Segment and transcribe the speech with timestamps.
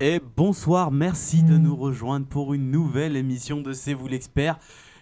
[0.00, 4.56] Et bonsoir, merci de nous rejoindre pour une nouvelle émission de C'est vous l'expert.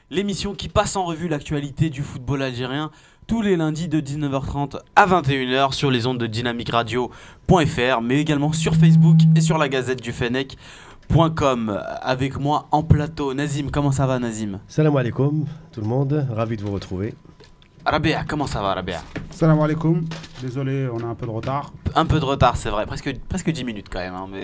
[0.09, 2.91] L'émission qui passe en revue l'actualité du football algérien
[3.27, 8.75] tous les lundis de 19h30 à 21h sur les ondes de dynamicradio.fr, mais également sur
[8.75, 11.79] Facebook et sur la gazette du Fennec.com.
[12.01, 14.61] Avec moi en plateau, Nazim, comment ça va Nazim?
[14.67, 17.13] Salam alaikum tout le monde, ravi de vous retrouver.
[17.87, 19.01] Rabea, comment ça va Rabea
[19.31, 20.05] Salam alaikum,
[20.43, 21.73] désolé, on a un peu de retard.
[21.95, 24.15] Un peu de retard, c'est vrai, presque, presque 10 minutes quand même.
[24.15, 24.43] hein, mais...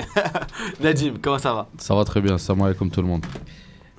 [0.80, 1.66] Nadim, comment ça va?
[1.78, 3.27] Ça va très bien, salam alaikum tout le monde.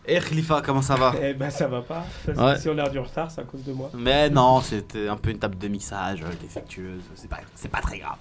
[0.05, 1.13] Et Khalifa, comment ça va?
[1.21, 2.05] Eh ben ça va pas.
[2.27, 2.57] Ouais.
[2.57, 3.89] Si on a du retard, c'est à cause de moi.
[3.97, 7.79] Mais non, c'était un peu une table de mixage euh, défectueuse, c'est pas, c'est pas
[7.81, 8.17] très grave.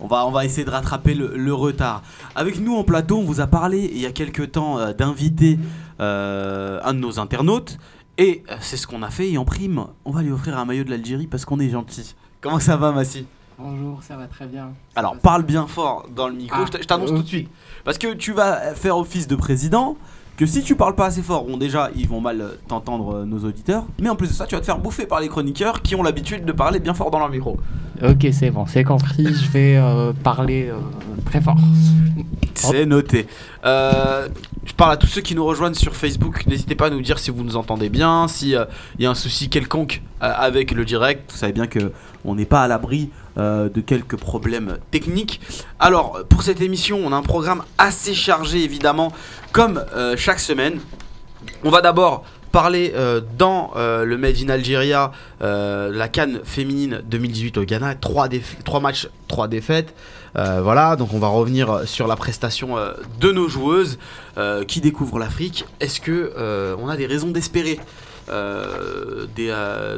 [0.00, 2.02] On va, on va essayer de rattraper le, le retard.
[2.34, 5.58] Avec nous en plateau, on vous a parlé il y a quelques temps euh, d'inviter
[6.00, 7.76] euh, un de nos internautes.
[8.18, 9.30] Et euh, c'est ce qu'on a fait.
[9.30, 12.14] Et en prime, on va lui offrir un maillot de l'Algérie parce qu'on est gentil.
[12.40, 13.26] Comment ça va, Massi
[13.58, 14.72] Bonjour, ça va très bien.
[14.94, 17.48] Ça Alors parle bien fort dans le micro, Ah, je t'annonce tout de suite.
[17.84, 19.96] Parce que tu vas faire office de président,
[20.36, 23.24] que si tu parles pas assez fort, bon déjà ils vont mal euh, t'entendre euh,
[23.24, 25.82] nos auditeurs, mais en plus de ça tu vas te faire bouffer par les chroniqueurs
[25.82, 27.58] qui ont l'habitude de parler bien fort dans leur micro.
[28.02, 29.26] Ok, c'est bon, c'est compris.
[29.26, 30.76] Je vais euh, parler euh,
[31.24, 31.56] très fort.
[32.54, 33.26] C'est noté.
[33.64, 36.46] Je parle à tous ceux qui nous rejoignent sur Facebook.
[36.46, 38.54] N'hésitez pas à nous dire si vous nous entendez bien, si
[38.98, 41.30] il y a un souci quelconque avec le direct.
[41.30, 41.92] Vous savez bien que
[42.26, 45.40] on n'est pas à l'abri euh, de quelques problèmes techniques.
[45.78, 49.12] Alors pour cette émission, on a un programme assez chargé évidemment,
[49.52, 50.80] comme euh, chaque semaine.
[51.64, 57.64] On va d'abord parler euh, dans le Made in Algeria, la Cannes féminine 2018 au
[57.64, 57.94] Ghana.
[57.96, 59.94] Trois, déf- trois matchs, trois défaites.
[60.34, 62.76] Voilà, donc on va revenir sur la prestation
[63.20, 63.98] de nos joueuses
[64.68, 65.64] qui découvrent l'Afrique.
[65.80, 66.32] Est-ce que
[66.78, 67.78] on a des raisons d'espérer
[68.28, 69.48] des,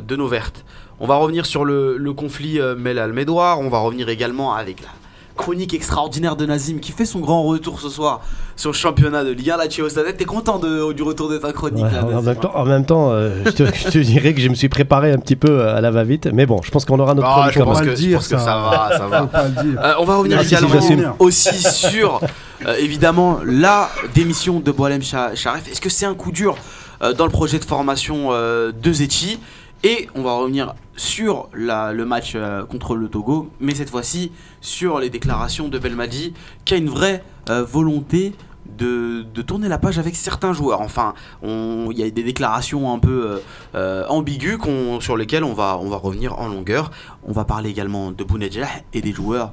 [0.07, 0.65] de nos vertes?
[1.01, 3.61] On va revenir sur le, le conflit euh, Mel Almédoire.
[3.61, 4.89] On va revenir également avec la
[5.37, 8.23] chronique extraordinaire de Nazim qui fait son grand retour ce soir
[8.57, 9.57] sur le championnat de Ligue 1.
[9.59, 10.13] Là, tu es.
[10.15, 12.53] T'es content de- du retour de ta chronique Ouais, là, en, Nazim, même hein temps,
[12.57, 15.19] en même temps, euh, je, te, je te dirais que je me suis préparé un
[15.19, 17.63] petit peu à la va-vite, mais bon, je pense qu'on aura notre Ah, chronique je
[17.63, 18.45] pense que, le je dire, pense que ça.
[18.45, 19.29] ça va, ça va.
[19.85, 22.21] Euh, on va revenir Ah, si, également aussi sur
[22.67, 25.71] euh, évidemment la démission de Boalem Charef.
[25.71, 26.57] Est-ce que c'est un coup dur
[27.01, 29.39] euh, dans le projet de formation euh, de Zetchi?
[29.85, 34.33] Et on va revenir sur la- le match euh, contre le Togo, mais cette fois-ci
[34.61, 36.35] sur les déclarations de Belmadi
[36.65, 38.35] qui a une vraie euh, volonté
[38.77, 40.81] de, de tourner la page avec certains joueurs.
[40.81, 43.41] Enfin, il y a des déclarations un peu
[43.75, 44.59] euh, ambiguës
[45.01, 46.91] sur lesquelles on va, on va revenir en longueur.
[47.27, 49.53] On va parler également de Bounedjah et des joueurs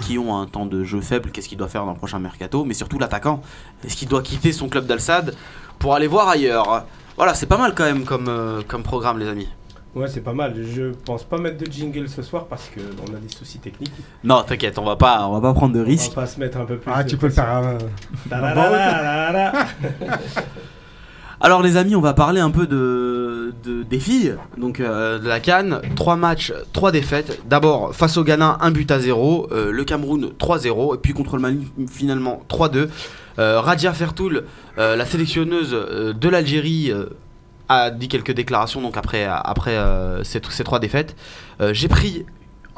[0.00, 2.64] qui ont un temps de jeu faible, qu'est-ce qu'il doit faire dans le prochain mercato,
[2.64, 3.40] mais surtout l'attaquant,
[3.84, 5.36] est-ce qu'il doit quitter son club d'Al-Sad
[5.78, 6.86] pour aller voir ailleurs?
[7.20, 9.46] Voilà, c'est pas mal quand même comme, euh, comme programme, les amis.
[9.94, 10.54] Ouais, c'est pas mal.
[10.56, 13.92] Je pense pas mettre de jingle ce soir parce que on a des soucis techniques.
[14.24, 16.14] Non, t'inquiète, on va pas, on va pas prendre de On risques.
[16.14, 16.90] va pas se mettre un peu plus.
[16.90, 17.76] Ah, tu peux le faire.
[21.40, 25.26] Alors les amis, on va parler un peu de, de- des filles, donc euh, de
[25.26, 25.80] la Cannes.
[25.96, 27.40] Trois matchs, trois défaites.
[27.48, 29.48] D'abord face au Ghana, un but à zéro.
[29.50, 32.88] Euh, le Cameroun 3-0 et puis contre le Mali finalement 3-2.
[33.38, 34.44] Euh, Radia Fertoul,
[34.76, 36.92] la sélectionneuse de l'Algérie,
[37.68, 39.26] a dit quelques déclarations donc après,
[40.24, 41.16] ces, trois défaites.
[41.72, 42.26] J'ai pris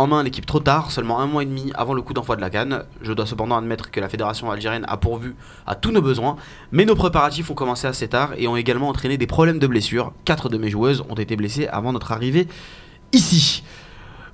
[0.03, 2.41] en main l'équipe trop tard, seulement un mois et demi avant le coup d'envoi de
[2.41, 2.83] la Cannes.
[3.03, 6.37] Je dois cependant admettre que la fédération algérienne a pourvu à tous nos besoins.
[6.73, 10.13] Mais nos préparatifs ont commencé assez tard et ont également entraîné des problèmes de blessures.
[10.25, 12.49] Quatre de mes joueuses ont été blessées avant notre arrivée
[13.13, 13.63] ici.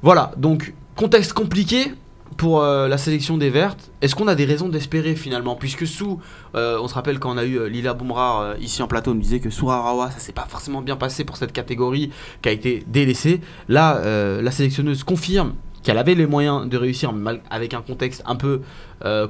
[0.01, 1.93] Voilà, donc contexte compliqué
[2.39, 3.91] pour euh, la sélection des Vertes.
[4.01, 5.57] Est-ce qu'on a des raisons d'espérer finalement?
[5.57, 6.21] Puisque sous,
[6.55, 9.11] euh, on se rappelle quand on a eu euh, Lila Boumra euh, ici en plateau,
[9.11, 12.49] on disait que sous Arawa, ça s'est pas forcément bien passé pour cette catégorie qui
[12.49, 13.41] a été délaissée.
[13.69, 14.01] Là,
[14.41, 18.63] la sélectionneuse confirme qu'elle avait les moyens de réussir, mais avec un contexte un peu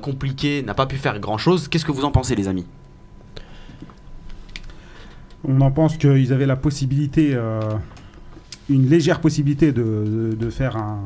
[0.03, 1.69] compliqué, n'a pas pu faire grand chose.
[1.69, 2.67] Qu'est-ce que vous en pensez, les amis?
[5.45, 7.39] On en pense qu'ils avaient la possibilité,
[8.69, 11.01] une légère possibilité de faire un,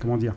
[0.00, 0.34] comment dire,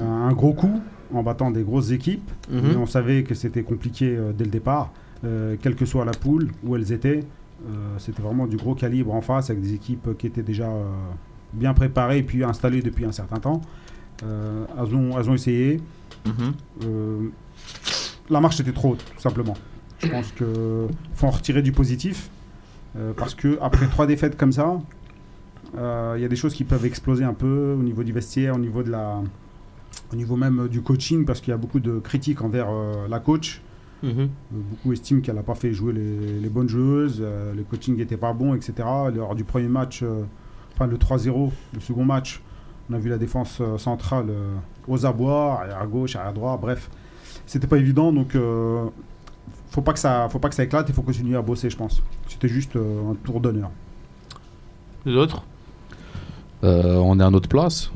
[0.00, 0.80] un gros coup
[1.14, 2.30] en battant des grosses équipes.
[2.50, 2.60] Mhm.
[2.68, 4.92] Mais on savait que c'était compliqué euh, dès le départ,
[5.24, 7.20] euh, quelle que soit la poule où elles étaient.
[7.68, 10.68] euh, c'était vraiment du gros calibre en face avec des équipes qui étaient déjà
[11.52, 13.60] bien préparées et puis installées depuis un certain temps.
[14.22, 15.80] Elles, ont, elles ont essayé.
[16.26, 17.30] Mhm.
[18.30, 19.54] La marche était trop haute, tout simplement.
[20.00, 20.46] Je pense qu'il
[21.14, 22.28] faut en retirer du positif.
[22.98, 24.78] euh, parce que après trois défaites comme ça,
[25.78, 28.54] euh, il y a des choses qui peuvent exploser un peu au niveau du vestiaire,
[28.54, 29.20] au niveau de la,
[30.12, 33.08] au niveau même euh, du coaching, parce qu'il y a beaucoup de critiques envers euh,
[33.08, 33.60] la coach.
[34.02, 34.28] Mhm.
[34.50, 38.18] Beaucoup estiment qu'elle n'a pas fait jouer les, les bonnes joueuses, euh, le coaching n'était
[38.18, 38.74] pas bon, etc.
[39.14, 40.22] Lors du premier match, euh,
[40.74, 42.42] enfin le 3-0, le second match,
[42.90, 44.26] on a vu la défense centrale
[44.86, 46.88] aux abois, arrière à gauche, arrière à droite, bref.
[47.46, 48.36] c'était pas évident, donc
[49.70, 50.88] faut pas que ça, faut pas que ça éclate.
[50.88, 52.00] Il faut continuer à bosser, je pense.
[52.28, 53.70] C'était juste un tour d'honneur.
[55.04, 55.42] Les autres?
[56.64, 57.90] Euh, on est à notre place.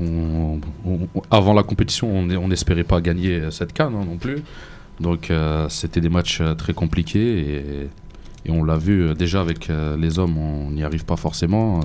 [1.29, 4.43] Avant la compétition, on n'espérait pas gagner cette canne hein, non plus.
[4.99, 7.87] Donc euh, c'était des matchs euh, très compliqués
[8.45, 11.81] et, on l'a vu déjà avec les hommes, on n'y arrive pas forcément.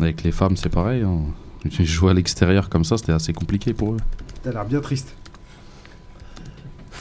[0.00, 1.02] Avec les femmes, c'est pareil.
[1.02, 1.20] hein.
[1.70, 3.98] Jouer à l'extérieur comme ça, c'était assez compliqué pour eux.
[4.42, 5.14] T'as l'air bien triste.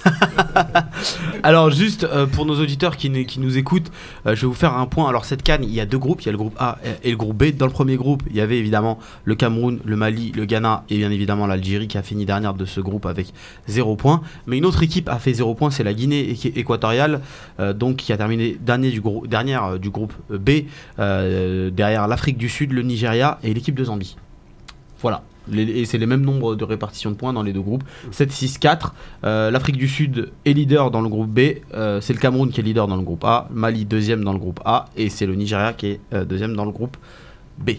[1.44, 3.92] Alors juste euh, pour nos auditeurs qui, nous écoutent,
[4.26, 5.08] euh, je vais vous faire un point.
[5.10, 7.12] Alors cette canne, il y a deux groupes, il y a le groupe A et
[7.12, 7.56] le groupe B.
[7.56, 10.98] Dans le premier groupe, il y avait évidemment le Cameroun, le Mali, le Ghana et
[10.98, 13.34] bien évidemment l'Algérie qui a fini dernière de ce groupe avec
[13.68, 14.22] 0 points.
[14.48, 17.22] Mais une autre équipe a fait 0 points, c'est la Guinée équ- équatoriale,
[17.60, 20.50] euh, donc qui a terminé dernier dernière du groupe B,
[20.98, 24.16] derrière l'Afrique du Sud, le Nigeria et l'équipe de Zambie.
[25.02, 25.24] Voilà.
[25.50, 27.84] Les- et c'est les mêmes nombres de répartition de points dans les deux groupes.
[28.12, 28.94] 7, 6, 4.
[29.24, 31.40] Euh, L'Afrique du Sud est leader dans le groupe B.
[31.74, 33.48] Euh, c'est le Cameroun qui est leader dans le groupe A.
[33.52, 34.86] Mali deuxième dans le groupe A.
[34.98, 36.98] Et c'est le Nigeria qui est euh, deuxième dans le groupe
[37.60, 37.72] B.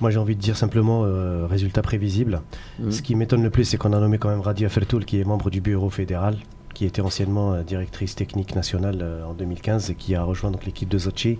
[0.00, 1.02] Moi, j'ai envie de dire simplement
[1.48, 2.42] résultat prévisible.
[2.80, 2.90] Mhm.
[2.90, 5.24] Ce qui m'étonne le plus, c'est qu'on a nommé quand même Radia Fertoul, qui est
[5.24, 6.36] membre du bureau fédéral,
[6.74, 10.98] qui était anciennement directrice technique nationale en 2015 et qui a rejoint donc l'équipe de
[10.98, 11.38] Sochi.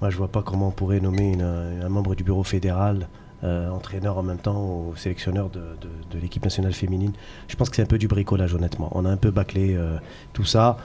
[0.00, 3.06] Moi, je vois pas comment on pourrait nommer une, un membre du bureau fédéral,
[3.44, 7.12] euh, entraîneur en même temps ou sélectionneur de, de- de l'équipe nationale féminine.
[7.48, 8.88] Je pense que c'est un peu du bricolage, honnêtement.
[8.92, 9.96] On a un peu bâclé euh,
[10.32, 10.76] tout ça.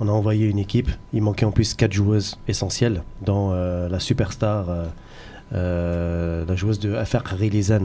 [0.00, 0.90] On a envoyé une équipe.
[1.12, 4.66] Il manquait en plus quatre joueuses essentielles, dont euh, la superstar,
[5.52, 7.84] la joueuse de FR Rilizan.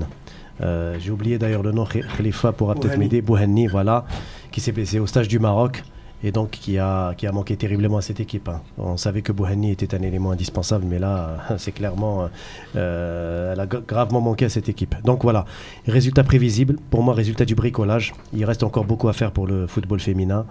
[0.99, 4.05] J'ai oublié d'ailleurs le nom, Khalifa pourra peut-être m'aider, Bouhanni, voilà,
[4.51, 5.83] qui s'est blessé au stage du Maroc
[6.23, 8.47] et donc qui a, qui a manqué terriblement à cette équipe.
[8.49, 8.61] hein.
[8.77, 12.29] On savait que Bouhanni était un élément indispensable, mais là, c'est clairement,
[12.75, 14.95] euh, elle a gra- gravement manqué à cette équipe.
[15.03, 15.45] Donc voilà,
[15.87, 18.13] résultat prévisible, pour moi, résultat du bricolage.
[18.33, 20.45] Il reste encore beaucoup à faire pour le football féminin.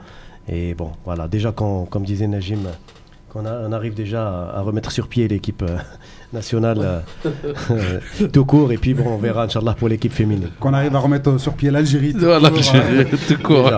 [0.49, 2.61] Et bon, voilà, déjà, comme disait Najim,
[3.29, 5.77] qu'on on arrive déjà à, à remettre sur pied l'équipe euh,
[6.32, 7.03] nationale
[7.71, 8.00] euh,
[8.32, 10.49] tout court, et puis bon, on verra, Inch'Allah, pour l'équipe féminine.
[10.61, 12.15] Qu'on arrive à remettre euh, sur pied l'Algérie.
[12.15, 13.71] Tout court.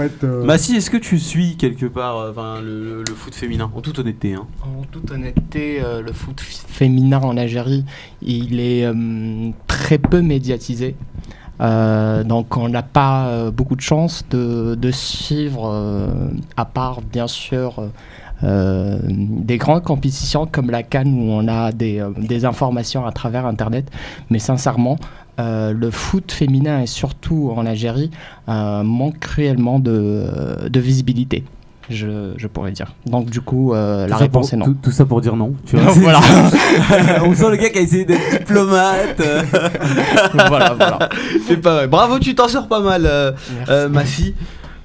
[0.00, 3.70] Être, euh, Massi, est-ce que tu suis quelque part euh, le, le- le foot féminin
[3.74, 4.34] En toute honnêteté.
[4.34, 4.46] Hein.
[4.62, 7.84] En toute honnêteté, euh, le foot féminin en Algérie,
[8.22, 10.96] il est euh, très peu médiatisé.
[11.62, 16.08] Euh, donc on n'a pas euh, beaucoup de chance de, de suivre, euh,
[16.56, 17.82] à part bien sûr
[18.44, 23.12] euh, des grandes compétitions comme la Cannes où on a des, euh, des informations à
[23.12, 23.90] travers Internet.
[24.30, 24.98] Mais sincèrement,
[25.38, 28.10] euh, le foot féminin et surtout en Algérie
[28.48, 31.44] euh, manque cruellement de, de visibilité.
[31.88, 32.94] Je, je pourrais dire.
[33.06, 34.66] Donc du coup, euh, la réponse pour- est non.
[34.66, 35.54] Tout, tout ça pour dire non.
[35.66, 36.20] Tu vois, voilà.
[37.24, 39.20] On sent le gars qui a essayé d'être diplomate.
[40.48, 40.98] voilà, voilà.
[41.48, 41.86] C'est pas vrai.
[41.88, 43.32] Bravo, tu t'en sors pas mal, euh,
[43.68, 44.34] euh, Massi.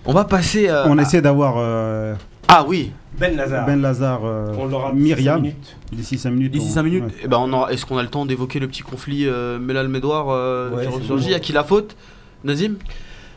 [0.05, 0.67] On va passer.
[0.67, 2.15] euh, on à- essaie d'avoir euh,
[2.47, 2.91] Ah oui.
[3.19, 3.65] Ben Lazare.
[3.65, 5.41] Ben Lazare, euh, On l'aura Myriam.
[5.41, 5.77] Minutes.
[5.91, 6.51] d'ici 5 minutes.
[6.51, 7.11] D'ici on- 5 minutes, ouais.
[7.23, 9.87] eh ben on aura- est-ce qu'on a le temps d'évoquer le petit conflit euh, Melal
[9.87, 11.35] Medouar euh, Ouais, qui ressurgit bon.
[11.35, 11.95] À qui la faute
[12.43, 12.75] Nazim?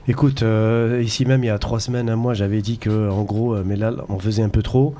[0.08, 3.22] Écoute, euh, ici même, il y a trois semaines, un mois, j'avais dit que, en
[3.24, 4.94] gros, euh, Melal en faisait un peu trop.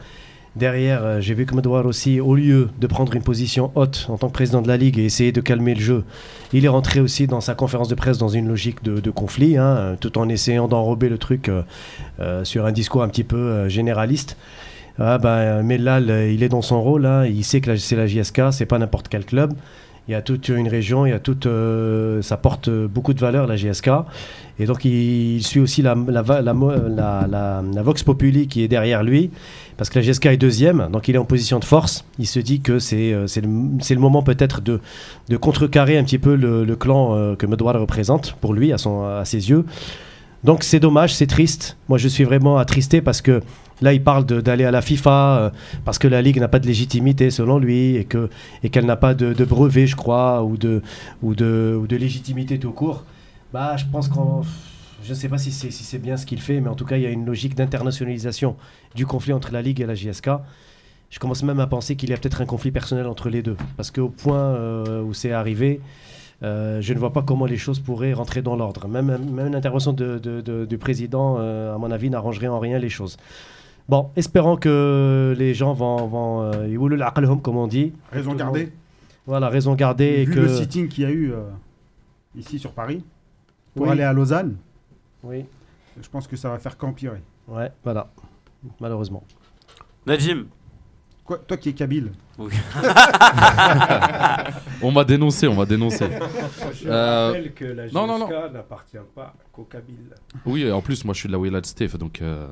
[0.57, 4.17] Derrière, euh, j'ai vu que Medouar aussi, au lieu de prendre une position haute en
[4.19, 6.05] tant que président de la Ligue et essayer de calmer le jeu,
[6.52, 9.57] il est rentré aussi dans sa conférence de presse dans une logique de, de conflit,
[9.57, 11.62] hein, tout en essayant d'enrober le truc euh,
[12.21, 14.37] euh, sur un discours un petit peu euh, généraliste.
[15.00, 15.19] Ah
[15.62, 18.78] Melal, euh, il est dans son rôle, il sait que c'est la JSK, c'est pas
[18.78, 19.55] n'importe quel club.
[20.09, 23.14] Il y a toute une région, il y a toute, euh, ça porte euh, beaucoup
[23.14, 23.90] de valeur la GSK.
[24.59, 29.31] Et donc il, suit aussi la, Vox Populi qui est derrière lui,
[29.76, 32.05] parce que la GSK est deuxième, donc il est en position de force.
[32.19, 34.81] Il se dit que c'est le, moment peut-être de,
[35.37, 38.78] contrecarrer un petit peu le, clan que Medouar représente, pour lui, à
[39.25, 39.64] ses yeux.
[40.45, 41.76] Donc c'est dommage, c'est triste.
[41.88, 43.42] Moi je suis vraiment attristé parce que
[43.80, 45.50] là il parle d'aller à la FIFA, euh,
[45.85, 48.30] parce que la Ligue n'a pas de légitimité selon lui, et que
[48.62, 50.83] et qu'elle n'a pas de, de brevet, je crois, ou de,
[51.23, 53.04] ou de, légitimité tout court.
[53.52, 54.42] Bah, je pense qu'on.
[55.02, 56.97] Je ne sais pas si c'est si bien ce qu'il fait, mais en tout cas,
[56.97, 58.57] il y a une logique d'internationalisation
[58.95, 60.30] du conflit entre la Ligue et la JSK.
[61.11, 63.57] Je commence même à penser qu'il y a peut-être un conflit personnel entre les deux.
[63.76, 65.80] Parce qu'au point euh, où c'est arrivé,
[66.42, 68.87] euh, je ne vois pas comment les choses pourraient rentrer dans l'ordre.
[68.87, 69.11] Même,
[69.50, 73.16] l'intervention du président, euh, à mon avis, n'arrangerait en rien les choses.
[73.88, 76.07] Bon, espérons que les gens vont.
[76.07, 77.95] vont euh, hum, comme on dit.
[78.12, 78.71] Raison gardée.
[79.26, 80.04] Voilà, raison gardée.
[80.04, 80.40] Et vu que...
[80.40, 81.45] le sitting qu'il y a eu euh,
[82.37, 83.02] ici sur Paris,
[83.75, 84.57] pour aller à Lausanne,
[85.23, 85.45] oui.
[86.00, 87.23] je pense que ça va faire qu'empirer.
[87.47, 88.11] Ouais, voilà,
[88.78, 89.25] malheureusement.
[90.07, 90.47] Nadim,
[91.28, 92.11] Quoi, toi qui es Kabyle,
[94.82, 96.06] On m'a dénoncé, on m'a dénoncé.
[96.73, 98.28] Je Euh, rappelle que la GSK non, non, non.
[98.50, 100.14] n'appartient pas qu'au Kabyle.
[100.47, 102.47] Oui, et en plus, moi je suis de la Willard Steve, donc euh,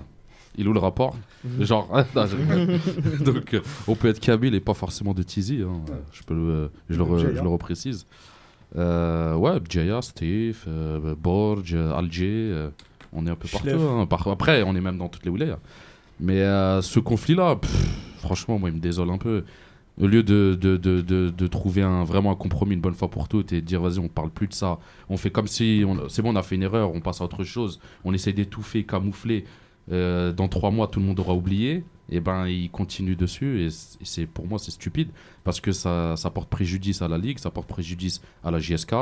[0.59, 1.17] il où le rapport
[1.61, 2.79] Genre, non, je rigole.
[3.25, 5.81] donc euh, on peut être Kabyle et pas forcément de Tizi, hein.
[6.13, 8.07] je, peux le, je, le re- je le reprécise.
[8.77, 12.69] Euh, ouais, Bdjaya, Steve, euh, Borj, euh, Alger, euh,
[13.15, 13.71] on est un peu partout.
[13.71, 14.05] Hein.
[14.05, 15.59] Par- après, on est même dans toutes les wilayas.
[16.21, 17.71] Mais euh, ce conflit-là, pff,
[18.17, 19.45] franchement, moi il me désole un peu.
[19.99, 23.29] Au lieu de, de, de, de, trouver un, vraiment un compromis une bonne fois pour
[23.29, 26.21] toutes et de dire vas-y on parle plus de ça, on fait comme si c'est
[26.21, 29.47] bon on a fait une erreur, on passe à autre chose, on essaie d'étouffer, camoufler,
[29.91, 33.69] euh, dans trois mois tout le monde aura oublié, et ben il continue dessus et
[33.71, 35.09] c'est pour moi c'est stupide.
[35.45, 38.95] Parce que ça, ça porte préjudice à la ligue, ça porte préjudice à la JSK.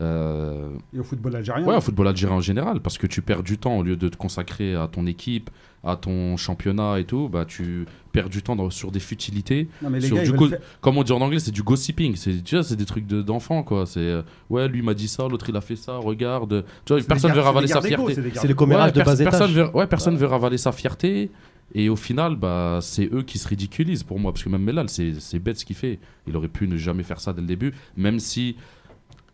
[0.00, 1.64] Euh, et au football algérien.
[1.66, 4.08] Ouais, au football algérien en général, parce que tu perds du temps au lieu de
[4.08, 5.50] te consacrer à ton équipe,
[5.84, 9.68] à ton championnat et tout, bah tu perds du temps dans- sur des futilités.
[9.82, 12.14] Non, mais les sur gars, du faire- Comme on dit en anglais, c'est du gossiping.
[12.16, 13.86] C'est tu vois, c'est des trucs de- d'enfants quoi.
[13.86, 15.96] C'est euh, ouais, lui m'a dit ça, l'autre il a fait ça.
[15.96, 18.14] Regarde, tu vois, personne veut ravaler sa fierté.
[18.34, 19.52] C'est le commérage Ouais, de bas personne étage.
[19.52, 21.30] veut, ouais, personne veut ravaler sa fierté.
[21.74, 24.32] Et au final, bah, c'est eux qui se ridiculisent pour moi.
[24.32, 25.98] Parce que même Melal, c'est c'est bête ce qu'il fait.
[26.26, 27.74] Il aurait pu ne jamais faire ça dès le début.
[27.94, 28.56] Même si,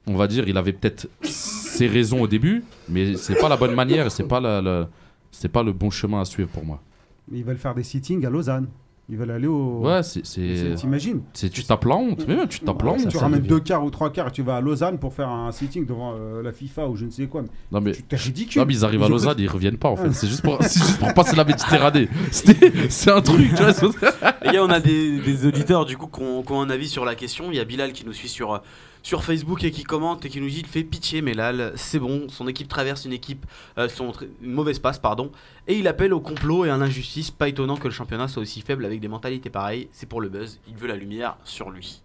[0.06, 2.64] on va dire, il avait peut-être ses raisons au début.
[2.88, 4.10] Mais c'est pas la bonne manière.
[4.10, 4.88] C'est pas, la, la-
[5.30, 6.80] c'est pas le bon chemin à suivre pour moi.
[7.30, 8.68] Mais Ils veulent faire des sittings à Lausanne.
[9.10, 9.80] Ils veulent aller au.
[9.80, 10.22] Ouais, c'est.
[10.76, 12.24] T'imagines c'est- Tu tapes la honte.
[12.26, 13.08] Mais tu tapes Ouais, honte.
[13.08, 15.52] Tu ramènes deux quarts ou trois quarts et tu vas à Lausanne pour faire un
[15.52, 17.42] sitting devant euh, la FIFA ou je ne sais quoi.
[17.70, 17.92] Non, mais.
[17.92, 18.60] T'es ridicule.
[18.62, 20.10] Non, mais ils arrivent à Lausanne, ils reviennent pas en fait.
[20.12, 22.08] C'est juste, pour- c'est juste pour passer la Méditerranée.
[22.30, 23.74] C'était- C'est un truc, tu vois.
[23.74, 23.86] c'est-
[24.42, 26.88] Les gars, on a des, des auditeurs du coup qui ont, qui ont un avis
[26.88, 27.50] sur la question.
[27.50, 28.58] Il y a Bilal qui nous suit sur, euh,
[29.04, 32.26] sur Facebook et qui commente et qui nous dit il fait pitié Melal, c'est bon,
[32.30, 33.44] son équipe traverse une équipe,
[33.78, 35.30] euh, son, une mauvaise passe pardon,
[35.68, 37.30] et il appelle au complot et à l'injustice.
[37.30, 39.88] Pas étonnant que le championnat soit aussi faible avec des mentalités pareilles.
[39.92, 40.58] C'est pour le buzz.
[40.66, 42.00] Il veut la lumière sur lui.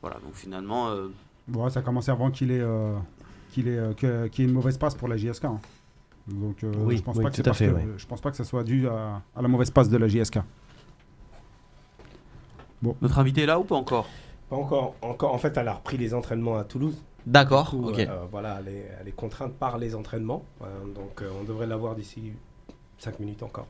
[0.00, 1.08] Voilà, donc finalement, euh,
[1.46, 2.96] Bon, ça a commencé avant qu'il ait, euh,
[3.52, 5.44] qu'il ait, euh, qu'il y ait une mauvaise passe pour la JSK.
[5.44, 5.60] hein.
[6.28, 7.86] Donc, euh, Oui, je pense oui, pas que tout c'est à parce fait, que- ouais.
[7.98, 10.38] je pense pas que ça soit dû à, à la mauvaise passe de la JSK.
[13.02, 14.08] notre invité est là ou pas encore?
[14.50, 15.34] Pas encore, encore.
[15.34, 16.96] En fait, elle a repris les entraînements à Toulouse.
[17.26, 17.98] D'accord, ok.
[17.98, 20.44] euh, voilà, elle est, elle est contrainte par les entraînements.
[20.62, 22.32] Euh, donc, euh, on devrait l'avoir d'ici
[22.98, 23.66] 5 minutes encore.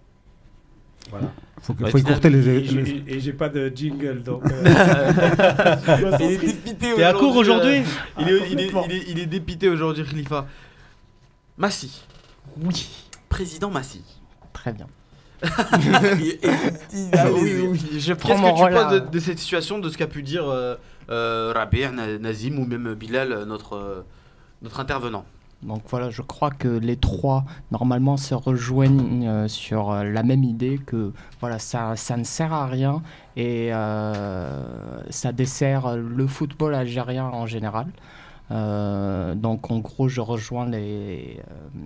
[1.11, 1.28] Voilà.
[1.62, 2.47] Faut, que- Ouais, faut écourter les.
[2.49, 4.42] Et les- j'ai- Et j'ai pas de jingle, donc.
[4.45, 4.64] euh,
[6.21, 7.83] Il est dépité T'es à court aujourd'hui
[8.18, 10.47] Il est, il, est, il, est, il est dépité aujourd'hui, Khalifa.
[11.56, 12.02] Massi.
[12.61, 12.87] Oui,
[13.30, 14.02] Président Massi.
[14.52, 14.87] très bien.
[17.12, 19.88] Ah oui, oui, je prends Qu'est-ce que tu penses de, à- de cette situation, de
[19.88, 20.75] ce qu'a pu dire euh,
[21.11, 24.05] euh, Rabir, Na- Nazim ou même Bilal, euh, notre,
[24.62, 25.25] notre intervenant?
[25.62, 30.45] Donc voilà, je crois que les trois normalement se rejoignent euh, sur euh, la même
[30.45, 33.03] idée que voilà, ça, ça ne sert à rien
[33.37, 34.62] et euh,
[35.11, 37.87] ça dessert le football algérien en général.
[38.50, 41.79] Euh, donc en gros, je rejoins les, euh,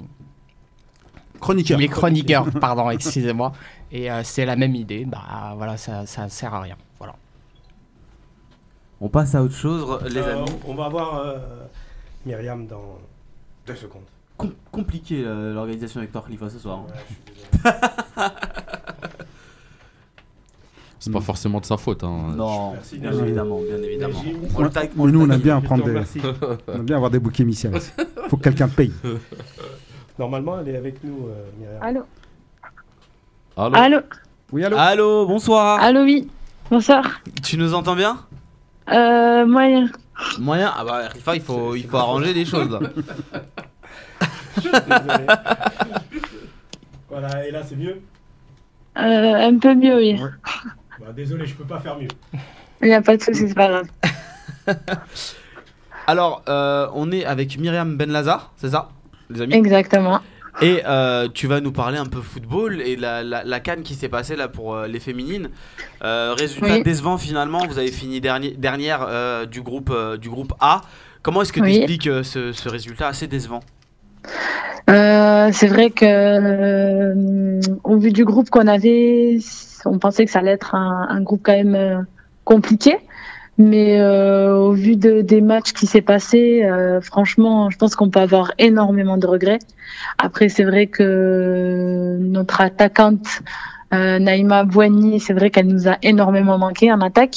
[1.40, 1.78] Chroniqueur.
[1.78, 3.52] les chroniqueurs, pardon, excusez-moi.
[3.90, 6.76] Et euh, c'est la même idée, bah voilà, ça, ça sert à rien.
[6.99, 7.14] Voilà.
[9.00, 10.50] On passe à autre chose, les euh, amis.
[10.66, 11.38] on va voir euh,
[12.26, 12.99] Myriam dans
[13.66, 14.02] 2 secondes.
[14.37, 16.80] Com- compliqué euh, l'organisation avec Khalifa, ce soir.
[16.80, 16.87] hein.
[16.88, 17.23] Ouais, je suis
[18.14, 18.30] désolé.
[21.02, 22.04] C'est pas forcément de sa faute.
[22.04, 22.35] Hein.
[22.37, 24.23] Non, Merci, bien évidemment, bien évidemment.
[24.99, 25.92] On nous, on aime bien prendre des,
[26.68, 27.73] on aime bien avoir des boucs émissaires.
[28.28, 28.92] Faut que quelqu'un paye.
[30.21, 31.83] Normalement, elle est avec nous, euh, Myriam.
[31.83, 32.03] Allô
[33.57, 33.99] Allô Allô
[34.53, 35.81] Oui, allô Allô, bonsoir.
[35.83, 36.29] Allô, oui.
[36.71, 37.23] Bonsoir.
[37.43, 38.19] Tu nous entends bien
[38.93, 39.89] Euh, moyen.
[40.39, 42.81] Moyen Ah bah, Khalifa, il faut, il faut arranger les choses là.
[44.57, 45.27] Désolé.
[47.09, 48.03] voilà, et là, c'est mieux
[48.99, 50.21] Euh, un peu mieux, oui.
[51.00, 52.09] Bah, Désolé, je peux pas faire mieux.
[52.83, 53.89] Il n'y a pas de souci, c'est pas grave.
[56.07, 58.91] Alors, euh, on est avec Myriam Benlaza, c'est ça,
[59.31, 60.21] les amis Exactement.
[60.61, 63.95] Et euh, tu vas nous parler un peu football et la, la, la canne qui
[63.95, 65.49] s'est passée là pour euh, les féminines.
[66.03, 66.83] Euh, résultat Oui.
[66.83, 69.07] décevant finalement, vous avez fini dernier, dernière
[69.47, 70.83] du, groupe, du groupe A.
[71.23, 73.61] Comment est-ce que tu expliques ce, ce résultat assez décevant?
[74.89, 79.39] C'est vrai que, au vu du groupe qu'on avait,
[79.85, 82.07] on pensait que ça allait être un, un groupe quand même
[82.45, 82.97] compliqué.
[83.62, 88.09] Mais euh, au vu de, des matchs qui s'est passé, euh, franchement, je pense qu'on
[88.09, 89.59] peut avoir énormément de regrets.
[90.17, 93.43] Après, c'est vrai que notre attaquante
[93.93, 97.37] euh, Naïma Bouani, c'est vrai qu'elle nous a énormément manqué en attaque.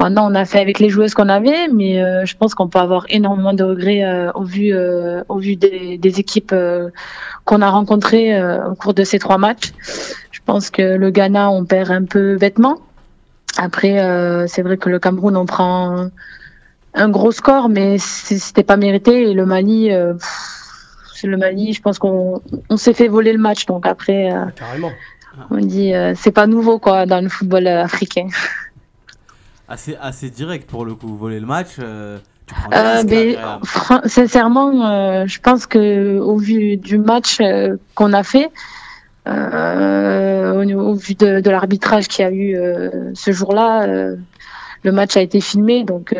[0.00, 2.80] Maintenant, on a fait avec les joueuses qu'on avait, mais euh, je pense qu'on peut
[2.80, 6.52] avoir énormément de regrets euh, au vu euh, au vu des, des équipes
[7.44, 9.70] qu'on a rencontrées au cours de ces trois matchs.
[10.32, 12.80] Je pense que le Ghana, on perd un peu bêtement.
[13.56, 16.08] Après, euh, c'est vrai que le Cameroun, on prend
[16.94, 19.30] un, gros score, mais c'était pas mérité.
[19.30, 23.38] Et le Mali, euh, pff, le Mali, je pense qu'on on s'est fait voler le
[23.38, 23.66] match.
[23.66, 24.92] Donc après, euh, Carrément.
[25.50, 28.28] on dit, euh, c'est pas nouveau quoi dans le football africain.
[29.68, 31.16] Assez, assez direct pour le coup.
[31.16, 32.18] Voler le match, euh,
[32.72, 33.36] Euh, mais
[34.06, 38.50] sincèrement, euh, je pense que au vu du match euh, qu'on a fait,
[39.30, 44.16] euh, au, au vu de, de l'arbitrage qu'il y a eu euh, ce jour-là, euh,
[44.82, 46.14] le match a été filmé, donc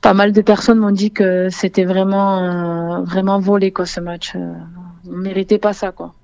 [0.00, 4.34] pas mal de personnes m'ont dit que c'était vraiment, vraiment volé quoi ce match.
[4.36, 6.14] On méritait pas ça quoi.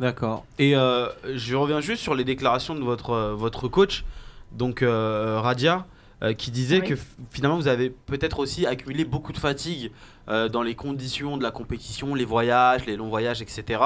[0.00, 0.46] D'accord.
[0.58, 4.04] Et euh, je reviens juste sur les déclarations de votre, votre coach,
[4.52, 5.84] donc euh, Radia,
[6.22, 6.88] euh, qui disait Oui.
[6.88, 6.94] que
[7.30, 9.92] finalement vous avez peut-être aussi accumulé beaucoup de fatigue
[10.30, 13.82] euh, dans les conditions de la compétition, les voyages, les longs voyages, etc.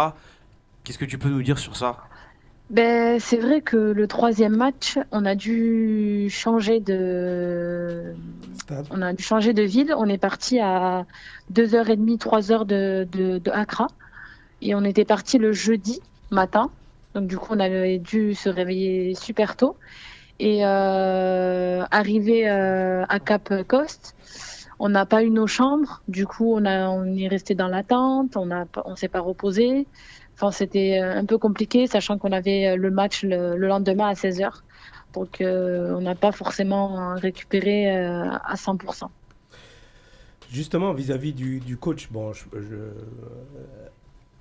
[0.82, 1.96] Qu'est-ce que tu peux nous dire sur ça?
[2.70, 8.14] Ben, c'est vrai que le troisième match, on a dû changer de,
[8.58, 8.86] Stade.
[8.90, 9.94] on a dû changer de ville.
[9.96, 11.04] On est parti à
[11.52, 13.88] 2h30, 3h de, de, de Accra.
[14.62, 16.70] Et on était parti le jeudi matin.
[17.14, 19.76] Donc, du coup, on avait dû se réveiller super tôt.
[20.40, 24.16] Et euh, arrivé euh, à Cap Coast,
[24.78, 26.02] on n'a pas eu nos chambres.
[26.08, 28.36] Du coup, on, a, on est resté dans l'attente.
[28.36, 29.86] On ne on s'est pas reposé.
[30.34, 34.08] Enfin, c'était euh, un peu compliqué, sachant qu'on avait euh, le match le, le lendemain
[34.08, 34.50] à 16h.
[35.12, 39.06] Donc, euh, on n'a pas forcément récupéré à 100%.
[40.50, 42.32] Justement, vis-à-vis du, coach, bon,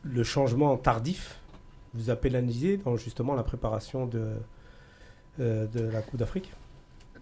[0.03, 1.39] le changement tardif
[1.93, 4.31] vous a pénalisé dans justement la préparation de,
[5.37, 6.51] de la Coupe d'Afrique?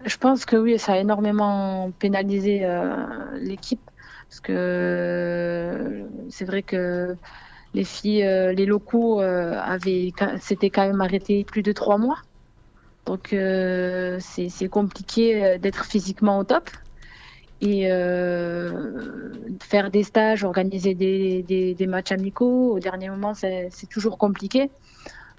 [0.06, 2.96] Je pense que oui, ça a énormément pénalisé euh,
[3.40, 3.82] l'équipe
[4.30, 7.16] parce que euh, c'est vrai que
[7.74, 12.18] les filles, euh, les locaux avaient, s'étaient quand même arrêtés plus de trois mois.
[13.06, 16.70] Donc c'est compliqué d'être physiquement au top
[17.62, 17.88] et
[19.62, 22.76] faire des stages, organiser des, matchs amicaux.
[22.76, 24.70] Au dernier moment, c'est toujours compliqué.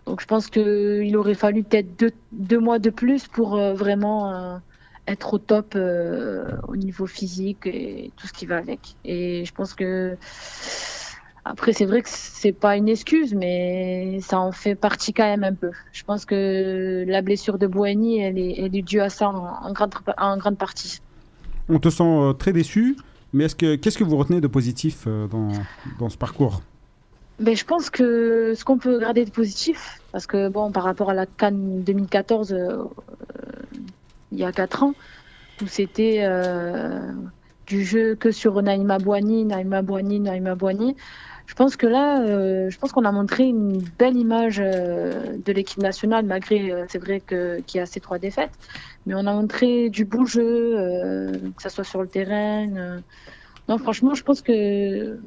[0.07, 4.57] Donc je pense qu'il aurait fallu peut-être deux, mois de plus pour euh, vraiment euh,
[5.07, 8.97] être au top euh, au niveau physique et tout ce qui va avec.
[9.05, 10.17] Et je pense que
[11.45, 15.45] après c'est vrai que c'est pas une excuse, mais ça en fait partie quand même
[15.45, 15.71] un peu.
[15.93, 21.01] Je pense que la blessure de Boigny, elle est, due à ça en, grande, partie.
[21.69, 22.97] On te sent très déçu,
[23.33, 26.61] mais est-ce que qu'est-ce que vous retenez de positif dans ce parcours?
[27.43, 31.11] Ben, je pense que ce qu'on peut garder de positif, parce que bon, par rapport
[31.11, 32.85] à la Cannes 2014, euh,
[34.31, 34.95] il y a 4 ans,
[35.61, 37.01] où c'était euh,
[37.67, 40.95] du jeu que sur Naïma Boigny, Naïma Boigny, Naïma Boigny,
[41.47, 45.83] je pense que là, euh, je pense qu'on a montré une belle image de l'équipe
[45.83, 48.53] nationale, malgré, c'est vrai qu'il y a ces trois défaites,
[49.05, 53.01] mais on a montré du beau jeu, que ça soit sur le terrain.
[53.69, 55.19] Non, franchement, je pense que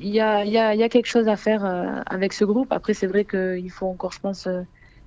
[0.00, 2.72] il y a, y, y quelque chose à faire euh, avec ce groupe.
[2.72, 4.62] Après, c'est vrai qu'il faut encore, je pense, euh,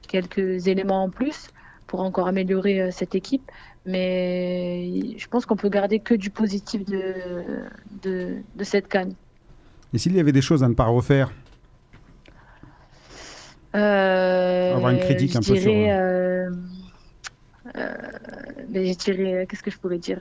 [0.07, 1.47] quelques éléments en plus
[1.87, 3.51] pour encore améliorer euh, cette équipe.
[3.85, 7.03] Mais je pense qu'on peut garder que du positif de,
[8.01, 9.13] de, de cette canne.
[9.93, 11.31] Et s'il y avait des choses à ne pas refaire?
[13.75, 16.49] Euh, Avoir une critique un peu sur, euh,
[17.75, 17.93] euh,
[18.69, 20.19] mais je dirais, qu'est-ce que je pourrais dire?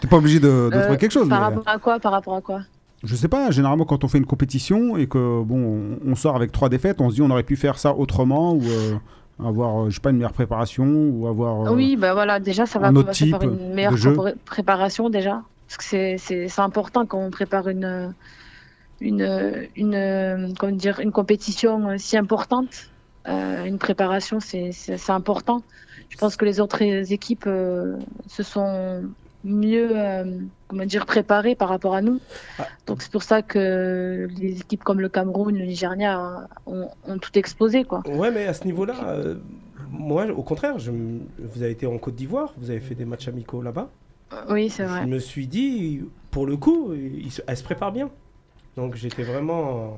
[0.00, 1.28] T'es pas obligé de, de trouver quelque chose.
[1.28, 2.62] Par mais- rapport à quoi Par rapport à quoi?
[3.02, 6.52] Je sais pas, généralement quand on fait une compétition et que bon, on, sort avec
[6.52, 8.94] trois défaites, on se dit on aurait pu faire ça autrement ou euh,
[9.42, 11.66] avoir, euh, je sais pas, une meilleure préparation ou avoir.
[11.66, 13.94] euh, Oui, bah voilà, déjà, ça va commencer par une meilleure
[14.44, 15.42] préparation déjà.
[15.66, 18.12] Parce que c'est- important quand on prépare une,
[19.00, 22.90] une, une, comment dire, une compétition si importante.
[23.28, 24.72] Euh, une préparation, c'est
[25.08, 25.62] important.
[26.10, 27.48] Je pense que les autres équipes
[28.28, 29.04] se sont
[29.44, 30.24] mieux euh,
[30.68, 32.20] comment dire, préparées par rapport à nous.
[32.58, 32.66] Ah.
[32.86, 37.36] Donc c'est pour ça que les équipes comme le Cameroun, le Nigeria ont, ont tout
[37.38, 37.84] explosé.
[37.84, 38.02] Quoi.
[38.08, 39.36] Ouais, mais à ce niveau-là, euh,
[39.90, 43.28] moi, au contraire, je vous avez été en Côte d'Ivoire, vous avez fait des matchs
[43.28, 43.88] amicaux là-bas.
[44.48, 45.00] Oui, c'est vrai.
[45.02, 48.10] Je me suis dit, pour le coup, il se- elle se prépare bien.
[48.76, 49.96] Donc j'étais vraiment.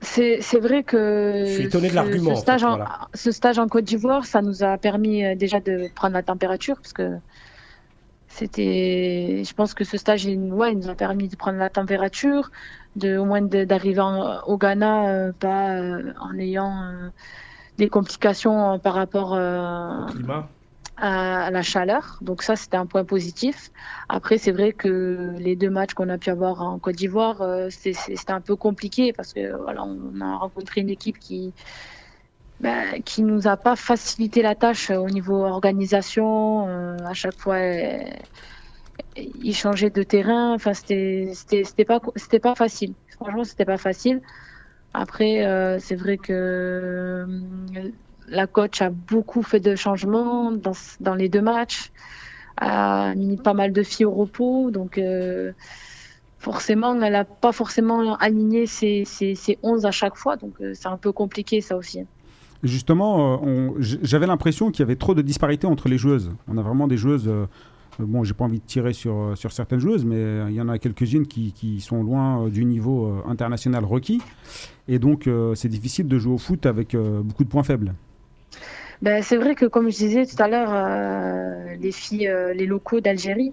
[0.00, 3.08] C'est vrai que Je suis étonné de l'argument, en Ce, stage fait, en, voilà.
[3.14, 6.76] ce stage en Côte d'Ivoire, ça nous a permis euh, déjà de prendre la température
[6.76, 7.16] parce que
[8.34, 11.70] c'était, je pense que ce stage, il, ouais, il nous a permis de prendre la
[11.70, 12.50] température,
[12.96, 14.02] de au moins d'arriver
[14.46, 17.08] au Ghana, euh, pas euh, en ayant euh,
[17.78, 20.48] des complications par rapport au climat.
[20.96, 22.18] à, à la chaleur.
[22.22, 23.70] Donc ça, c'était un point positif.
[24.08, 28.32] Après, c'est vrai que les deux matchs qu'on a pu avoir en Côte d'Ivoire, c'était
[28.32, 31.52] un peu compliqué parce que voilà, on a rencontré une équipe qui
[32.64, 36.66] bah, qui nous a pas facilité la tâche euh, au niveau organisation.
[36.66, 37.98] euh, à chaque fois, euh,
[39.16, 40.54] il changeait de terrain.
[40.54, 41.34] Enfin, c'était
[41.86, 42.94] pas c'était pas facile.
[43.16, 44.22] Franchement, c'était pas facile.
[44.94, 45.32] Après,
[45.80, 47.26] c'est vrai que
[48.28, 51.90] la coach a beaucoup fait de changements dans dans les deux matchs,
[52.56, 55.00] a mis pas mal de filles au repos, donc.
[56.38, 60.88] Forcément, elle n'a pas forcément aligné ses, ses, ses 11 à chaque fois, donc c'est
[60.88, 62.06] un peu compliqué ça aussi.
[62.64, 66.30] Justement, euh, j'avais l'impression qu'il y avait trop de disparités entre les joueuses.
[66.48, 67.28] On a vraiment des joueuses.
[67.28, 67.44] euh,
[68.00, 70.70] euh, bon, j'ai pas envie de tirer sur, sur certaines joueuses, mais il y en
[70.70, 74.22] a quelques-unes qui, qui sont loin du niveau international requis.
[74.88, 77.94] Et donc, c'est difficile de jouer au foot avec beaucoup de points faibles.
[79.00, 83.52] Ben, c'est vrai que, comme je disais tout à l'heure, les filles, les locaux d'Algérie,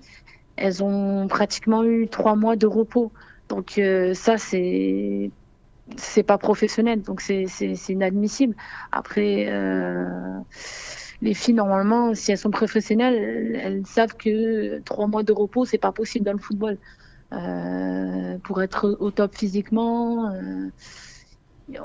[0.55, 3.11] elles ont pratiquement eu trois mois de repos.
[3.47, 3.79] Donc
[4.13, 5.29] ça, c'est
[5.97, 7.45] c'est pas professionnel, donc c'est
[7.89, 8.55] inadmissible.
[8.91, 10.05] Après, euh,
[11.21, 15.77] les filles normalement, si elles sont professionnelles, elles, savent que trois mois de repos, c'est
[15.77, 16.77] pas possible dans le football.
[17.33, 20.31] Euh, pour être au top physiquement.
[20.33, 20.67] euh,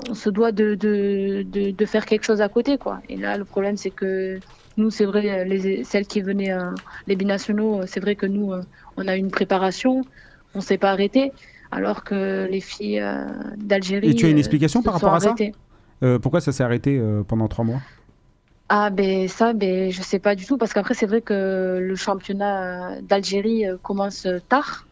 [0.09, 3.01] on se doit de, de, de, faire quelque chose à côté, quoi.
[3.07, 4.39] Et là, le problème, c'est que
[4.75, 6.53] nous, c'est vrai, les, celles qui venaient,
[7.07, 8.51] les binationaux, c'est vrai que nous,
[8.97, 10.01] on a une préparation,
[10.55, 11.31] on s'est pas arrêté,
[11.71, 13.25] alors que les filles euh,
[13.57, 14.09] d'Algérie.
[14.09, 15.35] Et tu as une euh, explication par rapport à ça.
[16.03, 17.79] Euh, pourquoi ça s'est arrêté pendant trois mois?
[18.69, 21.95] Ah ben ça, ben je sais pas du tout parce qu'après c'est vrai que le
[21.95, 24.85] championnat d'Algérie commence tard.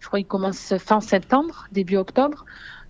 [0.00, 2.44] Je crois qu'il commence fin septembre, début octobre.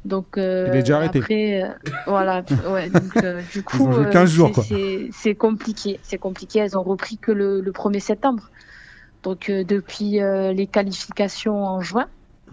[0.06, 1.18] Donc euh, Il est déjà arrêté.
[1.20, 1.68] Après, euh,
[2.06, 2.88] voilà, ouais.
[2.90, 4.64] Donc euh, du coup, ont joué 15 jours, c'est- quoi.
[4.64, 6.58] c'est- C'est compliqué, c'est compliqué.
[6.60, 8.50] Elles ont repris que le, le 1er septembre.
[9.22, 10.18] Donc depuis
[10.54, 12.06] les qualifications en juin,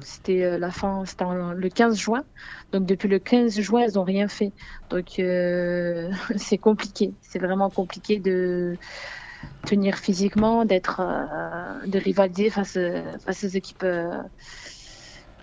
[0.04, 2.24] c'était euh, la fin, c'était le 15 juin.
[2.72, 4.52] Donc depuis le 15 juin, elles ont rien fait.
[4.90, 8.78] Donc euh, c'est compliqué, c'est vraiment compliqué de
[9.66, 12.78] tenir physiquement, d'être, euh, de rivaliser face,
[13.26, 14.18] face aux équipes, euh,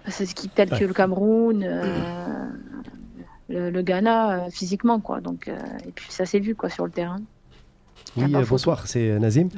[0.05, 1.65] face aux équipes telles que le Cameroun,
[3.49, 5.21] le, le Ghana, physiquement quoi.
[5.21, 7.21] Donc et puis ça s'est vu quoi sur le terrain.
[8.17, 9.49] Oui, bonsoir, c'est Nazim.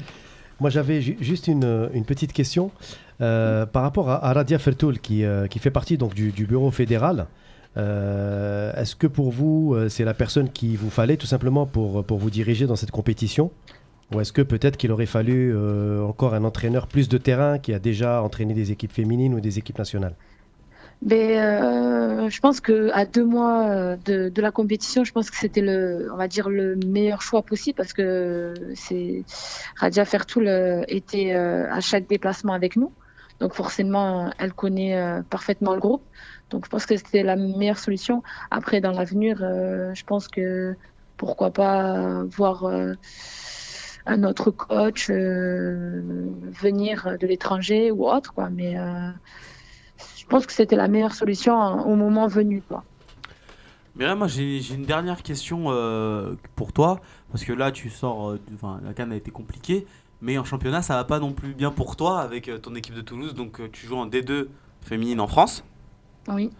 [0.60, 2.70] Moi, j'avais ju- juste une, une petite question
[3.20, 6.70] euh, par rapport à, à Radia Fertoul, qui, euh, qui fait partie donc, du, bureau
[6.70, 7.26] fédéral.
[7.76, 12.18] Euh, Est-ce que pour vous, c'est la personne qu'il vous fallait tout simplement pour, pour
[12.18, 13.50] vous diriger dans cette compétition
[14.14, 15.54] Ou est-ce que peut-être qu'il aurait fallu
[16.02, 19.58] encore un entraîneur plus de terrain qui a déjà entraîné des équipes féminines ou des
[19.58, 20.14] équipes nationales?
[21.02, 25.62] Mais euh, je pense que à deux mois de, la compétition, je pense que c'était
[25.62, 29.24] le, on va dire le meilleur choix possible parce que c'est
[29.76, 30.48] Radia Fertoul
[30.88, 32.92] était à chaque déplacement avec nous,
[33.40, 36.02] donc forcément elle connaît euh, parfaitement le groupe,
[36.50, 38.22] donc je pense que c'était la meilleure solution.
[38.50, 40.76] Après dans l'avenir, euh, je pense que
[41.16, 42.94] pourquoi pas voir euh,
[44.06, 46.02] un autre coach euh,
[46.64, 49.10] venir de l'étranger ou autre quoi, mais euh,
[50.16, 52.62] je pense que c'était la meilleure solution hein, au moment venu.
[52.68, 52.84] Quoi.
[53.96, 57.00] Mais moi, j'ai une dernière question euh, pour toi.
[57.30, 58.30] Parce que là, tu sors.
[58.30, 58.40] euh,
[58.84, 59.86] la canne a été compliquée.
[60.22, 62.94] Mais en championnat, ça va pas non plus bien pour toi avec euh, ton équipe
[62.94, 63.34] de Toulouse.
[63.34, 64.48] Donc, euh, tu joues en D2
[64.82, 65.64] féminine en France.
[66.28, 66.50] Oui.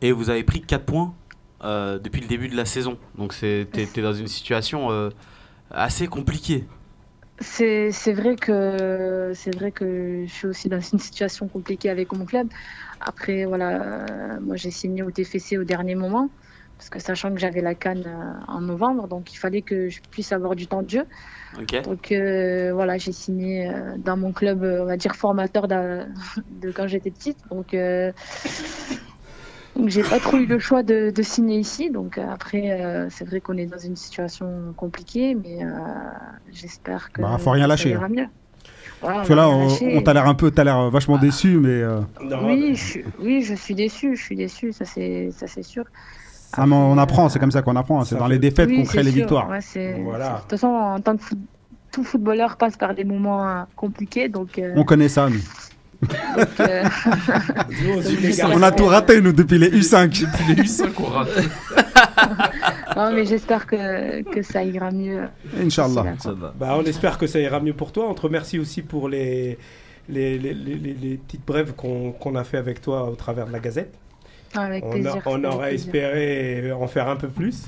[0.00, 1.14] Et vous avez pris 4 points
[1.64, 2.98] euh, depuis le début de la saison.
[3.16, 5.10] Donc, t'es t'es dans une situation euh,
[5.70, 6.66] assez compliquée.
[7.40, 12.24] C'est vrai que c'est vrai que je suis aussi dans une situation compliquée avec mon
[12.24, 12.48] club.
[13.00, 14.06] Après voilà,
[14.40, 16.28] moi j'ai signé au TFC au dernier moment
[16.78, 18.04] parce que sachant que j'avais la canne
[18.46, 21.04] en novembre, donc il fallait que je puisse avoir du temps de jeu.
[21.82, 26.70] Donc euh, voilà, j'ai signé euh, dans mon club, euh, on va dire formateur de
[26.72, 27.38] quand j'étais petite.
[27.50, 28.12] Donc euh,
[29.76, 31.90] donc j'ai pas trop eu le choix de, de signer ici.
[31.90, 35.68] Donc après, euh, c'est vrai qu'on est dans une situation compliquée, mais euh,
[36.50, 38.26] j'espère que Bah, faut rien ça lâcher, ira mieux.
[39.00, 42.00] Voilà, Parce que là, on, t'a l'air un peu, t'as l'air vachement déçu, mais euh,
[42.22, 45.62] Non, Oui, je, suis- oui, je suis déçu, je suis déçu, ça c'est ça c'est
[45.64, 45.84] sûr.
[46.56, 48.04] Ah, mais on apprend, c'est comme ça qu'on apprend.
[48.04, 49.48] C'est dans fait- les défaites Oui, qu'on crée les sûr, victoires.
[49.48, 50.28] ouais, Voilà.
[50.34, 51.38] De toute façon, en tant que foot-
[51.90, 54.58] tout footballeur passe par des moments euh, compliqués, donc.
[54.58, 55.36] euh, On connaît ça, nous.
[56.36, 56.82] donc, euh.
[58.54, 60.08] On a tout raté, nous, depuis les U5.
[60.32, 61.28] Depuis les U5 qu'on rate.
[62.96, 65.28] non, mais j'espère que, que ça ira mieux.
[65.62, 66.04] Inch'Allah.
[66.58, 68.06] Bah, on espère que ça ira mieux pour toi.
[68.08, 69.58] On te remercie aussi pour les,
[70.08, 73.46] les, les, les- les- les petites brèves qu'on qu'on a fait avec toi au travers
[73.46, 73.94] de la Gazette.
[74.54, 75.22] Avec On, a- plaisir.
[75.26, 75.86] on aurait plaisir.
[75.86, 77.64] espéré en faire un peu plus.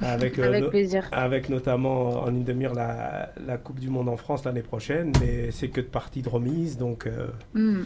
[0.00, 1.08] Avec, euh, Avec no- plaisir.
[1.12, 5.12] avec notamment en ligne de mire la, la Coupe du Monde en France l'année prochaine.
[5.20, 6.76] Mais c'est que de parties de remise.
[6.76, 7.84] Donc euh, Hmm.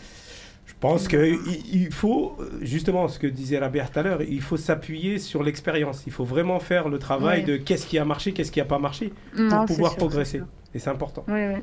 [0.64, 1.38] Je pense qu'il
[1.72, 6.02] il faut, justement, ce que disait Rabia tout à l'heure, il faut s'appuyer sur l'expérience.
[6.06, 8.78] Il faut vraiment faire le travail de qu'est-ce qui a marché, qu'est-ce qui n'a pas
[8.80, 10.42] marché, pour Non, pouvoir sûr, progresser.
[10.74, 11.24] Et c'est important.
[11.28, 11.60] Oui, oui,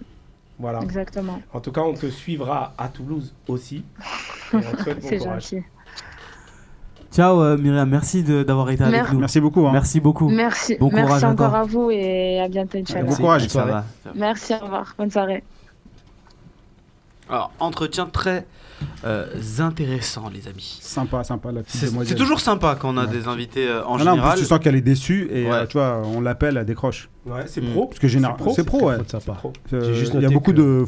[0.58, 0.80] Voilà.
[0.82, 1.42] exactement.
[1.52, 3.84] En tout cas, on te suivra à Toulouse aussi.
[5.02, 5.64] C'est gentil.
[7.14, 9.20] Ciao euh, Myriam, merci de- d'avoir été avec nous.
[9.20, 9.68] Merci beaucoup.
[9.68, 9.72] hein.
[9.72, 10.30] Merci beaucoup.
[10.30, 13.04] Merci, Bon encore à vous et à bientôt, Inch'Allah.
[13.04, 13.48] Bon courage.
[13.48, 13.86] Ça va.
[14.16, 14.96] Merci, au revoir.
[14.98, 15.44] Bonne soirée.
[17.30, 18.46] Alors, entretien très
[19.06, 19.28] euh,
[19.60, 20.80] intéressant, les amis.
[20.82, 23.12] Sympa, sympa la petite C'est toujours sympa quand on a Ouais.
[23.12, 24.34] des invités euh, en Ah non, en général.
[24.34, 25.52] plus, tu sens qu'elle est déçue et Ouais.
[25.54, 27.10] euh, tu vois, on l'appelle, elle décroche.
[27.26, 27.72] Ouais, c'est Mm.
[27.72, 27.86] pro.
[27.86, 28.98] Parce que général, pro, c'est pro, ouais.
[29.38, 29.54] pro.
[29.74, 30.86] Euh, juste Il y a beaucoup que- de,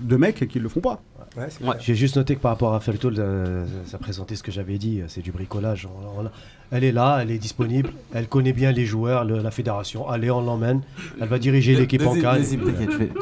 [0.00, 1.00] de mecs qui le font pas.
[1.40, 1.76] Ouais, Ouais.
[1.80, 5.00] J'ai juste noté que par rapport à Feltol, euh, ça présentait ce que j'avais dit,
[5.00, 5.86] euh, c'est du bricolage.
[5.86, 6.30] On- on-
[6.72, 10.08] elle est là, elle est disponible, elle connaît bien les joueurs, le- la fédération.
[10.08, 10.82] Allez, on l'emmène.
[11.20, 12.44] Elle va diriger l'équipe en canne.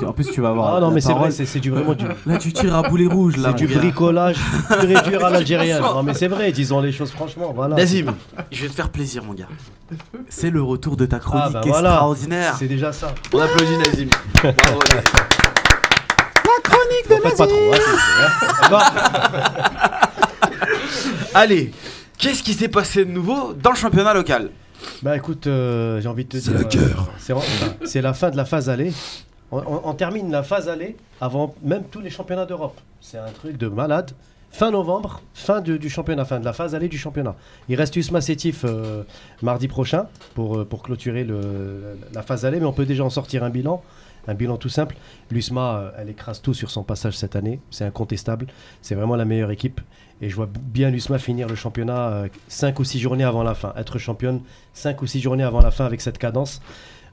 [0.06, 0.74] En plus, tu vas voir.
[0.76, 3.36] Ah non, mais c'est vrai, c'est du vraiment du, Là, tu tires à boulet rouge.
[3.36, 3.78] là, c'est du gars.
[3.80, 4.36] bricolage
[4.68, 5.80] pur et dur à l'algérienne.
[5.80, 7.52] Non, mais c'est vrai, disons les choses franchement.
[7.54, 7.76] Voilà.
[7.76, 8.14] Nazim,
[8.52, 9.48] je vais te faire plaisir, mon gars.
[10.28, 11.88] C'est le retour de ta chronique Ah, bah voilà.
[11.90, 12.56] Extraordinaire.
[12.58, 13.14] C'est déjà ça.
[13.32, 14.08] On applaudit Nazim.
[14.42, 15.47] Bravo, Nazim.
[17.08, 17.46] Pas trop.
[17.46, 18.74] hein, c'est- c'est-.
[21.34, 21.72] Allez,
[22.18, 24.50] qu'est-ce qui s'est passé de nouveau dans le championnat local
[25.02, 26.80] Bah écoute, euh, j'ai envie de te dire.
[26.80, 28.92] euh, c'est enfin, c'est la fin de la phase aller.
[29.50, 32.78] On, on- on termine la phase aller avant même tous les championnats d'Europe.
[33.00, 34.12] C'est un truc de malade.
[34.50, 37.34] Fin novembre, fin du, du championnat, fin de la phase aller du championnat.
[37.68, 39.02] Il reste Usma Sétif euh,
[39.42, 43.10] mardi prochain pour, euh, pour clôturer le- la phase aller, mais on peut déjà en
[43.10, 43.82] sortir un bilan.
[44.26, 44.96] Un bilan tout simple.
[45.30, 47.60] L'USMA, euh, elle écrase tout sur son passage cette année.
[47.70, 48.46] C'est incontestable.
[48.82, 49.80] C'est vraiment la meilleure équipe.
[50.20, 53.72] Et je vois bien l'USMA finir le championnat 5 ou 6 journées avant la fin.
[53.76, 54.40] Être championne
[54.74, 56.60] 5 ou 6 journées avant la fin avec cette cadence.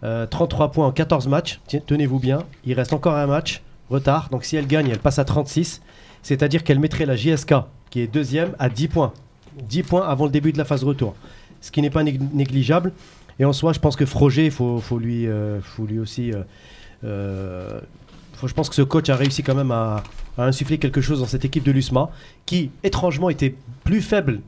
[0.04, 1.60] Euh, 33 points en 14 matchs.
[1.88, 2.39] Tenez-vous bien.
[2.65, 3.62] Il reste encore un match.
[3.89, 4.30] Retard.
[4.30, 5.82] Donc si elle gagne, elle passe à 36.
[6.24, 7.54] C'est-à-dire qu'elle mettrait la JSK,
[7.91, 9.13] qui est deuxième, à 10 points.
[9.70, 11.15] 10 points avant le début de la phase retour.
[11.62, 12.91] Ce qui n'est pas nég- négligeable.
[13.39, 16.32] Et en soi, je pense que Froger, il faut, faut, lui, euh, faut lui aussi.
[16.34, 16.44] euh, euh,
[17.04, 20.04] je pense que ce coach a réussi quand même à,
[20.38, 22.10] à insuffler quelque chose dans cette équipe de l'USMA,
[22.46, 24.42] qui étrangement était plus faible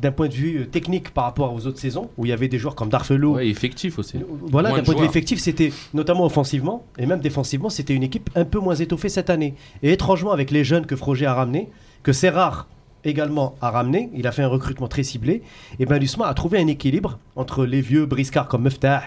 [0.00, 2.48] d'un point de vue euh, technique par rapport aux autres saisons, où il y avait
[2.48, 3.34] des joueurs comme Darfelou.
[3.34, 4.18] Ouais, effectif aussi.
[4.50, 8.28] Voilà, d'un point de vue effectif, c'était notamment offensivement et même défensivement, c'était une équipe
[8.34, 9.54] un peu moins étoffée cette année.
[9.82, 11.68] Et étrangement, avec les jeunes que Froger a ramenés,
[12.02, 12.66] que Serrar
[13.04, 15.42] également a ramené, il a fait un recrutement très ciblé,
[15.78, 19.02] et ben l'USMA a trouvé un équilibre entre les vieux briscards comme Meftah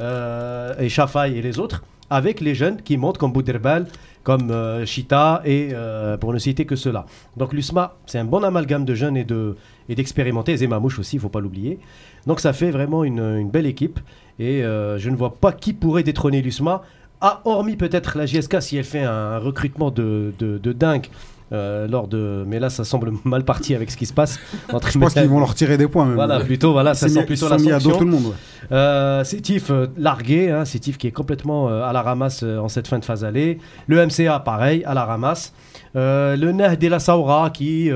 [0.00, 3.86] euh, et Shafai et les autres, avec les jeunes qui montent comme Bouderbal,
[4.22, 7.06] comme euh, Chita et euh, pour ne citer que cela.
[7.36, 9.56] Donc l'USMA, c'est un bon amalgame de jeunes et de
[9.88, 11.78] et d'expérimentés, Zemamouche aussi, il faut pas l'oublier.
[12.26, 14.00] Donc ça fait vraiment une, belle équipe
[14.38, 16.82] et euh, je ne vois pas qui pourrait détrôner l'USMA,
[17.20, 21.06] ah, hormis peut-être la JSK si elle fait un recrutement de, de dingue.
[21.52, 24.38] Euh, lors de mais là ça semble mal parti avec ce qui se passe
[24.72, 26.04] entre Je pense qu'ils vont leur tirer des points.
[26.06, 26.14] Même.
[26.14, 28.26] voilà plutôt voilà ça sent plutôt la mis à sanction tout le monde.
[28.26, 28.72] ouais.
[28.72, 32.68] euh, Sétif euh, largué, hein, Sétif qui est complètement euh, à la ramasse euh, en
[32.68, 33.58] cette fin de phase aller.
[33.86, 35.52] Le MCA pareil, à la ramasse.
[35.94, 37.90] Le Neh de la Saoura qui,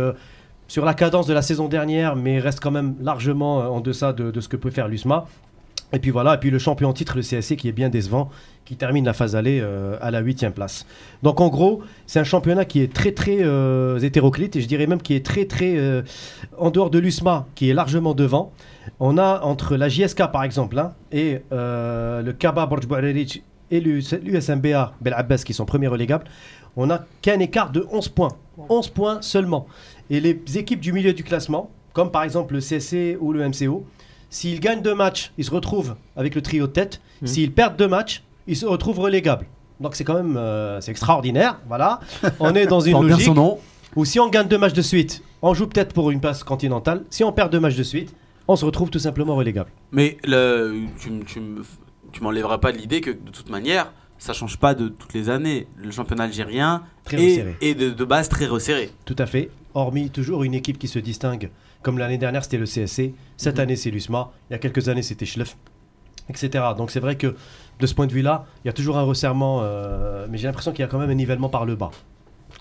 [0.66, 4.30] sur la cadence de la saison dernière, mais reste quand même largement en deçà de,
[4.30, 5.26] de ce que peut faire l'USMA.
[5.94, 8.30] Et puis voilà, et puis le champion en titre, le CSC, qui est bien décevant,
[8.64, 10.86] qui termine la phase aller euh, à la huitième place.
[11.22, 14.86] Donc en gros, c'est un championnat qui est très très euh, hétéroclite, et je dirais
[14.86, 16.02] même qui est très très euh,
[16.56, 18.52] en dehors de l'USMA, qui est largement devant.
[19.00, 22.86] On a entre la JSK par exemple hein, et le Kaba Borj
[23.70, 26.24] et l'USMBA Bel Abbas qui sont premiers relégables,
[26.76, 28.32] on a qu'un écart de 11 points.
[28.68, 29.66] 11 points seulement.
[30.10, 33.86] Et les équipes du milieu du classement, comme par exemple le CSC ou le MCO,
[34.32, 37.00] s'ils gagnent deux matchs, ils se retrouvent avec le trio de tête.
[37.20, 37.28] Mhm.
[37.28, 39.46] S'ils perdent deux matchs, ils se retrouvent relégables.
[39.78, 41.60] Donc c'est quand même euh, c'est extraordinaire.
[41.68, 42.00] Voilà.
[42.40, 43.58] On est dans une bien logique son nom.
[43.94, 47.04] où si on gagne deux matchs de suite, on joue peut-être pour une place continentale.
[47.10, 48.14] Si on perd deux matchs de suite,
[48.48, 49.70] on se retrouve tout simplement relégable.
[49.92, 54.88] Mais le, tu, m'enlèveras pas de l'idée que de toute manière, ça change pas de
[54.88, 55.66] toutes les années.
[55.76, 57.56] Le championnat algérien Très est, resserré.
[57.60, 58.90] est de, de base très resserré.
[59.04, 59.50] Tout à fait.
[59.74, 61.50] Hormis toujours une équipe qui se distingue.
[61.82, 63.14] Comme l'année dernière, c'était le CSC.
[63.36, 63.60] Cette Mhm.
[63.62, 64.30] année, c'est l'USMA.
[64.50, 65.56] Il y a quelques années, c'était Schleff,
[66.28, 66.64] etc.
[66.76, 67.34] Donc c'est vrai que
[67.80, 69.60] de ce point de vue-là, il y a toujours un resserrement.
[69.62, 71.90] euh, mais j'ai l'impression qu'il y a quand même un nivellement par le bas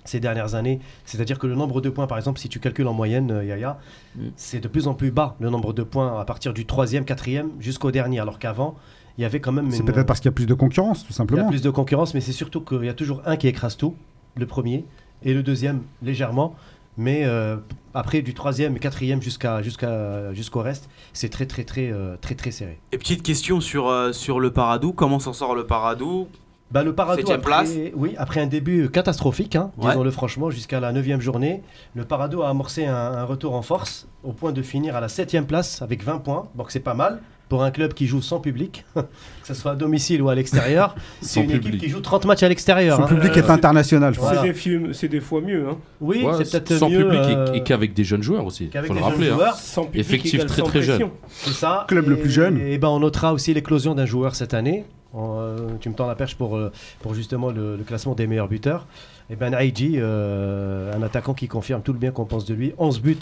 [0.05, 0.79] ces dernières années.
[1.05, 3.77] C'est-à-dire que le nombre de points, par exemple, si tu calcules en moyenne, euh, Yaya,
[4.15, 4.31] Mhm.
[4.35, 7.49] c'est de plus en plus bas le nombre de points à partir du troisième, quatrième
[7.59, 8.19] jusqu'au dernier.
[8.19, 8.75] Alors qu'avant,
[9.17, 11.01] il y avait quand même C'est une- peut-être parce qu'il y a plus de concurrence,
[11.01, 11.47] tout il y a simplement.
[11.49, 13.95] plus de concurrence, mais c'est surtout qu'il y a toujours un qui écrase tout,
[14.37, 14.85] le premier,
[15.23, 16.55] et le deuxième légèrement.
[16.97, 17.57] Mais euh,
[17.93, 22.35] après, du troisième et quatrième jusqu'à, jusqu'à, jusqu'au reste, c'est très, très, très, euh, très,
[22.35, 22.79] très serré.
[22.91, 24.93] Et petite question sur, euh, sur le Paradou.
[24.93, 26.27] Comment s'en sort le Paradou?
[26.71, 27.75] Bah, le Parado, Septième après, place.
[27.95, 29.89] oui, après un début catastrophique, hein, Ouais.
[29.89, 31.61] disons-le franchement, jusqu'à la 9 journée,
[31.95, 35.09] le Parado a amorcé un, un retour en force au point de finir à la
[35.09, 36.47] 7 place avec 20 points.
[36.55, 37.21] Donc c'est pas mal
[37.51, 39.01] pour un club qui joue sans public, que
[39.43, 40.95] ce soit à domicile ou à l'extérieur.
[41.21, 41.81] c'est Sans une équipe public.
[41.81, 42.95] qui joue 30 matchs à l'extérieur.
[42.95, 43.07] Son hein.
[43.07, 44.27] public Euh, est international, je pense.
[44.29, 44.41] Voilà.
[44.41, 45.67] C'est des, films- c'est des fois mieux.
[45.69, 45.77] Hein.
[45.99, 46.99] Oui, Ouais, c'est peut-être sans mieux.
[47.03, 48.69] public et- euh, et, qu'avec des jeunes joueurs aussi.
[48.69, 49.29] qu'avec faut le rappeler.
[49.31, 49.33] hein.
[49.33, 49.55] joueurs.
[49.55, 51.09] Sans public Effectif très, très jeune.
[51.27, 51.83] C'est ça.
[51.89, 52.57] Club le plus jeune.
[52.57, 54.85] Et ben on notera aussi l'éclosion d'un joueur cette année.
[55.13, 58.27] En, euh, tu me tends la perche pour, euh, pour justement le, le classement des
[58.27, 58.87] meilleurs buteurs.
[59.29, 62.71] Et ben Aïdji, euh, un attaquant qui confirme tout le bien qu'on pense de lui.
[62.77, 63.17] 11 buts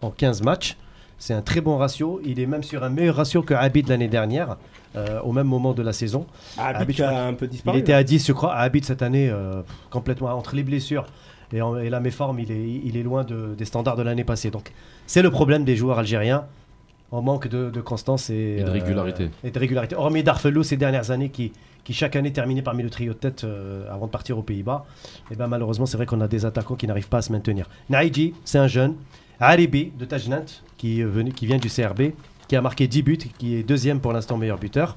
[0.00, 0.78] en 15 matchs.
[1.18, 2.20] C'est un très bon ratio.
[2.24, 4.56] Il est même sur un meilleur ratio que Abid l'année dernière,
[4.96, 6.26] euh, au même moment de la saison.
[6.58, 7.78] Ah, crois a un peu Il disparu.
[7.78, 8.54] était à 10, je crois.
[8.54, 11.06] Abid cette année, euh, complètement entre les blessures
[11.52, 14.24] et, en- et la méforme, il est, il est loin de- des standards de l'année
[14.24, 14.50] passée.
[14.50, 14.72] Donc
[15.06, 16.44] c'est le problème des joueurs algériens.
[17.12, 19.30] En manque de, de constance et, Et de euh, régularité.
[19.44, 19.94] et de régularité.
[19.94, 21.52] Hormis Darfelou ces dernières années qui,
[21.84, 24.84] qui chaque année terminait parmi le trio de tête euh, avant de partir aux Pays-Bas.
[25.30, 27.68] Et ben malheureusement, c'est vrai qu'on a des attaquants qui n'arrivent pas à se maintenir.
[27.90, 28.96] Naïdji, c'est un jeune.
[29.40, 30.44] Aribi de Tajnant,
[30.76, 32.12] qui, est venu, qui vient du CRB,
[32.48, 34.96] qui a marqué 10 buts, qui est deuxième pour l'instant meilleur buteur.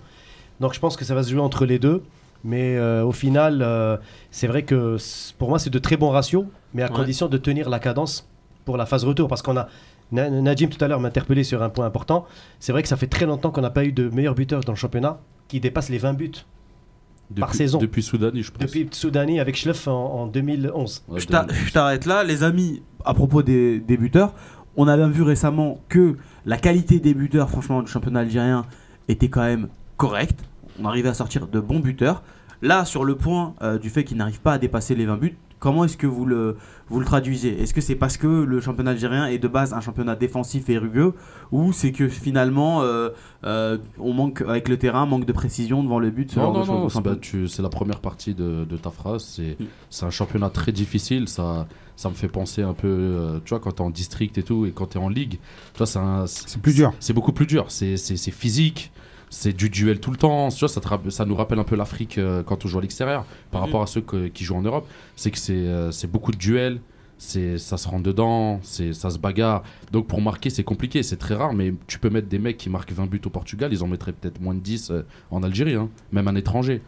[0.60, 2.04] Donc je pense que ça va se jouer entre les deux.
[2.46, 3.98] Mais euh, au final, euh,
[4.32, 4.96] c'est vrai que
[5.38, 6.96] pour moi, c'est de très bons ratios, mais à Ouais.
[6.96, 8.30] condition de tenir la cadence
[8.64, 9.28] pour la phase retour.
[9.28, 9.68] Parce qu'on a.
[10.12, 12.26] Na- Najim tout à l'heure m'a interpellé sur un point important.
[12.60, 14.72] C'est vrai que ça fait très longtemps qu'on n'a pas eu de meilleur buteur dans
[14.72, 16.32] le championnat qui dépasse les 20 buts
[17.30, 17.78] Depuis, Par saison.
[17.78, 18.60] Depuis Soudani, je pense.
[18.62, 21.04] depuis Soudani avec Schleff en, en 2011.
[21.10, 24.34] Ouais, Je t'a- de- je t'arrête là, les amis, à propos des, buteurs.
[24.78, 28.66] On a bien vu récemment que la qualité des buteurs, franchement, du championnat algérien
[29.08, 30.40] était quand même correcte.
[30.82, 32.24] On arrivait à sortir de bons buteurs.
[32.62, 35.38] Là, sur le point euh, du fait qu'ils n'arrivent pas à dépasser les 20 buts,
[35.60, 36.58] comment est-ce que vous le,
[36.90, 37.62] vous le traduisez?
[37.62, 40.78] Est-ce que c'est parce que le championnat algérien est de base un championnat défensif et
[40.78, 41.14] rugueux
[41.52, 43.10] ou c'est que finalement euh,
[43.44, 46.54] euh, on manque avec le terrain, manque de précision devant le but ce Non, genre
[46.54, 49.24] de non, non, c'est bah, la première partie de, de ta phrase.
[49.24, 49.66] C'est Mm.
[49.90, 51.28] c'est un championnat très difficile.
[51.28, 54.38] Ça, ça me fait penser un peu, euh, tu vois, quand tu es en district
[54.38, 55.40] et tout, et quand tu es en ligue,
[55.74, 56.94] tu vois, c'est plus dur.
[57.00, 57.66] C'est beaucoup plus dur.
[57.70, 57.98] C'est
[58.32, 58.92] physique.
[59.30, 60.50] C'est du duel tout le temps.
[60.50, 62.80] Tu vois, ça, te rapp- ça nous rappelle un peu l'Afrique euh, quand on joue
[62.80, 64.88] à l'extérieur par rapport à ceux que- qui jouent en Europe.
[65.16, 66.80] C'est que c'est euh, beaucoup de duels.
[67.22, 68.60] C'est ça se rentre dedans.
[68.64, 69.62] C'est ça se bagarre.
[69.92, 71.04] Donc pour marquer, c'est compliqué.
[71.04, 71.54] C'est très rare.
[71.54, 73.72] Mais tu peux mettre des mecs qui marquent 20 buts au Portugal.
[73.74, 75.76] Ils en mettraient peut-être moins de 10 euh, en Algérie.
[75.76, 75.90] hein.
[76.12, 76.82] Même un étranger.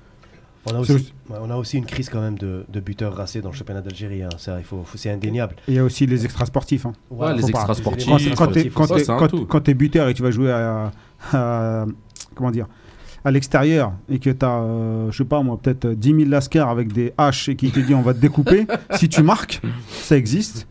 [0.67, 3.15] On a aussi, aussi- ouais, on a aussi une crise quand même de, de buteurs
[3.15, 4.21] racés dans le championnat d'Algérie.
[4.23, 4.29] hein.
[4.95, 5.55] C'est indéniable.
[5.67, 6.85] Et il y a aussi les extra sportifs.
[6.85, 6.93] hein.
[7.09, 8.73] Voilà, les faut pas- extras les sportifs.
[8.73, 9.45] Quand, quand tout.
[9.47, 10.91] quand t'es buteur et tu vas jouer à,
[11.33, 11.85] à-
[12.35, 12.67] comment dire
[13.23, 16.91] à l'extérieur et que tu as, je sais pas moi, peut-être 10 000 lascars avec
[16.91, 18.65] des haches et qui te dit on va te découper,
[18.95, 20.67] si tu marques, ça existe.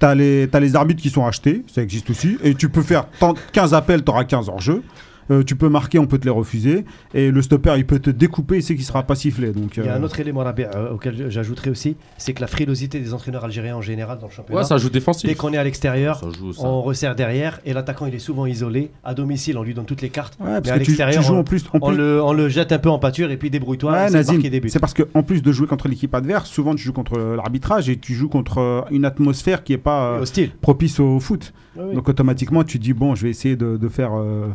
[0.00, 2.36] Tu as, les t'as les arbitres qui sont achetés, ça existe aussi.
[2.42, 4.82] Et tu peux faire tant- 15 appels, tu auras 15 hors jeu.
[5.30, 6.84] Euh, tu peux marquer, on peut te les refuser.
[7.14, 9.52] Et le stopper, il peut te découper, il sait qu'il sera pas sifflé.
[9.52, 12.46] Donc, Il y a euh, un autre élément euh, auquel j'ajouterai aussi, c'est que la
[12.46, 14.60] frilosité des entraîneurs algériens en général dans le championnat.
[14.62, 15.28] Ouais, ça joue défensif.
[15.28, 16.22] Dès qu'on est à l'extérieur,
[16.58, 18.90] on resserre derrière et l'attaquant il est souvent isolé.
[19.04, 20.36] À domicile, on lui donne toutes les cartes.
[20.40, 21.64] ouais, Mais à parce l'extérieur, joues on- en plus.
[21.72, 23.92] En On plus le, on le jette un peu en pâture et puis débrouille-toi.
[23.92, 24.08] Ouais,
[24.68, 27.36] c'est parce que en plus de jouer contre l'équipe adverse, souvent tu joues contre euh,
[27.36, 30.50] l'arbitrage et tu joues contre euh, une atmosphère qui est pas euh, hostile.
[30.60, 31.52] propice au foot.
[31.76, 31.94] Oui, oui.
[31.94, 34.48] Donc automatiquement tu dis bon, je vais essayer de, de faire euh,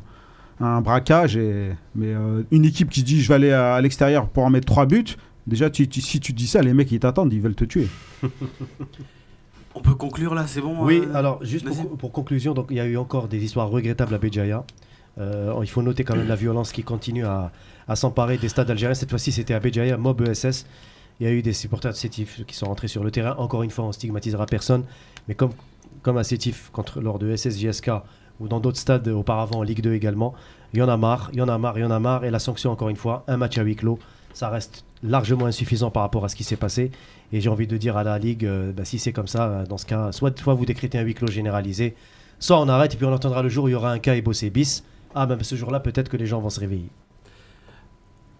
[0.60, 1.38] un braquage.
[1.38, 1.72] Et...
[1.96, 4.50] Mais euh, une équipe qui se dit je vais aller à, à l'extérieur pour en
[4.50, 5.16] mettre trois buts,
[5.48, 7.88] déjà tu- tu- si tu dis ça, les mecs ils t'attendent, ils veulent te tuer.
[9.76, 12.78] On peut conclure là, c'est bon Oui, euh, alors juste pour, pour conclusion, donc il
[12.78, 14.64] y a eu encore des histoires regrettables à Béjaïa.
[15.18, 17.52] Euh, il faut noter quand même la violence qui continue à,
[17.88, 18.94] à s'emparer des stades algériens.
[18.94, 20.66] Cette fois-ci, c'était à Béjaïa, Mob ESS.
[21.20, 23.36] Il y a eu des supporters de Sétif qui sont rentrés sur le terrain.
[23.38, 24.84] Encore une fois, on stigmatisera personne.
[25.28, 25.52] Mais comme,
[26.04, 27.90] comme à Sétif, contre, lors de SSJSK
[28.40, 30.34] ou dans d'autres stades auparavant en Ligue 2 également,
[30.74, 32.26] il y en a marre, il y en a marre, il y en a marre.
[32.26, 34.00] Et la sanction, encore une fois, un match à huis clos,
[34.34, 36.92] ça reste largement insuffisant par rapport à ce qui s'est passé.
[37.32, 39.66] Et j'ai envie de dire à la Ligue, euh, bah, si c'est comme ça, euh,
[39.66, 41.96] dans ce cas, soit, soit vous décrétez un huis clos généralisé,
[42.40, 44.16] soit on arrête et puis on attendra le jour où il y aura un cas
[44.16, 44.84] et bossé bis.
[45.16, 46.90] Ah, ben ce jour-là, peut-être que les gens vont se réveiller.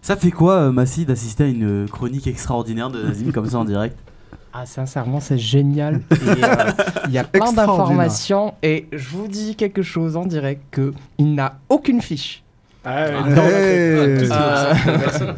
[0.02, 3.64] Ça fait quoi, euh, Massi, d'assister à une chronique extraordinaire de Nazim comme ça en
[3.64, 3.96] direct?
[4.56, 6.00] Ah, sincèrement, c'est génial.
[6.12, 6.34] Euh,
[7.08, 11.34] Il y a plein d'informations et je vous dis quelque chose en direct que il
[11.34, 12.42] n'a aucune fiche.
[12.84, 13.42] Ah, non,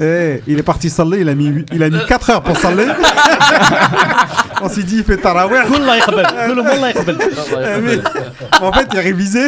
[0.00, 2.84] Euh, il est parti saler, il a mis, il a mis 4 heures pour saler.
[4.62, 5.60] On s'est dit il fait taraweh.
[5.64, 5.70] Eh,
[8.60, 9.46] en fait, il a révisé.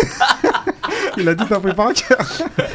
[1.18, 2.18] il a dit t'as préparé un cœur.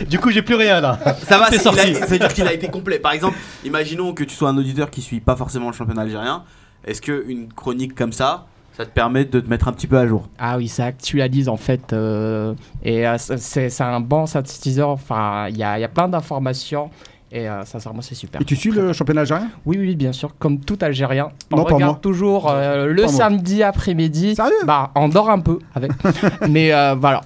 [0.10, 1.00] du coup, j'ai plus rien là.
[1.28, 1.80] Ça va, C'est sorti.
[1.92, 3.00] il a- ça veut dire qu'il a été complet.
[3.00, 6.44] Par exemple, imaginons que tu sois un auditeur qui suit pas forcément le championnat algérien.
[6.86, 8.46] Est-ce qu'une chronique comme ça,
[8.78, 10.28] ça te permet de te mettre un petit peu à jour?
[10.40, 11.94] Ah oui, ça actualise en fait.
[11.94, 12.54] euh,
[12.84, 14.90] et euh, c'est c'est un bon synthétiseur.
[14.90, 16.90] Enfin, il y a, il y a plein d'informations.
[17.36, 18.40] Et euh, sincèrement, c'est super.
[18.42, 19.48] Et tu suis le championnat algérien?
[19.66, 21.30] Oui, oui, bien sûr, comme tout Algérien.
[21.52, 23.12] On Non, regarde toujours euh, le Pas moi.
[23.12, 24.36] samedi après-midi.
[24.36, 24.54] Sérieux?
[24.68, 25.92] Bah, on dort un peu avec.
[26.50, 27.22] Mais euh, voilà,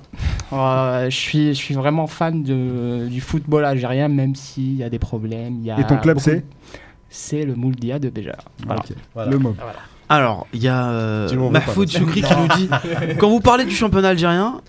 [0.53, 4.89] Euh, je suis, je suis vraiment fan de, du football algérien, même s'il y a
[4.89, 5.57] des problèmes.
[5.59, 6.45] il Y a Et ton club, beaucoup- c'est?
[7.09, 8.37] C'est le Mouldia de Béjar.
[9.13, 9.31] Voilà.
[9.31, 9.55] Le mot.
[10.09, 11.99] Alors, il y a euh, Mahfoud là.
[11.99, 12.69] Choukri qui nous dit
[13.19, 14.61] quand vous parlez du championnat algérien,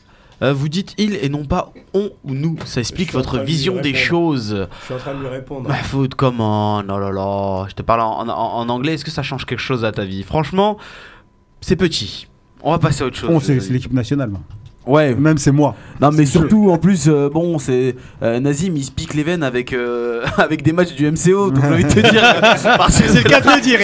[0.42, 2.56] euh, vous dites il et non pas on ou nous.
[2.64, 4.66] Ça explique votre vision des choses.
[4.80, 5.68] Je suis en train de lui répondre.
[5.68, 8.94] Mahfoud, comment Oh là là, je te parle en, en- en anglais.
[8.94, 10.22] Est-ce que ça change quelque chose à ta vie?
[10.22, 10.76] Franchement,
[11.60, 12.26] c'est petit.
[12.62, 13.30] On va passer à autre chose.
[13.32, 14.30] On c'est l'équipe nationale.
[14.88, 15.74] Ouais, Même c'est moi.
[16.00, 19.22] non mais C'est surtout en plus, euh, bon, c'est euh, Nazim il se pique les
[19.22, 22.70] veines avec, euh, avec des matchs du MCO, donc j'ai envie de te dire, euh,
[22.70, 23.80] à partir de là- le dire,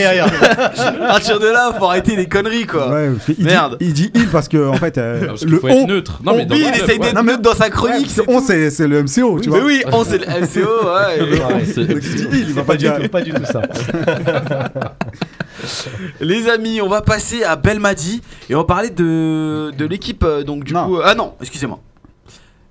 [1.03, 2.91] à partir de là, faut arrêter les conneries quoi.
[2.91, 3.77] Ouais, il Merde.
[3.79, 6.21] Dit, il dit il parce que en fait parce le faut être on, neutre.
[6.25, 8.09] Non, mais On- dans oui, le il essaye d'être neutre dans sa chronique.
[8.27, 9.67] on c'est c'est le MCO, tu mais vois.
[9.67, 11.65] oui, on c'est le MCO, ouais.
[11.67, 11.99] C'est- Donc,
[12.33, 12.97] il va Pas pas du dire.
[13.01, 13.61] tout, pas du tout ça.
[16.21, 20.43] Les amis, on va passer à Belmadi et on va parler de, de l'équipe euh,
[20.45, 20.87] donc du Non.
[20.87, 20.97] coup.
[20.99, 21.81] euh, ah non, excusez-moi.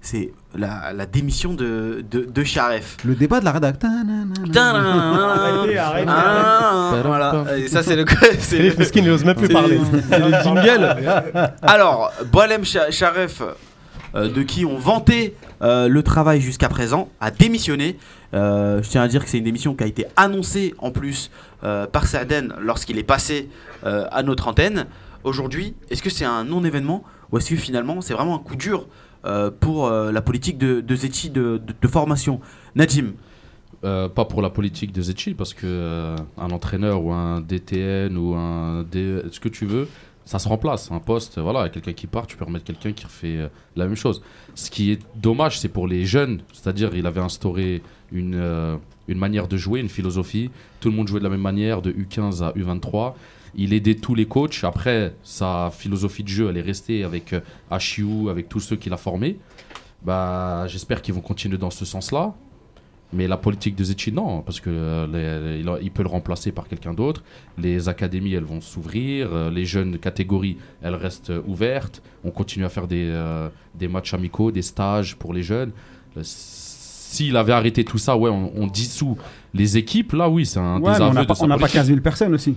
[0.06, 2.98] C'est la, la démission de, de, de Sharef.
[3.06, 3.76] Le débat de la rédac.
[3.84, 6.06] Arrêtez, arrêtez.
[6.10, 7.46] Ah, voilà.
[7.58, 8.06] Et ça c'est le
[8.40, 9.80] c'est Les le- Meskin n'ose même plus parler.
[10.10, 10.98] c'est le jingle.
[11.62, 13.42] Alors, Boalem Sha- Sharef,
[14.16, 17.98] euh, de qui on vantait euh, le travail jusqu'à présent, a démissionné.
[18.34, 21.30] Euh, je tiens à dire que c'est une démission qui a été annoncée en plus
[21.64, 23.50] euh, par Saaden lorsqu'il est passé
[23.86, 24.88] euh, à notre antenne.
[25.24, 28.88] Aujourd'hui, est-ce que c'est un non-événement ou est-ce que finalement c'est vraiment un coup dur
[29.62, 32.42] pour la politique de, de Zetchi de, formation?
[32.76, 33.14] Najim
[33.86, 38.36] Euh, pas pour la politique de Zetchi, parce que un entraîneur ou un DTN ou
[38.36, 39.88] un D, ce que tu veux,
[40.26, 40.92] ça se remplace.
[40.92, 44.22] Un poste, voilà, quelqu'un qui part, tu peux remettre quelqu'un qui refait la même chose.
[44.56, 47.82] Ce qui est dommage, c'est pour les jeunes, c'est-à-dire il avait instauré
[48.14, 50.50] une, euh, une manière de jouer, une philosophie.
[50.80, 53.16] Tout le monde jouait de la même manière, de U15 à U23.
[53.56, 54.64] Il aidait tous les coachs.
[54.64, 57.42] Après, sa philosophie de jeu, elle est restée avec euh,
[57.72, 59.38] HU, avec tous ceux qu'il a formés.
[60.04, 62.34] Bah, j'espère qu'ils vont continuer dans ce sens-là.
[63.16, 66.96] Mais la politique de Zetchi, non, parce que euh, il, peut le remplacer par quelqu'un
[66.96, 67.24] d'autre.
[67.60, 69.52] Les académies, elles vont s'ouvrir.
[69.52, 72.02] les jeunes catégories, elles restent ouvertes.
[72.24, 73.14] On continue à faire des,
[73.76, 75.74] des matchs amicaux, des stages pour les jeunes.
[77.14, 79.18] S'il avait arrêté tout ça, ouais, on, on dissout
[79.54, 80.14] les équipes.
[80.14, 81.60] Là, oui, c'est un Ouais, mais on désaveu n'a de pas, sa on n'a pas
[81.62, 81.80] politique.
[81.80, 82.56] 15 000 personnes aussi.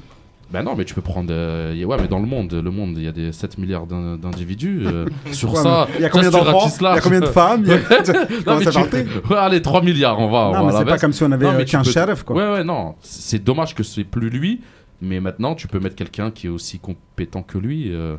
[0.50, 1.28] Ben non, mais tu peux prendre.
[1.32, 4.16] euh, ouais, mais dans le monde, le monde, il y a des 7 milliards d'in-
[4.16, 4.82] d'individus.
[4.86, 7.26] euh, sur Ouais, ça, mais Il y a combien d'enfants Il y a combien de
[7.26, 7.76] femmes Il y a-
[8.46, 10.50] Non, mais ça tu- Ouais, allez, 3 milliards, on va.
[10.50, 12.22] on Non, mais c'est pas comme si on avait Non, mais euh, 15 peux- sheriffs,
[12.22, 12.36] quoi.
[12.36, 12.94] Ouais, ouais, non.
[13.02, 14.60] C'est c'est dommage que c'est plus lui,
[15.02, 17.90] mais maintenant, tu peux mettre quelqu'un qui est aussi compétent que lui.
[17.92, 18.16] euh,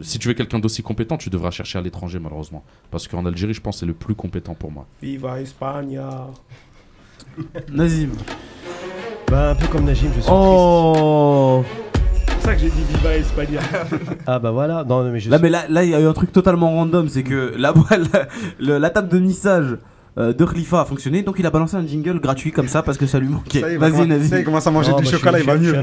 [0.00, 2.62] Si tu veux quelqu'un d'aussi compétent, tu devras chercher à l'étranger, malheureusement.
[2.90, 4.86] Parce qu'en Algérie, je pense que c'est le plus compétent pour moi.
[5.02, 6.26] Viva España.
[7.72, 8.10] Nazim.
[9.28, 11.64] Bah, un peu comme Najim, je suis Oh
[12.26, 13.60] C'est pour ça que j'ai dit Viva España.
[14.26, 14.84] Ah bah voilà.
[14.84, 16.32] Non, non, mais je Là, suis- mais là, là, il y a eu un truc
[16.32, 18.28] totalement random, c'est que la, la,
[18.60, 19.76] le- la table de mixage
[20.16, 22.98] euh, de Khalifa a fonctionné, donc il a balancé un jingle gratuit comme ça parce
[22.98, 23.60] que ça lui manquait.
[23.76, 24.44] Vas-y, commencer- ça y est, il Nazim.
[24.44, 25.74] commence à manger Non, du chocolat, il va mieux.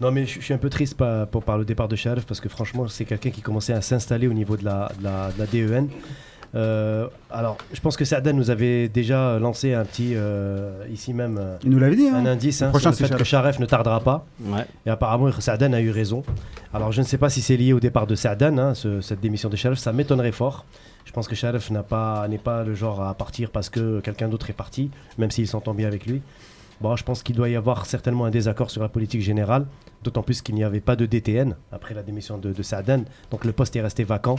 [0.00, 2.48] un Non mais je, suis un peu triste par, le départ de Sharif parce que
[2.48, 5.46] franchement c'est quelqu'un qui commençait à s'installer au niveau de la, de la, de la
[5.46, 5.88] DEN.
[6.54, 11.38] Euh, alors je pense que Saadan nous avait déjà lancé un petit euh, ici même
[11.38, 12.08] euh, Il nous l'avait dit.
[12.08, 12.26] un Hein.
[12.26, 14.24] indice Le hein, prochain, sur le fait que Sharef ne tardera pas.
[14.40, 14.64] Ouais.
[14.86, 16.22] Et apparemment Saadan a eu raison.
[16.72, 19.20] Alors je ne sais pas si c'est lié au départ de Saadan, hein, ce- cette
[19.20, 20.64] démission de Sharef, ça m'étonnerait fort.
[21.04, 24.28] Je pense que Sharef n'a pas n'est pas le genre à partir parce que quelqu'un
[24.28, 26.22] d'autre est parti, même s'il s'entend bien avec lui.
[26.80, 29.66] Bon, je pense qu'il doit y avoir certainement un désaccord sur la politique générale,
[30.02, 33.44] d'autant plus qu'il n'y avait pas de DTN après la démission de, de Saadan, donc
[33.44, 34.36] le poste est resté vacant.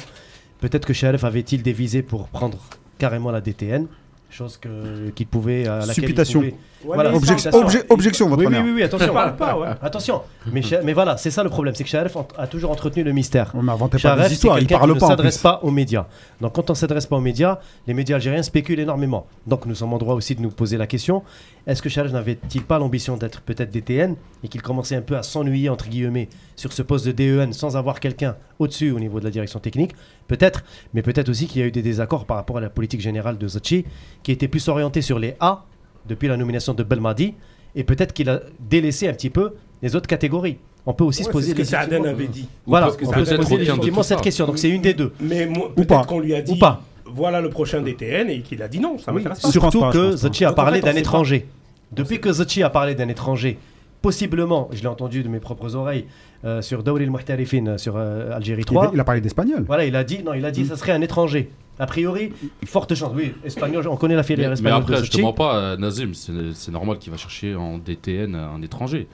[0.60, 2.60] Peut-être que Sharef avait-il des visées pour prendre
[3.00, 3.88] carrément la DTN,
[4.30, 6.40] chose que- qu'il pouvait à laquelle il Supputation.
[6.42, 6.56] pouvait-
[6.86, 8.64] Ouais, Voilà, Objection, obje- objection, votre Oui, oui, honneur.
[8.66, 9.12] oui, oui, attention.
[9.14, 9.68] parle pas, ouais.
[9.82, 10.22] Attention,
[10.52, 13.52] mais, voilà, c'est ça le problème, c'est que Sharef ent- a toujours entretenu le mystère.
[13.56, 16.06] On m'inventait pas des histoires, il qui parle ne pas en s'adresse pas aux médias.
[16.40, 17.58] Donc quand on ne s'adresse pas aux médias,
[17.88, 19.26] les médias algériens spéculent énormément.
[19.48, 21.24] Donc nous sommes en droit aussi de nous poser la question,
[21.66, 25.24] est-ce que Sharef n'avait-il pas l'ambition d'être peut-être DTN et qu'il commençait un peu à
[25.24, 29.26] s'ennuyer, entre guillemets, sur ce poste de DEN sans avoir quelqu'un au-dessus au niveau de
[29.26, 29.94] la direction technique?
[30.28, 30.64] Peut-être,
[30.94, 33.38] mais peut-être aussi qu'il y a eu des désaccords par rapport à la politique générale
[33.40, 33.86] de Zachi,
[34.22, 35.64] qui était plus orientée sur les A
[36.08, 37.34] depuis la nomination de Belmadi,
[37.76, 40.58] et peut-être qu'il a délaissé un petit peu les autres catégories.
[40.86, 42.48] On peut aussi Ouais, se poser c'est ce que Saaden avait dit.
[42.66, 44.46] Voilà, on peut se poser légitimement cette question.
[44.48, 45.12] Donc c'est une des deux.
[45.20, 45.96] Mais moi, Ou pas.
[45.98, 46.82] peut-être qu'on lui a Ou dit pas.
[47.06, 49.52] voilà le prochain DTN et qu'il a dit non, ça m'intéresse pas.
[49.52, 50.16] Surtout pas, que.
[50.16, 51.46] Zachi a en parlé fait, d'un étranger.
[51.92, 53.58] Depuis que Zachi a parlé d'un étranger,
[54.02, 56.06] possiblement, je l'ai entendu de mes propres oreilles,
[56.46, 58.86] euh, sur Dawri el Muhtarifin, sur euh, Algérie Il 3.
[58.88, 59.64] a- Il a parlé d'espagnol.
[59.68, 61.50] Voilà, il a dit, non, il a dit, ça serait un étranger.
[61.80, 62.32] A priori,
[62.66, 63.12] forte chance.
[63.16, 64.82] Oui, espagnol, on connaît la Mais, filière mais espagnole.
[64.82, 68.34] après, de je te mens pas, euh, Nazim, c'est normal qu'il va chercher en DTN
[68.36, 69.08] un étranger.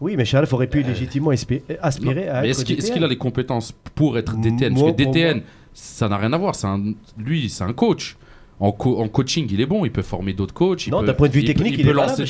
[0.00, 2.94] Oui, mais Sharif aurait pu légitimement espi- aspirer à Mais être est-ce qu'il est-ce DTN.
[2.96, 5.42] qu'il a les compétences pour être DTN Parce que DTN,
[5.74, 6.54] ça n'a rien à voir.
[6.64, 8.16] Un, lui, c'est un coach.
[8.60, 9.84] En, co- en coaching, il est bon.
[9.86, 10.86] Il peut former d'autres coachs.
[10.86, 12.24] il Non, d'un point de vue il peut- technique, il il, peut est lancer.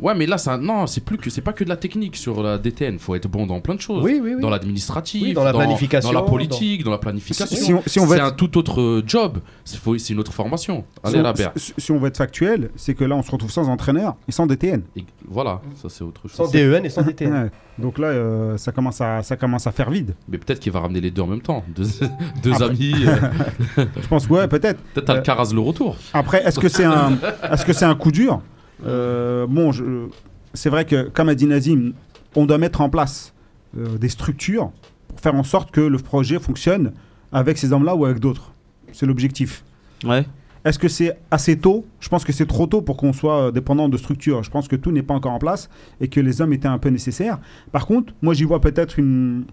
[0.00, 2.40] Ouais, mais là, ça, non, c'est plus que c'est pas que de la technique sur
[2.42, 2.98] la DTN.
[3.00, 4.04] Faut être bon dans plein de choses.
[4.04, 4.40] Oui, oui, oui.
[4.40, 7.56] Dans l'administratif, Oui, dans la planification, dans la politique, dans, la planification.
[7.56, 9.38] Si on- si on veut c'est être- un tout autre euh, job.
[9.64, 10.84] C'est faut- c'est une autre formation.
[11.02, 13.68] Allez, si, on, si- on veut être factuel, c'est que là, on se retrouve sans
[13.68, 14.82] entraîneur et sans DTN.
[14.96, 16.32] Et Voilà, ça c'est autre chose.
[16.36, 17.32] Sans DEN et sans DTN.
[17.46, 17.50] Ouais.
[17.78, 20.14] Donc là, euh, ça, commence à, ça commence à faire vide.
[20.30, 21.62] Mais peut-être qu'il va ramener les deux en même temps.
[21.76, 21.84] Deux,
[22.42, 22.94] deux Après- amis.
[23.06, 24.80] euh, Je pense que ouais, peut-être.
[24.94, 25.96] peut-être Euh, Alcaraz le retour.
[26.12, 27.18] Après, est-ce que c'est un,
[27.52, 28.40] est-ce que c'est un coup dur?
[28.86, 30.06] Euh, Bon, je-
[30.54, 31.92] c'est vrai que, comme a dit Nazim,
[32.34, 33.32] on doit mettre en place
[33.76, 34.70] euh, des structures
[35.08, 36.92] pour faire en sorte que le projet fonctionne
[37.32, 38.52] avec ces hommes-là ou avec d'autres.
[38.92, 39.64] C'est l'objectif.
[40.04, 40.24] Ouais.
[40.64, 41.86] Est-ce que c'est assez tôt?
[42.00, 44.42] Je pense que c'est trop tôt pour qu'on soit euh, dépendant de structures.
[44.42, 45.68] Je pense que tout n'est pas encore en place
[46.00, 47.38] et que les hommes étaient un peu nécessaires.
[47.72, 49.44] Par contre, moi j'y vois peut-être une,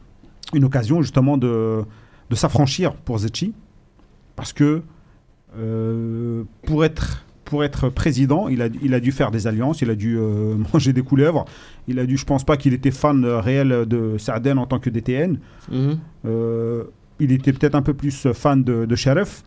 [0.54, 1.84] une occasion justement de,
[2.30, 3.54] de s'affranchir pour Zetchi.
[4.36, 4.82] Parce que
[6.66, 9.96] pour, être, pour être président, il a, il a dû faire des alliances, il a
[9.96, 11.46] dû euh, manger des couleuvres.
[11.88, 14.80] Il a dû, je pense pas qu'il était fan euh, réel de Sarden en tant
[14.80, 15.38] que DTN.
[15.72, 16.00] Mhm.
[16.26, 16.84] Euh,
[17.20, 19.44] il était peut-être un peu plus fan de, de Sheriff,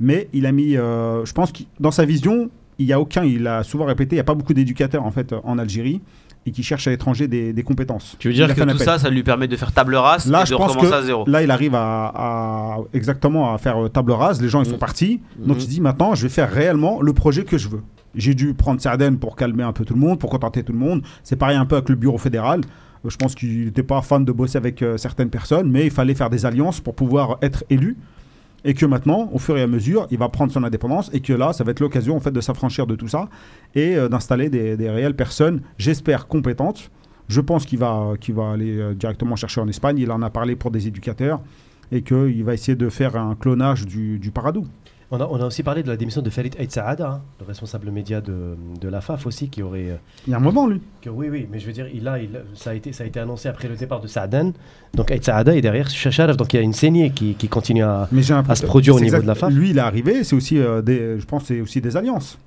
[0.00, 3.22] mais il a mis, euh, je pense que dans sa vision, il y a aucun,
[3.22, 6.00] il a souvent répété, il n'y a pas beaucoup d'éducateurs en fait en Algérie
[6.44, 8.16] et qui cherchent à l'étranger des, des compétences.
[8.18, 8.78] Tu veux dire que tout appel.
[8.78, 10.96] ça, ça lui permet de faire table rase Là, et je de pense recommencer que
[10.96, 11.24] à zéro?
[11.28, 14.42] là, il arrive à, à- exactement à faire euh, table rase.
[14.42, 14.78] Les gens, ils sont Mhm.
[14.78, 15.20] partis.
[15.38, 15.62] Donc, Mhm.
[15.62, 17.82] il dit maintenant, je vais faire réellement le projet que je veux.
[18.14, 20.78] J'ai dû prendre Sarden pour calmer un peu tout le monde, pour contenter tout le
[20.78, 21.02] monde.
[21.22, 22.60] C'est pareil un peu avec le bureau fédéral.
[23.04, 25.90] Euh, Je pense qu'il n'était pas fan de bosser avec euh, certaines personnes, mais il
[25.90, 27.96] fallait faire des alliances pour pouvoir être élu.
[28.64, 31.32] Et que maintenant, au fur et à mesure, il va prendre son indépendance et que
[31.32, 33.28] là, ça va être l'occasion en fait de s'affranchir de tout ça
[33.74, 36.90] et euh, d'installer des, réelles personnes, j'espère compétentes.
[37.28, 39.98] Je pense qu'il va, va aller euh, directement chercher en Espagne.
[39.98, 41.40] Il en a parlé pour des éducateurs
[41.90, 44.66] et qu'il va essayer de faire un clonage du, du Paradou.
[45.14, 47.44] On a, on a aussi parlé de la démission de Farid Aït Saada, hein, le
[47.46, 49.90] responsable média de, de la FAF aussi, qui aurait.
[49.90, 49.96] euh,
[50.26, 50.80] Il y a un moment, lui.
[51.02, 53.06] que- oui, oui, mais je veux dire, il a, il, ça, a été, ça a
[53.06, 54.52] été annoncé après le départ de Saadan.
[54.94, 57.82] Donc Aït Saada est derrière Chacharef, donc il y a une saignée qui, qui continue
[57.84, 58.08] à.
[58.10, 59.52] Mais À se produire au niveau de la FAF.
[59.52, 62.38] Lui, il est arrivé, c'est aussi, euh, des, je pense, c'est aussi des alliances.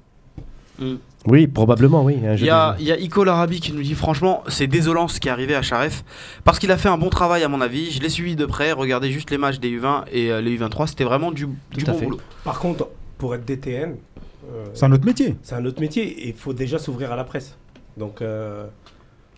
[1.27, 2.17] Oui, probablement, oui.
[2.25, 4.67] un Il y a, de- il y a Ico Larabi qui nous dit franchement, c'est
[4.67, 6.03] désolant ce qui est arrivé à Charef
[6.43, 7.89] parce qu'il a fait un bon travail à mon avis.
[7.91, 8.71] Je l'ai suivi de près.
[8.73, 11.55] Regardez juste les matchs des U20 et euh, les U23, c'était vraiment du, bon
[11.97, 12.05] fait.
[12.05, 12.19] boulot.
[12.43, 13.95] Par contre, pour être DTN,
[14.53, 15.35] euh, C'est un autre métier.
[15.41, 17.55] c'est un autre métier et il faut déjà s'ouvrir à la presse.
[17.97, 18.65] Donc, euh,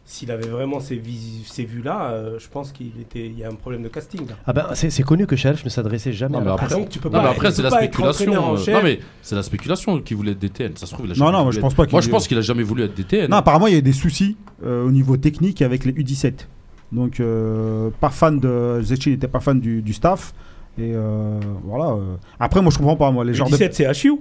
[0.09, 3.83] s'il avait vraiment ces, vues-là, euh, je pense qu'il était, il y a un problème
[3.83, 4.21] de casting.
[4.25, 4.35] Là.
[4.47, 6.69] Ah ben, c'est connu que Chacharef ne s'adressait jamais Non, à mais après-.
[6.75, 8.55] Donc, tu peux Non, pas, mais après, c'est la pas être spéculation.
[8.55, 8.71] euh.
[8.73, 10.77] Non, mais c'est la spéculation qui voulait être DTN.
[10.77, 11.91] Ça se trouve, il a Non, jamais non, voulu moi, je être- pense pas qu'il-
[11.91, 13.29] Moi, je pense qu'il a jamais voulu être DTN.
[13.29, 16.47] Non, apparemment, il y a eu des soucis euh, au niveau technique avec les U17.
[16.93, 18.79] Donc, euh, pas fan de.
[18.81, 20.33] Zetchi n'était pas fan du, du staff.
[20.79, 21.91] Et euh, voilà.
[21.91, 22.15] euh.
[22.39, 23.57] Après, moi, je comprends pas, moi, les Le genres de.
[23.57, 24.13] 17, c'est HU.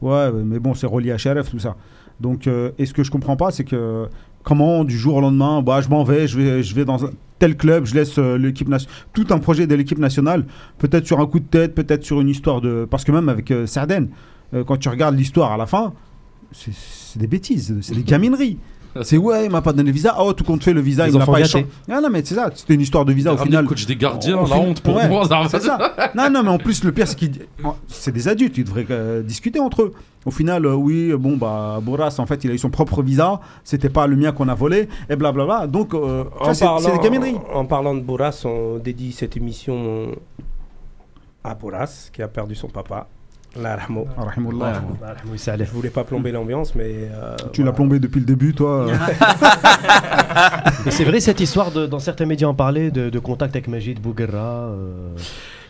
[0.00, 1.76] Ouais, mais bon, c'est relié à HRF, tout ça.
[2.18, 4.08] Donc, euh, et ce que je comprends pas, c'est que
[4.42, 7.10] comment, du jour au lendemain, bah, je m'en vais, je vais, je vais dans un
[7.38, 8.94] tel club, je laisse euh, l'équipe nationale.
[9.12, 10.44] Tout un projet de l'équipe nationale,
[10.78, 12.86] peut-être sur un coup de tête, peut-être sur une histoire de.
[12.88, 13.66] Parce que même avec euh,
[14.52, 15.92] euh, quand tu regardes l'histoire à la fin,
[16.52, 18.58] c'est des bêtises, c'est des gamineries.
[19.02, 20.16] C'est ouais, il m'a pas donné le visa.
[20.18, 21.64] Oh, tout compte fait, le visa, Les il m'a pas échangé.
[21.88, 23.62] Ah non, mais c'est ça, c'était une histoire de visa au final.
[23.62, 25.24] le coach des gardiens, On la honte pour ouais, moi.
[25.28, 26.10] ça- c'est ça.
[26.16, 27.38] Non, non, mais en plus, le pire, c'est qu'ils.
[27.86, 29.92] C'est des adultes, ils devraient euh, discuter entre eux.
[30.26, 33.40] Au final, euh, oui, bon, bah, Boras, en fait, il a eu son propre visa,
[33.64, 35.66] c'était pas le mien qu'on a volé, et blablabla.
[35.66, 37.36] Donc, euh, ça, En c'est c'est des gamineries.
[37.54, 40.08] en parlant de Boras, on dédie cette émission
[41.42, 43.06] à Boras, qui a perdu son papa.
[43.56, 44.06] La Rahmo.
[44.16, 44.80] Ah, rahimullah.
[45.04, 45.64] Ah, oui, ça allait.
[45.64, 46.92] Je voulais pas plomber l'ambiance, mais.
[47.12, 47.70] euh, Tu voilà.
[47.72, 48.86] l'as plombé depuis le début, toi.
[48.88, 48.94] euh.
[50.90, 54.00] C'est vrai cette histoire, de, dans certains médias en parlait, de, de contact avec Majid
[54.00, 54.70] Bouguerra.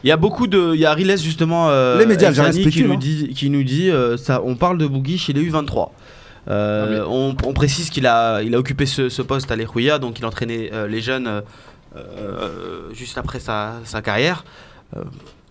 [0.05, 0.75] Il y a beaucoup de.
[0.75, 1.69] Il y a Riles justement.
[1.71, 2.97] euh, Les médias Elzani qui nous hein.
[2.97, 5.91] dit, qui nous dit euh, ça, on parle de Bougui chez les U23.
[6.49, 10.19] Euh, on, on précise qu'il a, il a occupé ce, ce poste à l'Erouya, donc
[10.19, 11.43] il entraînait euh, les jeunes
[12.93, 14.45] juste après sa, sa carrière.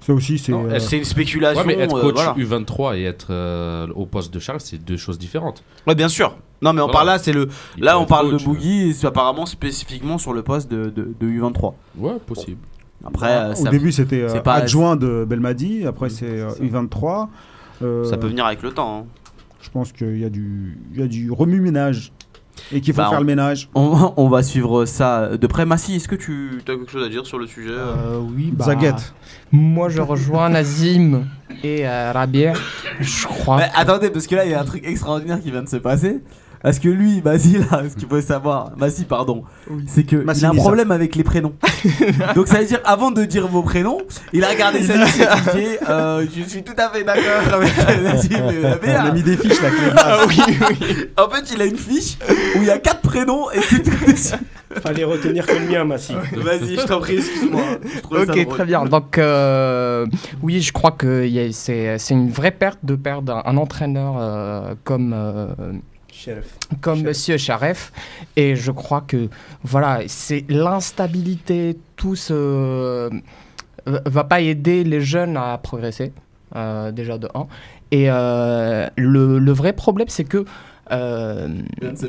[0.02, 0.54] Ça aussi, c'est.
[0.54, 1.62] Euh, une spéculation.
[1.62, 2.34] Ouais, mais être euh, coach voilà.
[2.34, 5.62] U23 et être euh, au poste de Charles, c'est deux choses différentes.
[5.86, 6.38] Ouais, bien sûr.
[6.62, 6.94] Non, mais on Voilà.
[6.94, 7.50] parle là, c'est le.
[7.78, 11.28] Il Là, on parle coach, de Bougui, apparemment spécifiquement sur le poste de, de, de
[11.28, 11.66] U23.
[11.68, 12.58] euh, Ouais, possible.
[13.06, 17.28] Après, euh, au ça, début, c'était euh, pas- adjoint de Belmadi, après, c'est euh, U23.
[17.82, 19.00] Euh, ça peut venir avec le temps.
[19.00, 19.06] hein.
[19.62, 22.12] Je pense qu'il y a du, il y a du remue-ménage
[22.74, 23.70] et qu'il faut Bah, faire on- le ménage.
[23.76, 25.66] On, on va suivre ça de près.
[25.66, 28.66] Massi, est-ce que tu as quelque chose à dire sur le sujet euh oui, bah,
[28.66, 29.14] Zaguette.
[29.52, 31.26] Moi, je rejoins Nazim
[31.64, 32.54] et euh, Rabia,
[33.00, 33.58] je crois.
[33.58, 35.78] Mais attendez, parce que là, il y a un truc extraordinaire qui vient de se
[35.78, 36.20] passer.
[36.62, 39.44] Parce que lui, Massi, là, ce qu'il faut savoir, Massi, pardon,
[39.88, 41.54] c'est que Massi il a un problème avec les prénoms.
[42.36, 44.00] Donc ça veut dire, avant de dire vos prénoms,
[44.34, 49.08] il a regardé il dit, euh, je suis tout à fait d'accord avec la On
[49.08, 49.70] a mis des fiches là.
[49.70, 49.94] Clément.
[49.98, 50.38] Ah oui,
[50.70, 50.96] oui.
[51.18, 52.18] En fait, il a une fiche
[52.56, 54.36] où il y a quatre prénoms et c'est tout dessus.
[54.84, 56.14] Fallait retenir que le mien, Massi.
[56.36, 57.62] Vas-y, je t'en prie, excuse-moi.
[58.12, 58.86] Ok, très bien.
[58.86, 60.06] Donc, euh,
[60.44, 65.14] oui, je crois que c'est une vraie perte de perdre un, un entraîneur euh, comme,
[65.16, 65.48] euh.
[66.82, 67.92] Comme Monsieur Charef.
[68.36, 69.30] Et je crois que,
[69.64, 72.34] voilà, c'est l'instabilité, tout ce.
[72.34, 73.10] euh,
[73.86, 76.12] va pas aider les jeunes à progresser,
[76.56, 77.48] euh, déjà de 1.
[77.92, 80.46] Et euh, le, le vrai problème, c'est que.
[80.92, 81.48] euh,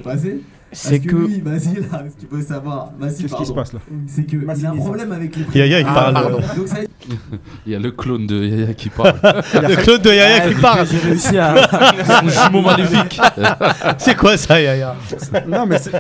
[0.03, 0.41] passer.
[0.73, 1.17] C'est que.
[1.17, 4.61] lui, Massi, là, ce qu'il faut savoir, Qu'est-ce qui se passe là c'est que Massi,
[4.63, 6.15] il a un problème avec les Yaya, il Ah, parle.
[6.15, 6.39] pardon.
[6.57, 6.77] Donc ça,
[7.67, 9.15] Il y a le clone de Yaya qui parle.
[9.55, 10.87] Le Claude de Yaya qui parle.
[10.87, 11.55] J'ai réussi à.
[12.21, 13.21] Son jumeau maléfique.
[13.99, 14.95] C'est quoi ça, Yaya
[15.49, 15.93] Non, mais c'est.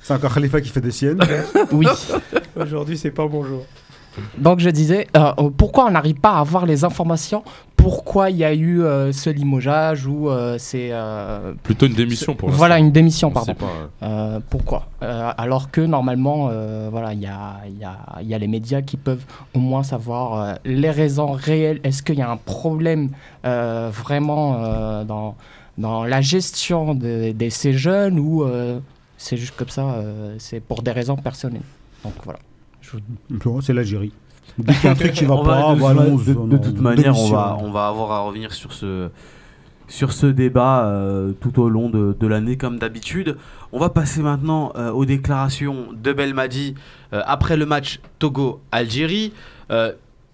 [0.00, 1.20] C'est encore Khalifa qui fait des siennes.
[1.70, 1.86] Oui.
[2.56, 3.64] Aujourd'hui, c'est pas bon jour.
[4.38, 7.42] Donc je disais, euh, euh, pourquoi on n'arrive pas à avoir les informations?
[7.76, 10.92] Pourquoi il y a eu euh, ce limogeage ou euh, c'est...
[11.62, 13.54] Plutôt une démission pour voilà, une démission, On pardon.
[13.54, 14.86] pas, pourquoi?
[15.00, 16.50] Alors que normalement,
[16.90, 20.58] voilà, il y a, y, a, y a les médias qui peuvent au moins savoir
[20.64, 21.80] les raisons réelles.
[21.82, 23.10] Est-ce qu'il y a un problème
[23.42, 25.34] vraiment dans,
[25.76, 28.44] dans la gestion de, de ces jeunes ou
[29.16, 29.96] c'est juste comme ça,
[30.38, 31.62] c'est pour des raisons personnelles?
[32.04, 32.38] Donc voilà.
[33.62, 34.12] C'est l'Algérie.
[34.58, 36.16] Dès qu'il y a un truc qui va On va- pas, de, voilà, de- on-
[36.16, 39.08] de- on- de on- toute manière, on va, on va avoir à revenir sur ce,
[39.88, 43.36] sur ce débat euh, tout au long de, de l'année, comme d'habitude.
[43.72, 46.74] On va passer maintenant euh, aux déclarations de Belmadi
[47.14, 49.32] euh, après le match Togo-Algérie.
[49.70, 49.92] Euh,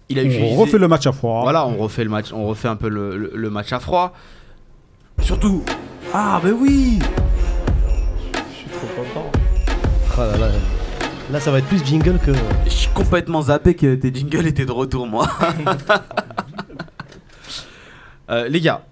[0.09, 1.41] il a On utilisé- refait le match à froid.
[1.43, 4.13] Voilà, on refait le match, on refait un peu le, le- le match à froid.
[5.21, 5.63] Surtout.
[6.13, 6.99] Ah, mais oui
[8.51, 9.31] Je suis trop content.
[10.17, 10.47] Oh là, là.
[11.31, 12.31] Là, ça va être plus jingle que.
[12.65, 15.27] Je suis complètement zappé que tes jingles étaient de retour, moi.
[18.31, 18.85] Euh, les gars,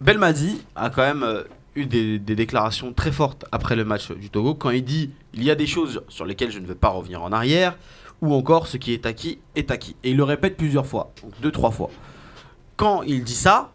[0.00, 1.42] Belmadi a quand même euh,
[1.74, 5.42] eu des, des déclarations très fortes après le match du Togo quand il dit il
[5.42, 7.76] y a des choses sur lesquelles je ne veux pas revenir en arrière
[8.22, 9.96] ou encore ce qui est acquis est acquis.
[10.04, 11.90] Et il le répète plusieurs fois, donc deux, trois fois.
[12.76, 13.72] Quand il dit ça,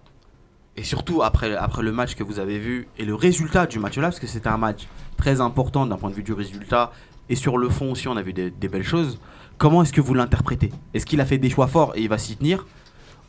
[0.77, 3.97] et surtout après, après le match que vous avez vu et le résultat du match
[3.97, 6.93] là, parce que c'était un match très important d'un point de vue du résultat
[7.31, 9.19] et sur le fond aussi on a vu des, des belles choses,
[9.57, 10.69] comment est-ce que vous l'interprétez?
[10.93, 12.65] Est-ce qu'il a fait des choix forts et il va s'y tenir?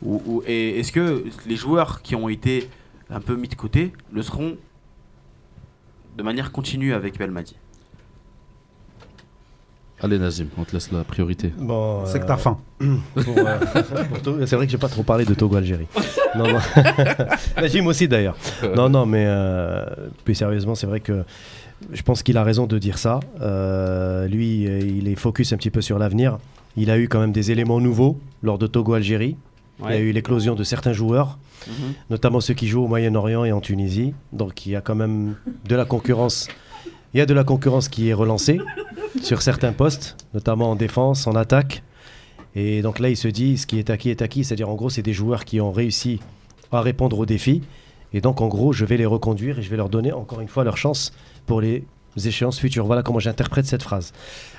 [0.03, 2.69] Ou, ou- Et est-ce que les joueurs qui ont été
[3.09, 4.57] un peu mis de côté le seront
[6.17, 7.55] de manière continue avec Belmadi?
[10.01, 11.53] Allez, Nazim, on te laisse la priorité.
[11.57, 12.57] Bon, C'est que euh, t'as faim.
[12.81, 12.97] euh,
[14.23, 15.87] Togo- c'est vrai que j'ai pas trop parlé de Togo-Algérie.
[16.35, 16.59] Non, non.
[17.61, 18.35] Najim aussi d'ailleurs.
[18.75, 19.85] Non, non, mais euh,
[20.25, 21.23] plus sérieusement, c'est vrai que
[21.91, 23.19] je pense qu'il a raison de dire ça.
[23.41, 26.37] Euh, lui, il est focus un petit peu sur l'avenir.
[26.77, 29.35] Il a eu quand même des éléments nouveaux lors de Togo-Algérie.
[29.83, 31.93] Il y a eu l'éclosion de certains joueurs, Mhm.
[32.09, 34.13] notamment ceux qui jouent au Moyen-Orient et en Tunisie.
[34.33, 35.35] Donc il y a quand même
[35.67, 36.47] de la concurrence.
[37.13, 38.59] Il y a de la concurrence qui est relancée
[39.21, 41.83] sur certains postes, notamment en défense, en attaque.
[42.55, 44.43] Et donc là, il se dit, ce qui est acquis est acquis.
[44.43, 46.19] C'est-à-dire, en gros, c'est des joueurs qui ont réussi
[46.71, 47.61] à répondre aux défis.
[48.13, 50.47] Et donc, en gros, je vais les reconduire et je vais leur donner encore une
[50.47, 51.13] fois leur chance
[51.45, 51.85] pour les
[52.23, 52.85] échéances futures.
[52.85, 54.13] Voilà comment j'interprète cette phrase.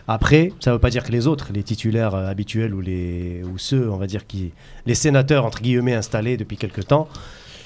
[0.07, 3.43] Après, ça ne veut pas dire que les autres, les titulaires euh, habituels ou, les,
[3.45, 4.53] ou ceux, on va dire, qui,
[4.87, 7.09] les sénateurs, entre guillemets, installés depuis quelques temps,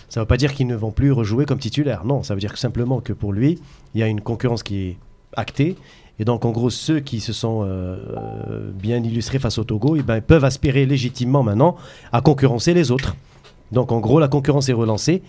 [0.09, 2.05] ça ne veut pas dire qu'ils ne vont plus rejouer comme titulaires.
[2.05, 3.59] Non, ça veut dire simplement que pour lui,
[3.95, 4.97] il y a une concurrence qui est
[5.37, 5.77] actée.
[6.21, 9.97] Et donc, en gros, ceux qui se sont euh, euh, bien illustrés face au Togo,
[9.97, 11.77] eh ben, peuvent aspirer légitimement maintenant
[12.13, 13.17] à concurrencer les autres.
[13.73, 15.23] Donc, en gros, la concurrence est relancée,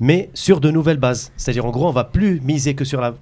[0.00, 1.32] mais sur de nouvelles bases.
[1.36, 3.14] C'est-à-dire, en gros, on va plus miser que sur, la,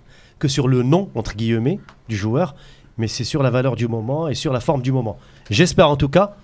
[0.42, 1.78] que sur le nom, entre guillemets,
[2.08, 2.56] du joueur,
[2.98, 5.16] mais c'est sur la valeur du moment et sur la forme du moment.
[5.50, 6.34] J'espère en tout cas,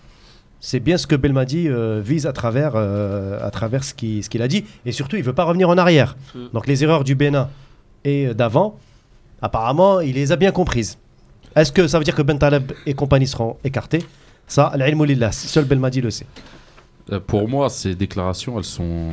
[0.61, 4.30] c'est bien ce que Belmadi euh, vise à travers, euh, à travers ce qu'il ce
[4.30, 4.64] qu'il a dit.
[4.86, 6.16] Et surtout, il ne veut pas revenir en arrière.
[6.32, 6.38] Mm.
[6.55, 7.49] Donc les erreurs du Bénin
[8.05, 8.78] et euh, d'avant,
[9.42, 10.96] apparemment, il les a bien comprises.
[11.57, 14.05] Est-ce que ça veut dire que Ben Taleb et compagnie seront écartés
[14.46, 16.26] Ça, lillah, seul Belmadi le sait.
[17.26, 19.11] Pour moi, ces déclarations, elles sont,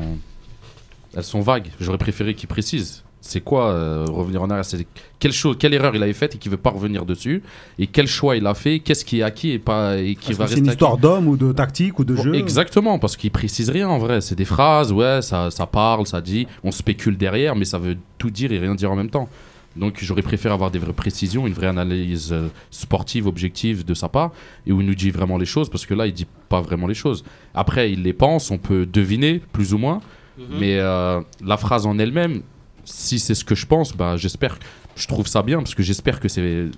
[1.15, 1.71] elles sont vagues.
[1.79, 3.04] J'aurais préféré qu'il précise.
[3.27, 4.63] C'est quoi euh, revenir en arrière?
[4.63, 4.85] C'est
[5.17, 7.41] quelle chose, quelle erreur il avait faite et qu'il veut pas revenir dessus?
[7.79, 8.77] Et quel choix il a fait?
[8.77, 11.27] Qu'est-ce qui est acquis et pas et qui va que C'est rester une histoire d'homme
[11.27, 12.35] ou de tactique ou de Bon, jeu?
[12.35, 14.21] Exactement, parce qu'il précise rien en vrai.
[14.21, 17.97] C'est des phrases, ouais, ça, ça parle, ça dit, on spécule derrière, mais ça veut
[18.19, 19.27] tout dire et rien dire en même temps.
[19.75, 24.07] Donc j'aurais préféré avoir des vraies précisions, une vraie analyse euh, sportive, objective de sa
[24.07, 24.33] part,
[24.67, 26.85] et où il nous dit vraiment les choses, parce que là, il dit pas vraiment
[26.85, 27.25] les choses.
[27.55, 29.99] Après, il les pense, on peut deviner, plus ou moins,
[30.37, 30.45] Mhm.
[30.59, 32.41] mais euh, la phrase en elle-même,
[32.85, 34.57] si c'est ce que je pense, bah, j'espère,
[34.95, 36.69] je trouve ça bien, parce que j'espère que c'est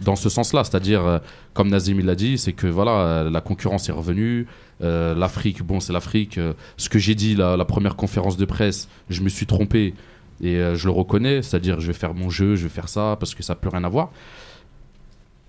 [0.00, 1.18] dans ce sens-là, c'est-à-dire, euh,
[1.54, 4.46] comme Nazim l'a dit, c'est que voilà, euh, la concurrence est revenue,
[4.82, 6.38] euh, l'Afrique, bon, c'est l'Afrique.
[6.76, 9.94] ce que j'ai dit la, la première conférence de presse, je me suis trompé
[10.42, 13.34] et je le reconnais, c'est-à-dire, je vais faire mon jeu, je vais faire ça parce
[13.34, 14.10] que ça peut rien avoir.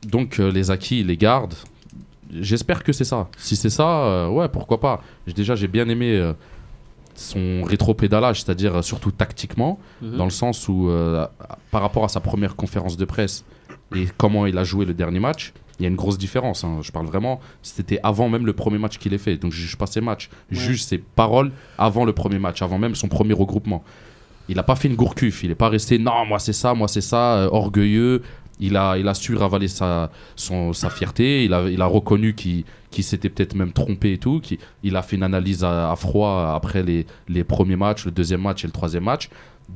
[0.06, 1.56] Donc, euh, les acquis, les garde.
[2.32, 3.28] J'espère que c'est ça.
[3.38, 5.04] Si c'est ça, ouais, pourquoi pas.
[5.28, 6.34] Déjà, j'ai bien aimé
[7.16, 10.18] son rétro-pédalage, c'est-à-dire euh, surtout tactiquement, Mhm.
[10.18, 11.26] dans le sens où, euh,
[11.72, 13.46] par rapport à sa première conférence de presse
[13.96, 16.64] et comment il a joué le dernier match, il y a une grosse différence.
[16.64, 16.80] hein.
[16.82, 19.38] Je parle vraiment, c'était avant même le premier match qu'il ait fait.
[19.38, 20.66] Donc je juge pas ses matchs, je Ouais.
[20.68, 23.84] juge ses paroles avant le premier match, avant même son premier regroupement.
[24.50, 26.88] Il n'a pas fait une gourcuf, il n'est pas resté non, moi c'est ça, moi
[26.88, 28.22] c'est ça, euh, orgueilleux.
[28.60, 32.36] Il a, il a su ravaler sa, son, sa fierté, il a, il a reconnu
[32.36, 34.40] qu'il qu'il s'était peut-être même trompé et tout.
[34.40, 38.12] qu'il- il a fait une analyse à, à froid après les, les premiers matchs, le
[38.12, 39.30] deuxième match et le troisième match.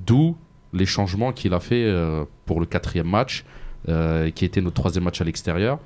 [0.06, 0.36] D'où
[0.74, 3.44] les changements qu'il a fait euh, pour le quatrième match,
[3.90, 5.80] euh, qui était notre troisième match à l'extérieur.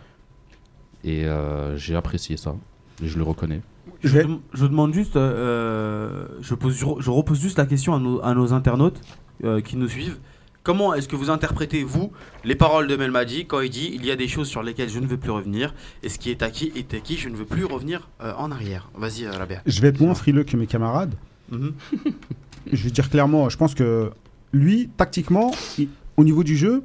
[1.03, 2.55] Et euh, j'ai apprécié ça,
[3.03, 3.61] et je le reconnais.
[4.03, 7.95] Je, Je vais- dem- je demande juste, euh, je, pose, je repose juste la question
[7.95, 8.99] à nos, à nos internautes
[9.43, 10.17] euh, qui nous suivent.
[10.63, 12.11] Comment est-ce que vous interprétez, vous,
[12.43, 14.99] les paroles de Melmadi quand il dit il y a des choses sur lesquelles je
[14.99, 17.65] ne veux plus revenir et ce qui est acquis est acquis, je ne veux plus
[17.65, 19.31] revenir euh, en arrière Vas-y, euh.
[19.65, 21.15] Je vais être moins frileux que mes camarades.
[21.51, 21.73] Mhm.
[22.71, 24.11] Je vais dire clairement, je pense que
[24.53, 26.83] lui, tactiquement, il- au niveau du jeu,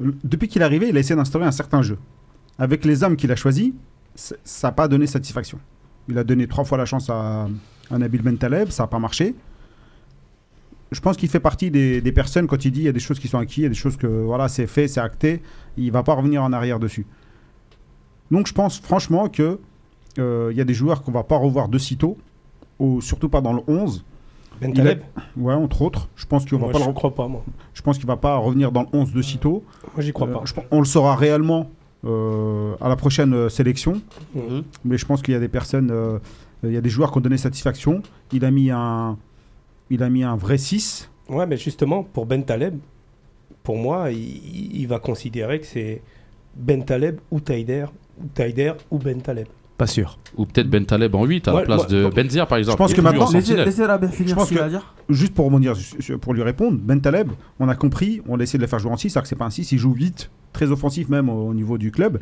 [0.00, 1.98] depuis qu'il est arrivé, il a essayé d'instaurer un certain jeu.
[2.58, 3.72] Avec les hommes qu'il a choisis,
[4.16, 4.34] ça
[4.68, 5.60] n'a pas donné satisfaction.
[6.08, 7.46] Il a donné trois fois la chance à,
[7.92, 9.36] à Nabil Bentaleb, ça n'a pas marché.
[10.94, 13.00] Je pense qu'il fait partie des, des personnes, quand il dit il y a des
[13.00, 15.42] choses qui sont acquises, il y a des choses que voilà, c'est fait, c'est acté,
[15.76, 17.04] il va pas revenir en arrière dessus.
[18.30, 19.58] Donc je pense franchement que
[20.18, 22.16] euh, il y a des joueurs qu'on va pas revoir de sitôt,
[22.78, 24.04] ou surtout pas dans le 11.
[24.62, 25.00] Bentaleb
[25.36, 26.08] Ouais, entre autres.
[26.14, 27.44] Je pense qu'il va Moi, pas je le- crois pas, moi.
[27.74, 29.64] je pense qu'il va pas revenir dans le 11 de sitôt.
[29.94, 30.42] Moi, j'y crois Euh, pas.
[30.44, 31.70] je on le saura réellement
[32.06, 34.00] euh, à la prochaine sélection.
[34.34, 34.62] Mhm.
[34.84, 35.92] Mais je pense qu'il y a des personnes,
[36.62, 38.02] il y a des joueurs qui ont donné satisfaction.
[38.32, 39.16] Il a mis un,
[39.90, 41.10] il a mis un vrai 6.
[41.28, 42.78] Ouais, mais justement, pour Bentaleb,
[43.62, 46.02] pour moi, il, il va considérer que c'est
[46.56, 47.86] Bentaleb ou Taider,
[48.22, 49.46] ou Taider ou Bentaleb.
[49.76, 50.18] Pas sûr.
[50.36, 52.78] Ou peut-être Ben Taleb en 8 à la place moi- de Benzia par exemple.
[52.78, 54.94] pense Et que maintenant- Laissez, laissez Je finir pense ce qu'il que- dire.
[55.08, 55.74] Juste pour rebondir,
[56.20, 58.92] pour lui répondre, Ben Taleb, on a compris, on a essayé de le faire jouer
[58.92, 61.48] en 6, alors que c'est pas un 6, il joue 8, très offensif même au,
[61.48, 62.20] au niveau du club.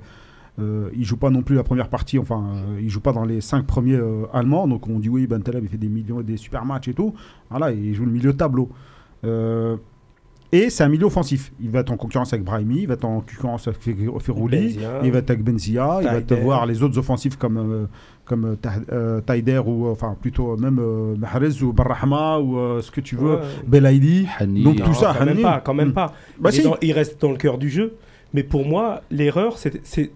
[0.59, 3.25] Euh, il joue pas non plus la première partie, enfin, euh, il joue pas dans
[3.25, 6.21] les 5 premiers euh, allemands, donc on dit oui, Ben Taleb, il fait des millions,
[6.21, 7.15] des super matchs et tout.
[7.49, 8.69] Voilà, il joue le milieu de tableau.
[9.25, 9.77] Euh,
[10.55, 11.51] et c'est un milieu offensif.
[11.63, 14.79] Il va être en concurrence avec Brahimi, il va être en concurrence avec Fer- Ferrouli,
[15.03, 17.87] il va être avec Benzia, il va te voir les autres offensifs comme, euh,
[18.27, 18.59] comme
[19.25, 23.37] Taider ou enfin plutôt même euh, Mahrez ou Barrahma ou euh, ce que tu veux,
[23.37, 23.41] Ouais.
[23.67, 24.27] Belaïdi.
[24.41, 25.95] Donc, Non, tout ça, quand même pas, quand même Mm.
[25.95, 26.13] pas.
[26.39, 26.63] Bah il, si.
[26.63, 27.95] dans- il reste dans le cœur du jeu.
[28.35, 30.11] Mais pour moi, l'erreur, c'est-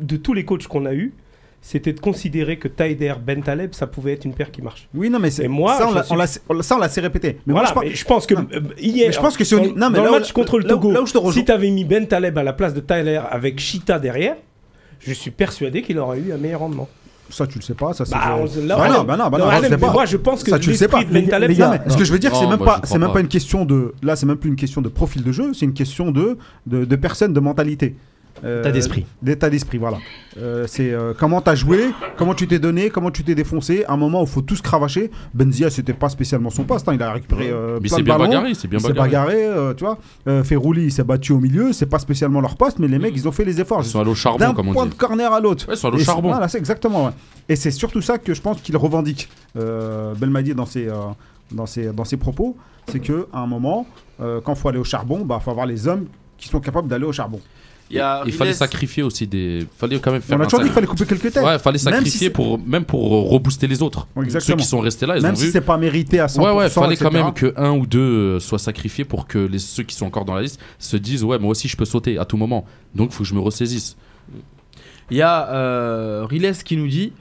[0.00, 1.12] de tous les coachs qu'on a eus,
[1.60, 4.88] c'était de considérer que Taider, Bentaleb, ça pouvait être une paire qui marche.
[4.94, 7.38] Oui, non, mais c'est moi, ça, on je l'a- suis- assez répété.
[7.46, 8.46] Mais voilà, moi, je pense- mais je pense que Non.
[8.52, 10.18] euh, hier, Mais je pense que si on dans, non, mais dans là le où-
[10.18, 11.84] match contre le là où- Togo, là où je te rejoins- si tu avais mis
[11.84, 14.34] Bentaleb à la place de Tyler avec Chita derrière,
[14.98, 16.88] je suis persuadé qu'il aurait eu un meilleur rendement.
[17.30, 17.94] ça, tu le sais pas.
[17.94, 19.70] Ça, c'est Bah, on- là, Bah on- non, bah non, bah non, Non, je sais
[19.70, 19.90] mais pas.
[19.90, 21.00] moi, je pense que Ça, tu le sais pas.
[21.00, 23.14] ce que je veux dire, c'est même pas, c'est même pas.
[23.14, 25.64] pas une question de, là, c'est même plus une question de profil de jeu, c'est
[25.64, 26.36] une question de,
[26.66, 27.94] de, de personne, de mentalité.
[28.44, 29.06] Euh, État d'esprit.
[29.20, 29.98] D'état d'esprit, voilà.
[30.38, 33.84] Euh, c'est euh, comment t'as joué, comment tu t'es donné, comment tu t'es défoncé.
[33.88, 35.10] Un moment où il faut tous cravacher.
[35.34, 36.88] Benzia, c'était pas spécialement son poste.
[36.88, 38.30] hein, il a récupéré Mais plein c'est de bien ballons.
[38.30, 39.46] bagarré, c'est bien Il s'est bagarré.
[39.48, 39.98] bagarré, tu vois.
[40.44, 41.72] Ferrouli, il s'est battu au milieu.
[41.72, 43.82] C'est pas spécialement leur poste, mais les mecs, ils ont fait les efforts.
[43.82, 44.90] Ils sont allés au D'un charbon, comme on point dit.
[44.90, 45.68] de corner à l'autre.
[45.68, 46.28] Ouais, ils sont allés au charbon.
[46.30, 47.06] Voilà, c'est exactement.
[47.06, 47.12] ouais.
[47.48, 50.94] Et c'est surtout ça que je pense qu'il revendique, euh, Belmadi, dans ses, euh,
[51.50, 52.56] dans, ses, dans ses propos.
[52.88, 53.86] C'est qu'à un moment,
[54.20, 56.06] euh, quand il faut aller au charbon, il bah, faut avoir les hommes
[56.38, 57.40] qui sont capables d'aller au charbon.
[57.92, 59.66] Il y a Il fallait sacrifier aussi des.
[59.76, 61.36] fallait quand même faire On a toujours dit qu'il fallait couper quelques têtes.
[61.44, 64.08] Ouais, fallait Même sacrifier si c'est- pour même pour rebooster les autres.
[64.16, 64.56] Ouais, Ceux exactement.
[64.56, 65.50] qui sont restés là, ils Même ont si vu.
[65.52, 66.42] c'est pas mérité à 100%.
[66.42, 69.58] Ouais, ouais, fallait quand même que un ou deux euh, soient sacrifiés pour que les,
[69.58, 72.16] ceux qui sont encore dans la liste se disent ouais, moi aussi je peux sauter
[72.18, 72.64] à tout moment.
[72.94, 73.96] Donc il faut que je me ressaisisse.
[75.10, 77.12] Il y a euh, Riles qui nous dit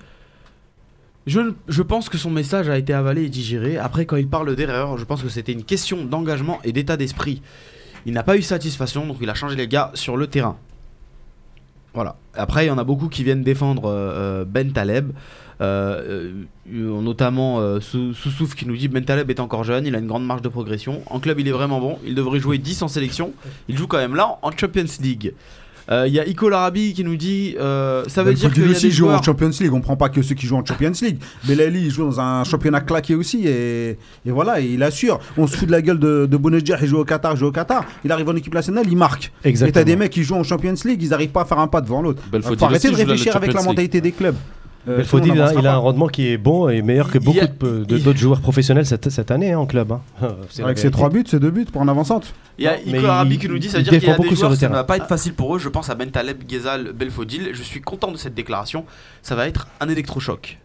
[1.27, 3.77] je, je pense que son message a été avalé et digéré.
[3.77, 7.41] Après, quand il parle d'erreur, je pense que c'était une question d'engagement et d'état d'esprit.
[8.05, 10.57] Il n'a pas eu satisfaction, donc il a changé les gars sur le terrain.
[11.93, 12.15] Voilà.
[12.35, 15.11] Après, il y en a beaucoup qui viennent défendre euh, euh, Ben Taleb.
[15.59, 16.31] Euh,
[16.65, 20.41] notamment Sou- Soussouf qui nous dit Bentaleb est encore jeune, il a une grande marge
[20.41, 21.03] de progression.
[21.05, 21.99] En club, il est vraiment bon.
[22.03, 23.31] Il devrait jouer 10 en sélection.
[23.67, 25.35] Il joue quand même là en Champions League.
[25.89, 28.63] Euh, Il y a Iko Larabi qui nous dit euh, Ça veut Il dire qu'il
[28.63, 29.19] y a aussi des joue joueurs.
[29.19, 29.73] en Champions League.
[29.73, 31.17] On prend pas que ceux qui jouent en Champions League.
[31.47, 33.47] Belali, il joue dans un championnat claqué aussi.
[33.47, 35.19] Et, et voilà, et il assure.
[35.37, 37.47] On se fout de la gueule de, de Bounedjah, il joue au Qatar, il joue
[37.47, 37.85] au Qatar.
[38.05, 39.31] Il arrive en équipe nationale, il marque.
[39.43, 39.73] Et Exactement.
[39.81, 41.81] t'as des mecs qui jouent en Champions League, ils n'arrivent pas à faire un pas
[41.81, 42.21] devant l'autre.
[42.31, 43.67] Belfodil Faut arrêter de la réfléchir avec la League.
[43.67, 44.35] mentalité des clubs.
[44.87, 47.11] Euh, Belfodil, on il, a, n'avancera il a un rendement qui est bon et meilleur
[47.11, 49.91] que beaucoup a- de- d'autres joueurs professionnels cette, cette année hein, en club.
[49.91, 50.01] hein.
[50.63, 52.33] Avec ses trois buts, ses deux buts pour en avançante.
[52.57, 54.35] Il y a Larabi il- qui nous dit Ça veut dire qu'il y a des
[54.35, 55.59] joueurs, le ça ne va pas être facile pour eux.
[55.59, 57.49] Je pense à Bentaleb, Ghezal, Belfodil.
[57.53, 58.85] Je suis content de cette déclaration.
[59.21, 60.57] Ça va être un électrochoc.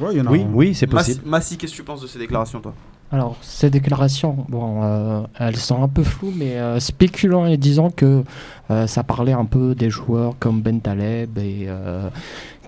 [0.00, 0.52] Ouais, y en a Oui, un.
[0.54, 1.22] oui, c'est possible.
[1.24, 2.74] Massi, qu'est-ce que tu penses de ces déclarations, toi?
[3.10, 7.88] Alors, ces déclarations, bon, euh, elles sont un peu floues, mais euh, spéculant et disant
[7.90, 8.22] que
[8.70, 12.10] euh, ça parlait un peu des joueurs comme Ben Taleb et euh,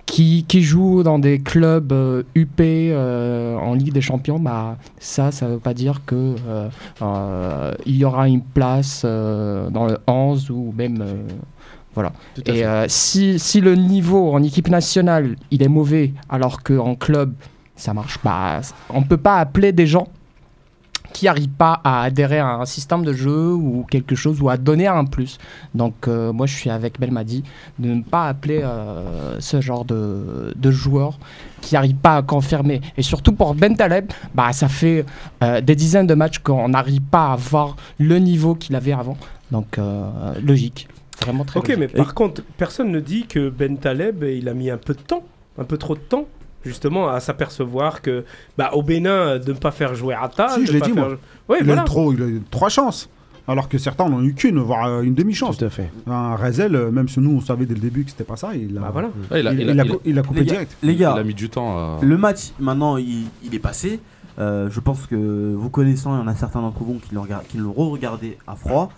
[0.05, 5.31] qui, qui jouent dans des clubs euh, UP euh, en Ligue des Champions, bah, ça,
[5.31, 6.69] ça veut pas dire que euh,
[7.01, 11.03] euh, y aura une place euh, dans le 11 ou même.
[11.93, 12.11] voilà.
[12.45, 17.33] Et si, si le niveau en équipe nationale il est mauvais alors qu'en club
[17.75, 20.07] ça marche pas, on peut pas appeler des gens
[21.13, 24.57] qui n'arrivent pas à adhérer à un système de jeu ou quelque chose ou à
[24.57, 25.37] donner un plus.
[25.75, 27.43] Donc euh, moi je suis avec Belmadi
[27.79, 31.19] de ne pas appeler euh, ce genre de, de joueurs
[31.61, 32.81] qui n'arrivent pas à confirmer.
[32.97, 35.05] Et surtout pour Ben Taleb, bah, ça fait
[35.43, 39.17] euh, des dizaines de matchs qu'on n'arrive pas à avoir le niveau qu'il avait avant.
[39.51, 39.77] Donc
[40.41, 40.87] logique.
[41.21, 41.79] Vraiment très Ok, logique.
[41.79, 45.01] mais par contre, personne ne dit que Ben Taleb, il a mis un peu de
[45.01, 45.23] temps,
[45.57, 46.25] un peu trop de temps,
[46.63, 48.23] justement, à s'apercevoir que,
[48.57, 50.49] bah, au Bénin, de ne pas faire jouer Atta.
[50.49, 51.17] Si, je l'ai pas dit, faire- moi.
[51.49, 51.81] Oui, il, a voilà.
[51.81, 53.09] eu trop, il a eu trois chances.
[53.47, 55.57] Alors que certains n'en ont eu qu'une, voire euh, une demi-chance.
[55.57, 55.89] Tout à fait.
[56.07, 58.55] Un Rezel, euh, même si nous on savait dès le début que c'était pas ça,
[58.55, 59.07] il a, Bah, voilà.
[59.31, 60.51] Ouais, il, a, il, il a- il a- il a- il a coupé Les gars,
[60.53, 60.77] direct.
[60.83, 61.99] Les gars, il a mis du temps à.
[62.03, 63.99] le match, maintenant, il, il est passé.
[64.39, 67.23] Euh, je pense que vous connaissant, il y en a certains d'entre vous qui l'ont
[67.23, 68.89] regard- qui l'ont re-regardé à froid.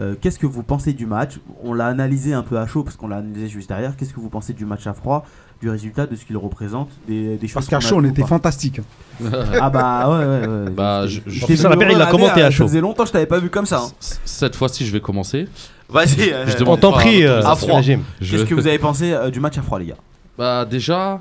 [0.00, 1.40] Euh, Qu'est-ce que vous pensez du match?
[1.62, 3.96] On l'a analysé un peu à chaud parce qu'on l'a analysé juste derrière.
[3.96, 5.26] Qu'est-ce que vous pensez du match à froid,
[5.60, 8.24] du résultat, de ce qu'il représente, des, des choses Parce qu'à a chaud, on était
[8.24, 8.80] fantastique.
[9.60, 10.70] Ah bah ouais, ouais, ouais.
[10.70, 12.64] Bah, je- je- En plus, Alain Perrin, il l'a heureux commenté à euh, chaud.
[12.64, 13.80] Ça faisait longtemps que je t'avais pas vu comme ça.
[13.80, 13.90] hein.
[14.24, 15.48] Cette fois-ci, je vais commencer.
[15.88, 16.30] Vas-y.
[16.32, 17.66] euh, Je On demande t'en prie, euh, l'autorisation.
[17.68, 17.80] froid.
[18.20, 19.96] Je- Qu'est-ce que vous avez pensé euh, du match à froid, les gars?
[20.38, 21.18] Bah déjà,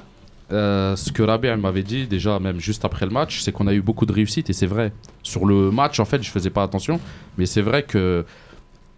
[0.51, 3.65] euh, ce que Rabi elle m'avait dit déjà même juste après le match, c'est qu'on
[3.65, 4.91] a eu beaucoup de réussite et c'est vrai.
[5.23, 6.99] Sur le match en fait, je faisais pas attention,
[7.39, 8.23] mais c'est vrai que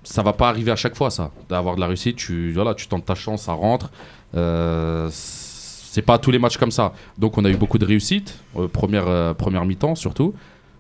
[0.04, 2.18] ça va pas arriver à chaque fois ça, d'avoir de la réussite.
[2.18, 3.92] Tu voilà, tu tentes ta chance, ça rentre.
[4.36, 6.94] Euh, c'est pas tous les matchs comme ça.
[7.18, 10.34] Donc on a eu beaucoup de réussite, euh, première euh, première mi-temps surtout.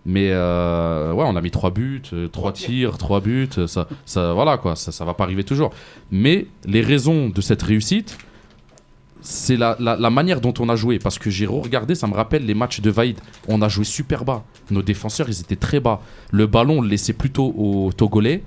[0.06, 3.50] Mais euh, ouais, on a mis trois buts, trois tirs, trois buts.
[3.68, 5.72] Ça, ça, voilà quoi, ça, ça va pas arriver toujours.
[6.10, 8.18] Mais les raisons de cette réussite,
[9.22, 11.00] c'est la, la, la manière dont on a joué.
[11.00, 13.20] Parce que j'ai regardé, ça me rappelle les matchs de Vaïd.
[13.47, 14.43] On a joué super bas.
[14.72, 16.02] Nos défenseurs, ils étaient très bas.
[16.32, 18.41] Le ballon, on le laissait plutôt aux Togolais.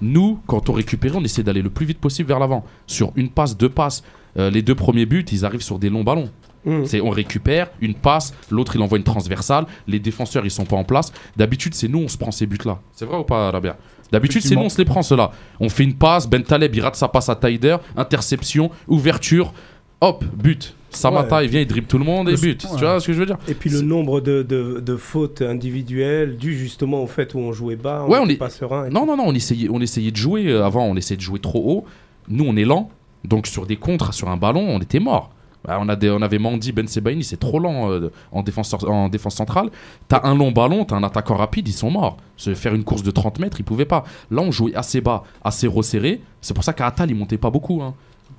[0.00, 2.64] Nous, quand on récupérait, on essayait d'aller le plus vite possible vers l'avant.
[2.86, 4.02] Sur une passe, deux passes.
[4.36, 6.30] Euh, les deux premiers buts, ils arrivent sur des longs ballons.
[6.64, 6.86] Mmh.
[6.86, 10.76] C'est on récupère une passe, l'autre il envoie une transversale, les défenseurs ils sont pas
[10.76, 11.12] en place.
[11.36, 12.80] D'habitude c'est nous on se prend ces buts là.
[12.92, 13.76] C'est vrai ou pas Rabia?
[14.10, 15.32] D'habitude c'est nous on se les prend ceux-là.
[15.60, 19.52] On fait une passe, Ben Taleb il rate sa passe à Taider, interception, ouverture,
[20.00, 20.74] hop, but.
[20.94, 21.44] Samata Ouais.
[21.44, 22.64] il vient, il dribble tout le monde et Le- but.
[22.64, 22.70] ouais.
[22.78, 23.36] Tu vois ce que je veux dire?
[23.48, 27.52] Et puis le nombre de, de, de fautes individuelles dû justement au fait où on
[27.52, 28.88] jouait bas, on Ouais, on n'était est- pas serein.
[28.90, 30.46] Non, non, non, on essayait, on essayait de jouer.
[30.48, 31.84] euh, avant, on essayait de jouer trop haut.
[32.28, 32.90] Nous, on est lent.
[33.24, 35.30] Donc, sur des contres, sur un ballon, on était mort.
[35.66, 38.74] Bah, on, a des, on avait Mandy, Ben Sebaini, c'est trop lent euh, en, défense,
[38.86, 39.70] en défense centrale.
[40.08, 42.18] T'as un long ballon, t'as un attaquant rapide, ils sont morts.
[42.36, 44.04] Se faire une course de 30 mètres, ils pouvaient pas.
[44.30, 46.20] Là, on jouait assez bas, assez resserré.
[46.42, 47.80] C'est pour ça qu'à Atal, il montait pas beaucoup.
[47.82, 47.94] hein.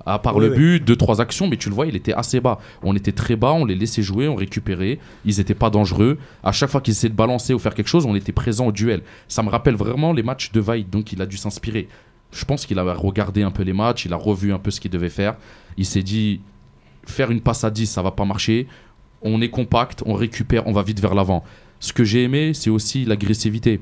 [0.06, 2.40] À part Oui, le but, deux, trois actions, mais tu le vois, il était assez
[2.40, 2.60] bas.
[2.82, 5.00] On était très bas, on les laissait jouer, on récupérait.
[5.24, 6.18] Ils étaient pas dangereux.
[6.44, 8.72] À chaque fois qu'ils essayaient de balancer ou faire quelque chose, on était présent au
[8.72, 9.02] duel.
[9.26, 11.88] Ça me rappelle vraiment les matchs de Vaid, donc il a dû s'inspirer.
[12.30, 14.80] Je pense qu'il a regardé un peu les matchs, il a revu un peu ce
[14.80, 15.36] qu'il devait faire.
[15.76, 16.40] Il s'est dit,
[17.04, 18.68] faire une passe à 10, ça va pas marcher.
[19.22, 21.42] On est compact, on récupère, on va vite vers l'avant.
[21.80, 23.80] Ce que j'ai aimé, c'est aussi l'agressivité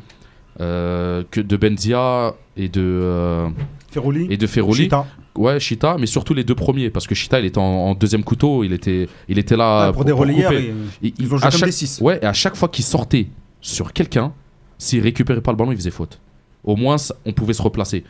[0.61, 3.49] euh, que de Benzia et de, euh,
[3.91, 4.85] Ferroli, et de Ferroli.
[4.85, 5.07] Chita.
[5.37, 8.23] Ouais, Chita, mais surtout les deux premiers, parce que Chita, il était en, en deuxième
[8.23, 10.73] couteau, il était, il était là pour des relayeurs, et-
[11.03, 12.01] ils il- ont joué à comme chaque- des 6.
[12.01, 13.27] Ouais, et à chaque fois qu'il sortait
[13.61, 14.33] sur quelqu'un,
[14.79, 16.21] s'il récupérait pas le ballon, il faisait faute.
[16.63, 18.05] Au moins, on pouvait se replacer.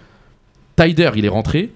[0.77, 1.73] Tyder, il est rentré,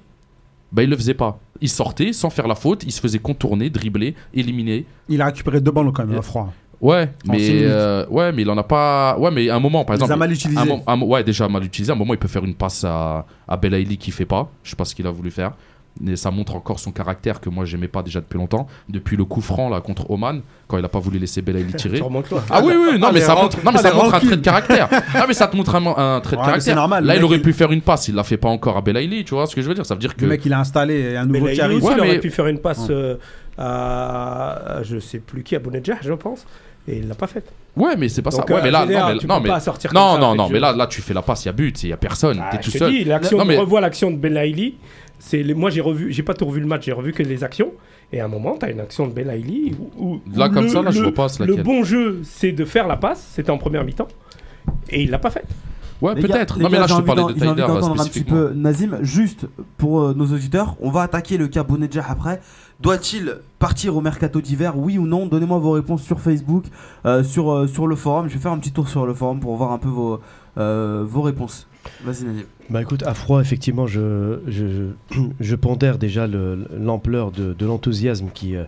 [0.72, 1.38] bah il le faisait pas.
[1.61, 4.84] Il sortait sans faire la faute, il se faisait contourner, dribbler, éliminer.
[5.09, 6.53] Il a récupéré deux ballons quand même, à froid.
[6.81, 9.16] Ouais, En mais euh, ouais, mais il en a pas.
[9.18, 11.24] Ouais, mais à un moment, par Il les exemple, a mal un un mo- ouais,
[11.24, 11.91] déjà mal utilisé.
[11.91, 14.49] À un moment, il peut faire une passe à, à Belaïli qui fait pas.
[14.62, 15.53] Je sais pas ce qu'il a voulu faire.
[16.07, 18.68] Et ça montre encore son caractère que moi j'aimais pas déjà depuis longtemps.
[18.89, 22.01] Depuis le coup franc là contre Oman, quand il a pas voulu laisser Belaïli tirer.
[22.51, 24.37] Ah oui, oui, non, Ah, mais ça montre, non, mais ah, ça montre un trait
[24.37, 24.89] de caractère.
[25.16, 25.85] Non, mais ça te montre un,
[26.16, 26.62] un trait de Ouais, mais caractère.
[26.62, 28.76] c'est normal, Là, il aurait il- pu faire une passe, il l'a fait pas encore
[28.76, 29.85] à Belaïli, tu vois ce que je veux dire?
[29.85, 30.20] Ça veut dire que.
[30.22, 31.79] Le mec, il a installé un Mais nouveau qui il arrive.
[31.79, 32.95] aussi, Ouais, il aurait mais- pu faire une passe Ouais.
[32.95, 33.16] euh,
[33.57, 36.47] à, à je sais plus qui, à Bounedjah, je pense.
[36.89, 37.45] Et il l'a pas faite.
[37.76, 38.45] Ouais, mais c'est pas ça.
[38.47, 40.01] Ouais, euh, mais là, veux dire, non, mais, tu non, peux mais, pas sortir non,
[40.01, 41.82] comme ça, non, non, mais là, là, tu fais la passe, il y a but,
[41.82, 42.91] il y a personne, Ah, t'es tout je te seul.
[42.93, 44.76] dis, l'action, Non, on mais- revoit l'action de Belaïli.
[45.18, 47.45] C'est les, moi j'ai revu, j'ai pas tout revu le match, j'ai revu que les
[47.45, 47.72] actions.
[48.12, 50.64] Et à un moment, tu as une action de Belaïli où, où- Là, où comme
[50.64, 51.64] le- ça, là, je le- vois pas c'est Le laquelle.
[51.64, 53.28] bon jeu, c'est de faire la passe.
[53.34, 54.09] C'était en première mi-temps.
[54.89, 55.45] Et il l'a pas fait.
[56.01, 56.59] Ouais, peut-être.
[56.61, 59.46] Non, mais là, je te parlais de d'entendre un petit peu Nazim, juste
[59.76, 62.40] pour euh, nos auditeurs, on va attaquer le cas Bounedjah après.
[62.80, 65.26] Doit-il partir au mercato d'hiver, oui ou non?
[65.26, 66.64] Donnez-moi vos réponses sur Facebook,
[67.07, 68.28] euh, sur, euh, sur le forum.
[68.28, 70.20] Je vais faire un petit tour sur le forum pour voir un peu vos,
[70.59, 71.66] euh, vos réponses.
[72.05, 72.44] Vas-y Nazim.
[72.70, 74.90] Bah écoute, à froid, effectivement, je, je,
[75.40, 78.64] je pondère déjà le- l'ampleur de, de l'enthousiasme qui, euh,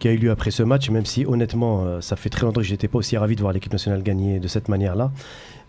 [0.00, 2.60] qui a eu lieu après ce match, même si honnêtement, euh, ça fait très longtemps
[2.62, 5.12] que j'étais pas aussi ravi de voir l'équipe nationale gagner de cette manière-là.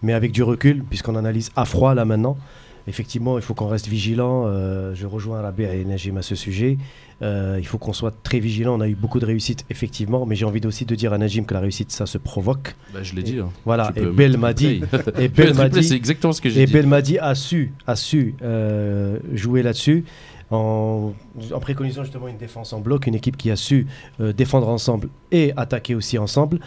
[0.03, 2.37] Mais avec du recul, puisqu'on analyse à froid là maintenant,
[2.87, 4.43] effectivement, il faut qu'on reste vigilant.
[4.47, 6.77] euh, je rejoins Rabé et Najim à ce sujet.
[7.21, 8.75] Euh, il faut qu'on soit très vigilant.
[8.77, 11.45] On a eu beaucoup de réussites, effectivement, mais j'ai envie aussi de dire à Najim
[11.45, 12.75] que la réussite, ça se provoque.
[12.93, 13.39] Bah, je l'ai dit.
[13.39, 13.49] hein.
[13.63, 14.81] Voilà, et Bel m'a dit,
[15.17, 16.73] et Bel m'a dit, C'est exactement ce que j'ai et dit.
[16.73, 20.03] Belmadi a su, a su euh, jouer là-dessus
[20.51, 21.13] en,
[21.61, 23.87] préconisant justement une défense en bloc, une équipe qui a su
[24.19, 26.59] euh, défendre ensemble et attaquer aussi ensemble.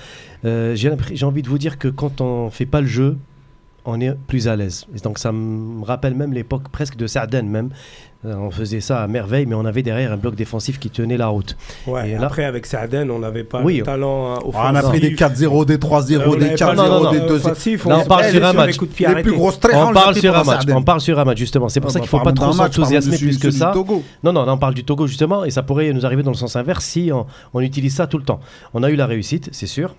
[0.45, 3.19] Euh, J'ai envie de vous dire que quand on fait pas le jeu,
[3.87, 4.87] on est plus à l'aise.
[5.03, 7.71] Donc ça me rappelle même l'époque presque de Sarden même.
[8.25, 11.19] Euh, on faisait ça à merveille, mais on avait derrière un bloc défensif qui tenait
[11.19, 11.55] la route.
[11.87, 13.77] Ouais, Et là- après, avec Saaden, on n'avait pas Oui.
[13.79, 15.19] le talent hein, Ah, on a pris des offensif.
[15.19, 17.99] 4-0, des 3-0, Euh, des avait pas le 4-0, non, des non, 2 offensif, Là,
[18.03, 18.77] on parle sur un match.
[18.99, 20.63] Les plus grosses traits, On les parle sur un match.
[20.75, 21.69] On parle sur un match justement.
[21.69, 23.67] C'est pour Ah, ça qu'il faut pas trop s'enthousiasmer plus du- que ça.
[23.67, 24.03] du Togo.
[24.25, 26.37] Non, non, là, on parle du Togo justement, et ça pourrait nous arriver dans le
[26.37, 28.41] sens inverse si on, on utilise ça tout le temps.
[28.75, 29.95] On a eu la réussite, c'est sûr,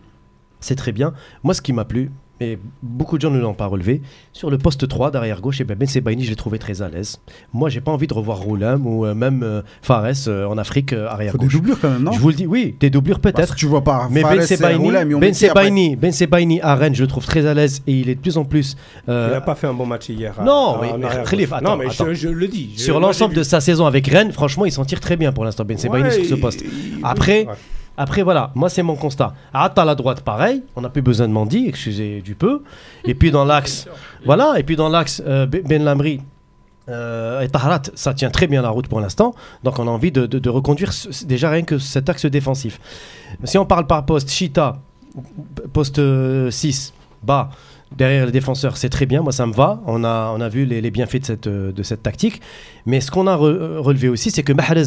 [0.60, 1.14] c'est très bien.
[1.44, 4.02] Moi, ce qui m'a plu, et beaucoup de gens ne l'ont pas relevé,
[4.34, 6.90] sur le poste 3 derrière gauche, et ben, ben Sebaini, je l'ai trouvé très à
[6.90, 7.20] l'aise.
[7.54, 10.94] Moi, j'ai pas envie de revoir Roulam ou euh, même euh, Fares euh, en Afrique
[10.94, 11.54] euh, arrière Faut des gauche.
[11.54, 13.56] doublures quand même, non Je vous le dis, oui, des doublures peut-être.
[13.56, 14.08] Tu vois pas.
[14.12, 17.08] Mais Fares Ben Sebaini, Roulem, ils ont ben, Sebaini, ben Sebaini à Rennes, je le
[17.08, 18.76] trouve très à l'aise et il est de plus en plus.
[19.10, 20.34] euh, Il n'a pas fait un bon match hier.
[20.40, 21.58] à- Non, à- mais- mais Khalif, gauche.
[21.60, 22.14] attends, Non, mais je- attends.
[22.14, 22.72] je, le dis.
[22.78, 25.44] Je- sur l'ensemble de sa saison avec Rennes, franchement, il s'en tire très bien pour
[25.46, 26.62] l'instant, Ben Sebaini Ouais, sur ce poste.
[26.62, 27.54] il- Après, ouais.
[27.98, 29.34] Après, voilà, moi, c'est mon constat.
[29.54, 30.62] Atta à la droite, pareil.
[30.76, 32.64] On n'a plus besoin de Mandy, excusez du peu.
[33.06, 33.88] Et puis dans l'axe,
[34.26, 34.54] voilà.
[34.60, 36.22] Et puis dans l'axe, euh, Ben Ben Lamri
[36.90, 39.34] euh, et Taharat, ça tient très bien la route pour l'instant.
[39.64, 42.80] Donc on a envie de, de- de reconduire ce- déjà rien que cet axe défensif.
[43.44, 44.78] Si on parle par poste, Chita,
[45.74, 46.94] poste euh, 6,
[47.24, 47.50] bas.
[47.96, 49.82] Derrière les défenseurs, c'est très bien, moi ça me va.
[49.86, 52.42] On a, on a vu les, les bienfaits de cette, euh, de cette tactique.
[52.86, 54.84] Mais ce qu'on a re- euh, relevé aussi, c'est que Mahrez,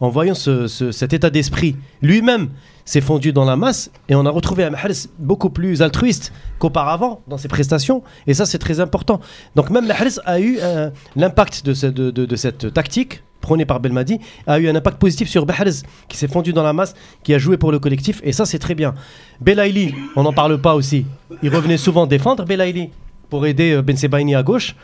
[0.00, 2.48] en voyant ce- ce- cet état d'esprit, lui-même
[2.84, 7.20] s'est fondu dans la masse et on a retrouvé un Mahrez beaucoup plus altruiste qu'auparavant
[7.28, 8.02] dans ses prestations.
[8.26, 9.20] Et ça, c'est très important.
[9.54, 14.68] Donc même Mahrez a eu euh, l'impact de cette tactique prônée par Belmadi, a eu
[14.68, 15.70] un impact positif sur Mahrez
[16.08, 18.20] qui s'est fondu dans la masse, qui a joué pour le collectif.
[18.24, 18.94] Et ça, c'est très bien.
[19.40, 21.06] Belaïli, on n'en parle pas aussi.
[21.42, 22.90] Il revenait souvent défendre Belaïli
[23.30, 24.74] pour aider euh, Ben Sebaini à gauche.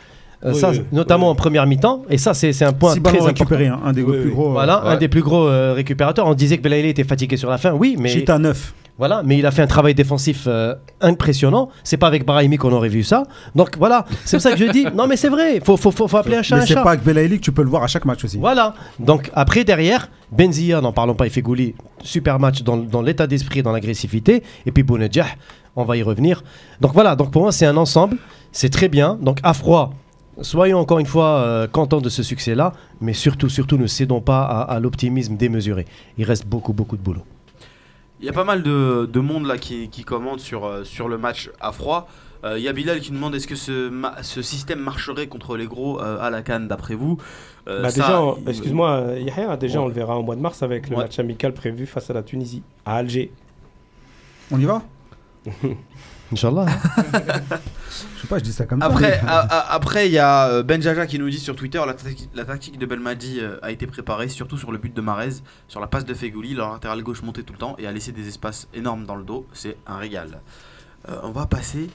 [0.45, 1.31] Euh, Oui, ça, oui, notamment oui.
[1.31, 2.03] en première mi-temps.
[2.09, 3.25] Et ça, c'est c'est un point Six très important.
[3.27, 4.51] récupérés, hein, un des Oui, plus gros.
[4.51, 6.27] Voilà, un des plus gros euh, récupérateurs.
[6.27, 8.73] On disait que Belaïli était fatigué sur la fin, oui, mais Chita 9.
[8.99, 11.69] voilà, mais il a fait un travail défensif euh, impressionnant.
[11.83, 13.23] C'est pas avec Brahimi qu'on aurait vu ça.
[13.55, 16.07] Donc voilà, c'est pour ça que je dis, non mais c'est vrai, faut, faut, faut,
[16.07, 16.83] faut appeler un chat Mais un c'est chat.
[16.83, 18.37] pas avec Belaïli que tu peux le voir à chaque match aussi.
[18.37, 18.75] Voilà.
[18.99, 21.73] Donc après derrière, Benzia, n'en parlons pas, il fait Gouli,
[22.03, 24.43] super match dans, dans l'état d'esprit, dans l'agressivité.
[24.67, 25.25] Et puis Bounedjah,
[25.75, 26.43] on va y revenir.
[26.79, 28.17] Donc voilà, donc pour moi c'est un ensemble,
[28.51, 29.17] c'est très bien.
[29.19, 29.93] Donc à froid,
[30.41, 34.43] soyons encore une fois euh, contents de ce succès-là, mais surtout, surtout ne cédons pas
[34.43, 35.85] à, à l'optimisme démesuré.
[36.17, 37.23] Il reste beaucoup, beaucoup de boulot.
[38.19, 41.07] Il y a pas mal de, de monde là qui, qui commente sur, euh, sur
[41.07, 42.07] le match à froid.
[42.43, 45.57] Euh, Il y a Bilal qui demande est-ce que ce, ma- ce système marcherait contre
[45.57, 47.17] les gros euh, à la canne d'après vous?
[47.67, 49.85] Euh, Bah, ça, déjà, excuse-moi, euh, Yahya, déjà Ouais.
[49.85, 51.03] on le verra au mois de mars avec le Ouais.
[51.03, 53.31] match amical prévu face à la Tunisie, à Alger.
[54.51, 54.81] On y va?
[56.31, 56.65] Inch'Allah.
[58.15, 58.87] Je sais pas, je dis ça comme ça.
[58.87, 61.55] Après, mais- a- a- après, il y a euh, Ben Jaja qui nous dit sur
[61.55, 61.81] Twitter
[62.35, 65.35] la tactique de Belmadi euh, a été préparée surtout sur le but de Marez,
[65.67, 68.11] sur la passe de Fegouli, leur latéral gauche montait tout le temps et a laissé
[68.11, 69.47] des espaces énormes dans le dos.
[69.53, 70.39] C'est un régal.
[71.09, 71.89] Euh, on va passer.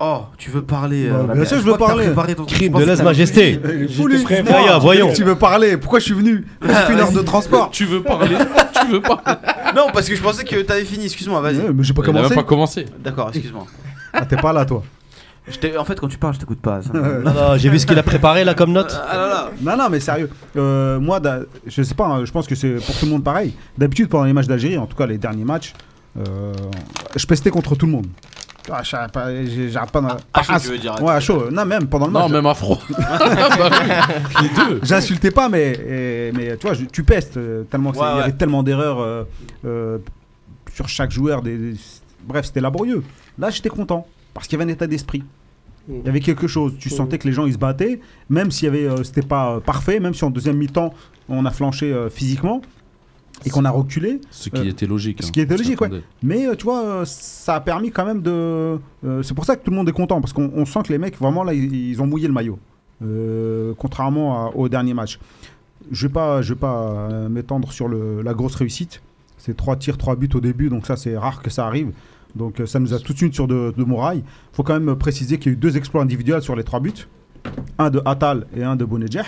[0.00, 2.06] Oh, tu veux parler Bah, euh, bien sûr, je veux parler.
[2.36, 3.60] ton- Crime je de lèse-majesté.
[4.80, 5.12] voyons.
[5.12, 7.70] Tu veux parler Pourquoi je suis venu J'ai fait une heure de transport.
[7.72, 8.36] Tu veux parler
[8.80, 9.20] Tu veux pas
[9.76, 11.06] Non, parce que je pensais que t'avais fini.
[11.06, 11.58] Excuse-moi, vas-y.
[11.58, 12.34] Ouais, mais j'ai pas Il a même commencé.
[12.36, 12.86] pas commencé.
[13.02, 13.66] D'accord, excuse-moi.
[14.12, 14.82] Ah, t'es pas là, toi.
[15.48, 16.80] Je en fait, quand tu parles, je t'écoute pas.
[16.82, 16.90] ça.
[16.92, 18.94] Non, non, j'ai vu ce qu'il a préparé là comme note.
[19.10, 19.50] Ah là là.
[19.62, 20.28] Non, non, mais sérieux.
[20.56, 21.20] Euh, moi,
[21.66, 23.54] je sais pas, hein, je pense que c'est pour tout le monde pareil.
[23.76, 25.72] D'habitude, pendant les matchs d'Algérie, en tout cas les derniers matchs,
[26.18, 26.52] euh,
[27.16, 28.06] je pestais contre tout le monde.
[28.72, 29.26] Ah, j'ai- pas.
[30.32, 30.94] À chaud, Ah, tu veux dire.
[31.02, 31.50] Ouais, à chaud.
[31.50, 32.22] Non, même pendant le match.
[32.24, 32.78] Non, même afro.
[32.98, 34.80] Bah oui, Les deux.
[34.82, 38.32] J'insultais pas, mais, et- mais tu vois, je- tu pestes euh, tellement Ouais, y avait
[38.32, 39.24] tellement d'erreurs euh,
[39.64, 39.98] euh,
[40.74, 41.42] sur chaque joueur.
[41.42, 41.78] Des, des-
[42.24, 43.02] bref, c'était laborieux.
[43.38, 45.22] Là, j'étais content parce qu'il y avait un état d'esprit.
[45.90, 46.74] Il y avait quelque chose.
[46.78, 47.98] Tu sentais que les gens ils se battaient,
[48.28, 50.92] même s'il y avait, euh, c'était pas euh, parfait, même si en deuxième mi-temps
[51.30, 52.60] on a flanché euh, physiquement
[53.44, 54.20] et qu'on a reculé.
[54.30, 55.22] Ce qui Euh, était logique.
[55.22, 55.90] ce hein, qui était logique, ouais.
[56.22, 58.30] Mais euh, tu vois, euh, ça a permis quand même de.
[58.30, 60.92] euh, c'est pour ça que tout le monde est content parce qu'on on sent que
[60.92, 62.58] les mecs vraiment là ils, ils ont mouillé le maillot,
[63.02, 65.18] Euh, contrairement à- au dernier match.
[65.92, 69.00] Je vais pas, je vais pas euh, m'étendre sur le- la grosse réussite.
[69.38, 71.92] C'est trois tirs, trois buts au début, donc ça c'est rare que ça arrive.
[72.34, 74.22] Donc euh, ça nous a tout de suite sur de, de Morail.
[74.52, 77.06] faut quand même préciser qu'il y a eu deux exploits individuels sur les trois buts.
[77.78, 79.22] Un de Atal et un de Bonedjeh.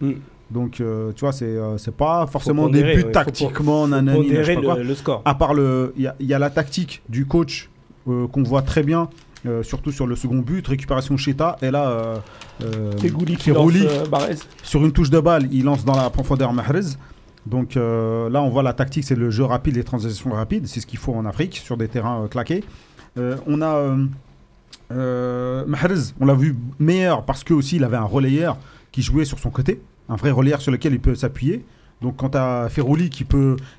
[0.00, 0.12] Mm.
[0.50, 3.82] Donc euh, tu vois, c'est euh, c'est pas forcément pondérer, des buts ouais, faut tactiquement,
[3.82, 5.22] Faut nanani, je sais pondérer pas quoi le, le score.
[5.24, 5.94] à part le.
[5.96, 7.70] Il y y, a la tactique du coach
[8.08, 9.08] euh, qu'on voit très bien,
[9.46, 11.56] euh, surtout sur le second but, récupération Cheta.
[11.62, 12.20] Et là,
[12.98, 13.52] qui
[14.10, 14.36] Barrez.
[14.62, 16.96] sur une touche de balle, il lance dans la profondeur Mahrez.
[17.46, 20.66] Donc là, on voit la tactique, c'est le jeu rapide, les transitions rapides.
[20.66, 22.64] C'est ce qu'il faut en Afrique, sur des terrains claqués.
[23.16, 23.96] On a.
[24.90, 28.56] Mahrez, on l'a vu meilleur parce que aussi il avait un relayeur
[28.92, 29.80] qui jouait sur son côté,
[30.10, 31.64] un vrai relayeur sur lequel il peut s'appuyer.
[32.02, 33.26] Donc quand tu as Ferrouli qui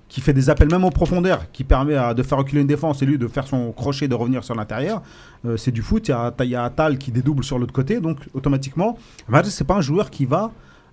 [0.07, 3.01] qui fait des appels même en profondeur, qui permet à- de faire reculer une défense
[3.01, 5.01] et lui de faire son crochet de revenir sur l'intérieur,
[5.45, 6.07] euh, c'est du foot.
[6.07, 9.81] Il y a, Atal qui dédouble sur l'autre côté, donc automatiquement, Mahrez c'est pas un
[9.81, 10.51] joueur qui va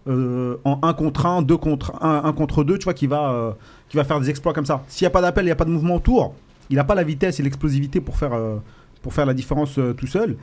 [0.09, 3.31] euh, en 1 contre 1, 2 contre 1, 1 contre 2, tu vois, qui va,
[3.31, 3.53] euh,
[3.91, 4.83] qui va faire des exploits comme ça.
[4.89, 6.35] S'il n'y a pas d'appel, il n'y a pas de mouvement autour,
[6.71, 8.33] il n'a pas la vitesse et l'explosivité pour faire,
[9.03, 10.37] pour faire la différence tout seul.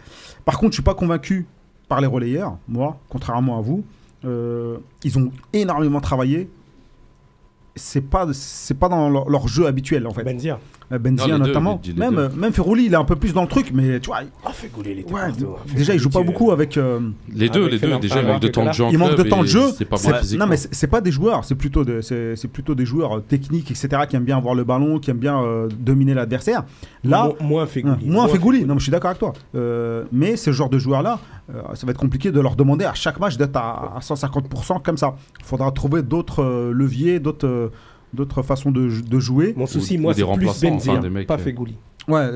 [0.44, 1.48] Par contre, je suis pas convaincu
[1.88, 3.84] par les relayeurs, moi, contrairement à vous.
[4.24, 6.50] Euh, ils ont énormément travaillé.
[7.76, 8.26] C'est pas,
[8.80, 10.24] pas dans leur, jeu habituel en fait.
[10.92, 11.82] Euh, Benzia Non, deux, notamment.
[11.98, 12.30] même, deux.
[12.40, 14.92] même Ferrouli, il est un peu plus dans le truc, mais tu vois, Ah, Fegouli,
[14.92, 15.48] il était ouais, partout.
[15.76, 16.78] déjà il joue pas beaucoup avec.
[16.78, 17.00] euh,
[17.34, 17.98] Les deux, Avec les deux.
[18.00, 19.64] Déjà, il manque de temps de jeu il manque de temps de jeu.
[19.76, 19.98] C'est pas
[20.38, 23.20] non, mais c'est pas des joueurs, c'est plutôt, de- c'est c'est plutôt des joueurs euh,
[23.22, 26.64] techniques, etc., qui aiment bien avoir le ballon, qui aiment bien euh, dominer l'adversaire.
[27.04, 28.06] Là, Mo- moins hein, Fegouli.
[28.08, 29.34] moins Fegouli, non, mais je suis d'accord avec toi.
[29.56, 31.20] Euh, mais ce genre de joueurs-là,
[31.54, 34.82] euh, ça va être compliqué de leur demander à chaque match d'être à, à 150%
[34.84, 35.16] comme ça.
[35.40, 37.72] Il faudra trouver d'autres euh, leviers, d'autres euh,
[38.16, 39.54] d'autres façons de, de jouer.
[39.56, 41.76] Mon souci, Ou- moi, ou des c'est plus Benzia, enfin, des mecs, pas euh, Fegouli.
[42.08, 42.32] Ouais,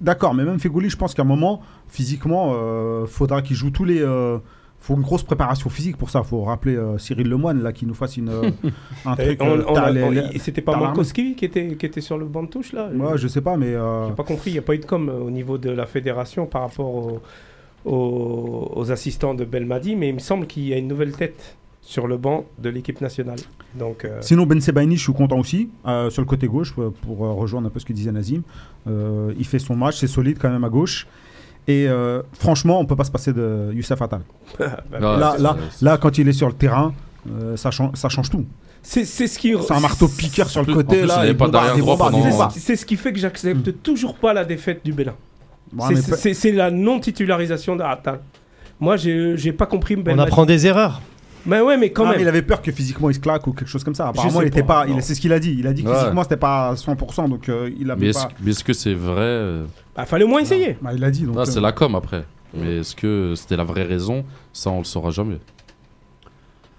[0.00, 3.84] d'accord, mais même Fegouli, je pense qu'à un moment, physiquement, euh, faudra qu'il joue tous
[3.84, 4.00] les.
[4.02, 4.38] euh,
[4.80, 6.22] faut une grosse préparation physique pour ça.
[6.22, 8.50] Faut rappeler euh, Cyril Lemoine là qui nous fasse une euh,
[9.04, 9.42] un truc.
[9.42, 10.76] euh, C'était pas.
[10.76, 13.56] Mankowski qui était, qui était sur le banc de touche, là Ouais, je sais pas,
[13.56, 15.70] mais euh, J'ai pas compris, il n'y a pas eu de com au niveau de
[15.70, 17.20] la fédération par rapport au-
[17.84, 21.56] au- aux assistants de Belmadi, mais il me semble qu'il y a une nouvelle tête
[21.82, 23.38] sur le banc de l'équipe nationale.
[23.74, 27.24] Donc, euh, Sinon, Ben Sebaini, je suis content aussi, euh, sur le côté gauche, pour
[27.26, 28.42] euh, rejoindre un peu ce que disait Nazim.
[28.88, 31.06] Euh, il fait son match, c'est solide quand même à gauche.
[31.66, 34.22] Et euh, franchement, on peut pas se passer de Youssef Attal.
[34.58, 36.94] bah, Ouais, là, là, là, quand il est sur le terrain,
[37.30, 38.46] euh, ça, change, ça change tout.
[38.82, 39.54] c'est c'est ce qui.
[39.66, 41.00] C'est un marteau piqueur sur le côté.
[41.00, 42.48] plus, là.
[42.52, 45.14] C'est ce qui fait que j'accepte toujours pas la défaite du Bélin.
[45.70, 45.84] Bon,
[46.16, 48.20] C'est- la non-titularisation d'Attal.
[48.80, 50.28] Moi, j'ai j'ai pas compris On Belmadi.
[50.28, 51.02] apprend des erreurs.
[51.46, 52.24] Mais ouais, mais quand Non, mais même.
[52.24, 54.08] il avait peur que physiquement il se claque ou quelque chose comme ça.
[54.08, 54.86] Apparemment, il était pas.
[55.00, 55.56] C'est ce qu'il a dit.
[55.58, 55.96] Il a dit que Ouais.
[55.98, 58.28] physiquement c'était pas à 100%, donc euh, il Mais avait est-ce pas.
[58.42, 59.64] mais est-ce que c'est vrai euh,
[59.96, 60.76] Bah, fallait au moins essayer.
[60.82, 61.22] Bah, il a dit.
[61.24, 62.24] Donc, Ah, c'est euh, la com après.
[62.54, 64.24] Mais est-ce que c'était la vraie raison?
[64.52, 65.38] Ça, on le saura jamais.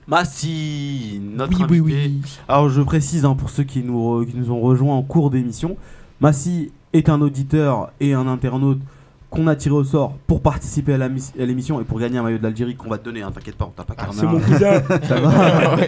[0.08, 1.80] Massi, notre Oui, invité.
[1.82, 1.94] oui,
[2.24, 2.32] oui.
[2.48, 5.30] Alors je précise hein, pour ceux qui nous, re- qui nous ont rejoints en cours
[5.30, 5.78] d'émission,
[6.20, 8.80] Massi est un auditeur et un internaute
[9.30, 12.18] qu'on a tiré au sort pour participer à la mis- à l'émission et pour gagner
[12.18, 14.08] un maillot de l'Algérie qu'on va te donner, hein, t'inquiète pas, on t'a pas Ah,
[14.12, 14.82] c'est mon cousin.
[15.08, 15.76] Ça va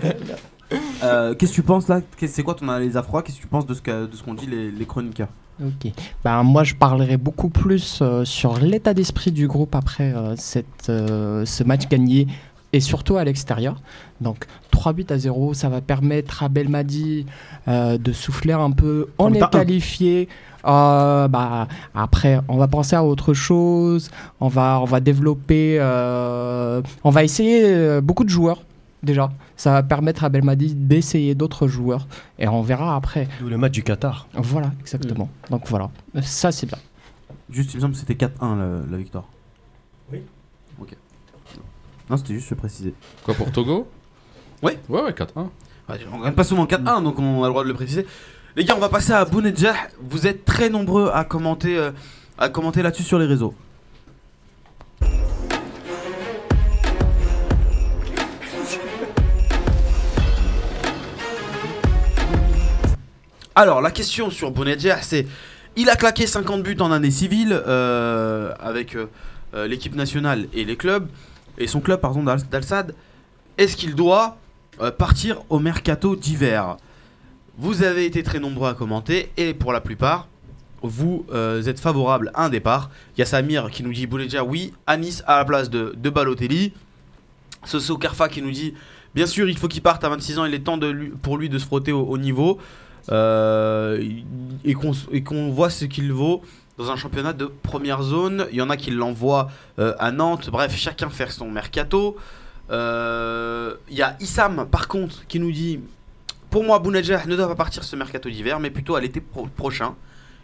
[1.03, 1.99] Euh, Qu'est-ce que tu penses là?
[2.27, 3.21] C'est quoi ton analyse à froid?
[3.23, 5.27] Qu'est-ce que tu penses de ce que- de ce qu'ont dit les, les chroniqueurs?
[5.61, 5.91] Ok.
[6.23, 10.87] Ben, moi, je parlerai beaucoup plus euh, sur l'état d'esprit du groupe après euh, cette,
[10.89, 12.27] euh, ce match gagné
[12.71, 13.81] et surtout à l'extérieur.
[14.21, 17.25] Donc 3 buts à 0, ça va permettre à Belmadi
[17.67, 19.07] euh, de souffler un peu.
[19.17, 20.29] On est qualifié.
[20.65, 24.11] Euh, bah, après, on va penser à autre chose.
[24.39, 25.77] On va, on va développer.
[25.79, 28.61] euh, on va essayer beaucoup de joueurs
[29.01, 29.31] déjà.
[29.57, 32.07] Ça va permettre à Belmadi d'essayer d'autres joueurs
[32.37, 33.27] et on verra après.
[33.39, 34.27] D'où le match du Qatar.
[34.33, 35.29] Voilà, exactement.
[35.49, 35.89] Donc voilà,
[36.21, 36.77] ça c'est bien.
[37.49, 39.25] Juste, il me semble que c'était 4-1 la, la victoire.
[40.11, 40.21] Oui.
[40.79, 40.95] Ok.
[42.09, 42.93] Non, c'était juste, je préciser.
[43.23, 43.87] Quoi pour Togo?
[44.61, 45.49] Ouais, ouais, 4-1.
[45.89, 48.05] Ouais, on gagne pas souvent 4-1, donc on a le droit de le préciser.
[48.55, 49.73] Les gars, on va passer à Bounedjah.
[50.01, 51.91] Vous êtes très nombreux à commenter, euh,
[52.37, 53.55] à commenter là-dessus sur les réseaux.
[63.55, 65.25] Alors, la question sur Bounedjah, c'est
[65.75, 69.07] il a claqué 50 buts en année civile euh, avec euh,
[69.67, 71.07] l'équipe nationale et les clubs,
[71.57, 72.93] et son club, pardon, d'Al-Sad.
[73.57, 74.37] Est-ce qu'il doit
[74.81, 76.77] euh, partir au mercato d'hiver
[77.57, 80.27] Vous avez été très nombreux à commenter, et pour la plupart,
[80.81, 82.89] vous euh, êtes favorable à un départ.
[83.15, 85.93] Il y a Samir qui nous dit Bounedjah, oui, à Nice à la place de,
[85.95, 86.73] de Balotelli.
[87.63, 88.73] Soso Karfa qui nous dit
[89.13, 90.79] Bien sûr, il faut qu'il parte à 26 ans, il est temps
[91.21, 92.57] pour lui de se frotter au, au niveau
[93.11, 94.03] euh,
[94.63, 96.41] et qu'on voit ce qu'il vaut
[96.79, 98.47] dans un championnat de première zone.
[98.51, 102.17] Il y en a qui l'envoient à Nantes, bref, chacun faire son mercato.
[102.71, 105.79] Euh, Il y a Issam, par contre, qui nous dit
[106.49, 109.47] Pour moi, Bounedjah ne doit pas partir ce mercato d'hiver, mais plutôt à l'été pro-
[109.55, 109.95] prochain.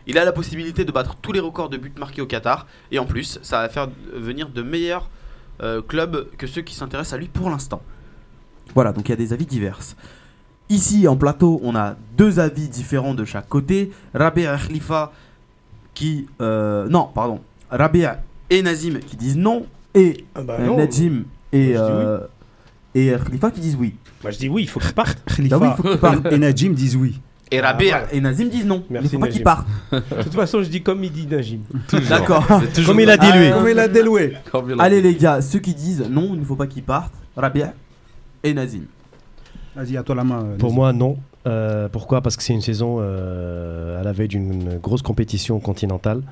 [0.06, 2.99] Il a la possibilité de battre tous les records de buts marqués au Qatar, et
[2.99, 5.10] en plus, ça va faire venir de meilleurs
[5.62, 7.82] euh, clubs que ceux qui s'intéressent à lui pour l'instant.
[8.74, 9.80] Voilà, donc il y a des avis divers.
[10.70, 13.91] Ici, en plateau, on a deux avis différents de chaque côté.
[14.14, 15.12] Rabia et Khalifa
[15.94, 16.28] qui...
[16.41, 17.41] euh, non, pardon.
[17.70, 19.66] Rabia et Nazim qui disent non.
[19.94, 20.78] Et Ah bah euh, non.
[21.53, 22.19] Najim et, euh,
[22.95, 23.95] et Khalifa qui disent oui.
[24.24, 25.18] Moi je dis oui, il faut qu'il parte.
[25.36, 26.26] Khalifa Ah oui, il faut qu'il parte.
[26.32, 27.19] et Najim disent oui.
[27.49, 28.84] Et Ah, Rabia et Nazim disent non.
[28.90, 29.44] Merci, il faut pas qu'ils Najim.
[29.44, 29.68] partent.
[30.18, 31.60] De toute façon, je dis comme il dit Najim.
[32.10, 32.45] D'accord.
[32.86, 33.52] Comme il a dit lui.
[33.52, 34.34] Comme il a déloué.
[34.52, 36.84] Comme il a Allez les gars, ceux qui disent non, il ne faut pas qu'ils
[36.84, 37.14] partent.
[37.38, 37.74] Rabia
[38.44, 38.84] et Nazim.
[39.76, 40.44] Vas-y, à toi la main.
[40.44, 40.76] euh, Pour Nazim.
[40.76, 41.18] moi, non.
[41.45, 42.19] Euh, pourquoi?
[42.22, 46.24] Parce que c'est une saison euh, à la veille d'une grosse compétition continentale.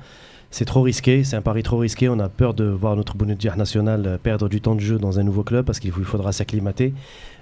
[0.58, 2.08] C'est trop risqué, c'est un pari trop risqué.
[2.08, 5.18] On a peur de voir notre Bounedjah national euh, perdre du temps de jeu dans
[5.18, 6.94] un nouveau club parce qu'il faudra s'acclimater.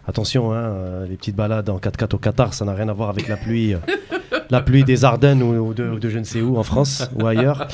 [0.04, 3.10] Attention, hein, euh, les petites balades en 4x4 au Qatar, ça n'a rien à voir
[3.10, 3.78] avec la pluie, euh,
[4.50, 7.66] la pluie des Ardennes ou, de, je ne sais où en France ou ailleurs.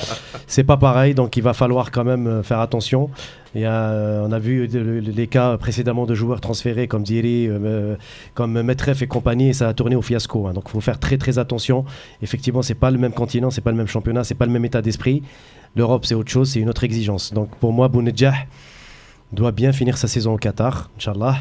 [0.47, 3.11] C'est pas pareil, donc il va falloir quand même euh, faire attention.
[3.55, 7.59] Il y a, on a vu les cas précédemment de joueurs transférés comme Diri, euh,
[7.65, 7.97] euh,
[8.35, 10.47] comme Metref et compagnie, et ça a tourné au fiasco.
[10.47, 10.53] hein.
[10.53, 11.85] Donc il faut faire très très attention.
[12.23, 14.65] Effectivement, c'est pas le même continent, c'est pas le même championnat, c'est pas le même
[14.65, 15.23] état d'esprit.
[15.77, 17.33] L'Europe, c'est autre chose, c'est une autre exigence.
[17.33, 18.35] Donc pour moi, Bounedjah
[19.33, 21.37] doit bien finir sa saison au Qatar, Inch'Allah,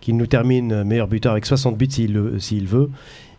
[0.00, 2.90] qu'il nous termine meilleur buteur avec 60 buts s'il veut.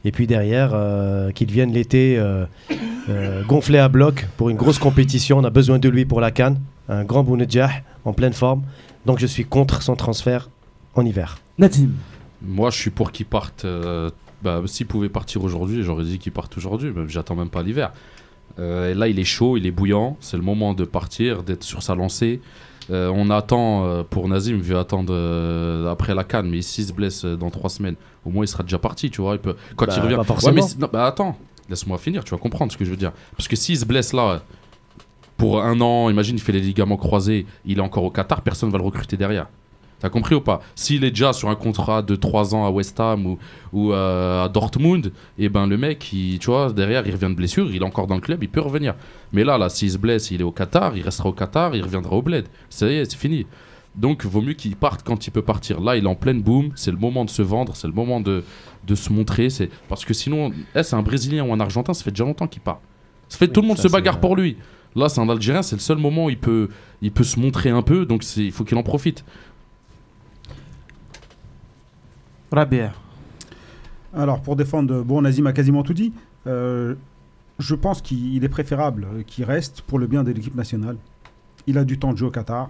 [0.05, 2.45] Et puis derrière, euh, qu'il vienne l'été euh,
[3.09, 5.37] euh, gonflé à bloc pour une grosse compétition.
[5.37, 6.59] On a besoin de lui pour la Cannes.
[6.89, 7.69] Un grand Bounedjah
[8.05, 8.63] en pleine forme.
[9.05, 10.49] Donc je suis contre son transfert
[10.95, 11.37] en hiver.
[11.57, 11.91] Nazim.
[12.41, 13.63] Moi, je suis pour qu'il parte.
[13.65, 14.09] euh,
[14.41, 16.91] bah, s'il pouvait partir aujourd'hui, j'aurais dit qu'il parte aujourd'hui.
[16.93, 17.93] mais J'attends même pas l'hiver.
[18.59, 20.17] Euh, et là, il est chaud, il est bouillant.
[20.19, 22.41] C'est le moment de partir, d'être sur sa lancée.
[22.89, 26.85] Euh, on attend euh, pour Nazim, je vais attendre euh, après la canne, mais s'il
[26.85, 27.95] se blesse dans trois semaines,
[28.25, 29.35] au moins il sera déjà parti, tu vois.
[29.35, 30.15] Il peut, quand Bah, il revient.
[30.15, 30.55] pas forcément.
[30.55, 31.37] Ouais, mais c'est- non, bah, attends,
[31.69, 33.13] laisse-moi finir, tu vas comprendre ce que je veux dire.
[33.37, 34.41] Parce que s'il se blesse là,
[35.37, 38.69] pour un an, imagine, il fait les ligaments croisés, il est encore au Qatar, personne
[38.69, 39.47] va le recruter derrière.
[40.03, 40.59] T'as compris ou pas?
[40.75, 43.39] S'il est déjà sur un contrat de 3 ans à West Ham ou,
[43.71, 47.35] ou euh, à Dortmund, et ben le mec, il, tu vois, derrière, il revient de
[47.35, 48.95] blessure, il est encore dans le club, il peut revenir.
[49.31, 51.81] Mais là, là, s'il se blesse, il est au Qatar, il restera au Qatar, il
[51.81, 52.47] reviendra au bled.
[52.69, 53.45] Ça y est, c'est fini.
[53.95, 55.79] Donc, vaut mieux qu'il parte quand il peut partir.
[55.79, 58.19] Là, il est en pleine boom, c'est le moment de se vendre, c'est le moment
[58.19, 58.43] de,
[58.85, 59.49] de se montrer.
[59.49, 62.47] C'est parce que sinon, eh, c'est un Brésilien ou un Argentin, ça fait déjà longtemps
[62.47, 62.81] qu'il part.
[63.29, 64.57] Ça fait Oui, tout le monde se bagarre pour lui.
[64.95, 66.67] Là, c'est un Algérien, c'est le seul moment où il peut,
[67.01, 69.23] il peut se montrer un peu, donc il faut qu'il en profite.
[72.53, 72.93] Rabia.
[74.15, 76.13] Alors, pour défendre, bon, Nazim a quasiment tout dit.
[76.45, 76.93] Euh,
[77.59, 80.97] je pense qu'il est préférable qu'il reste pour le bien de l'équipe nationale.
[81.65, 82.69] Il a du temps de jeu au Qatar.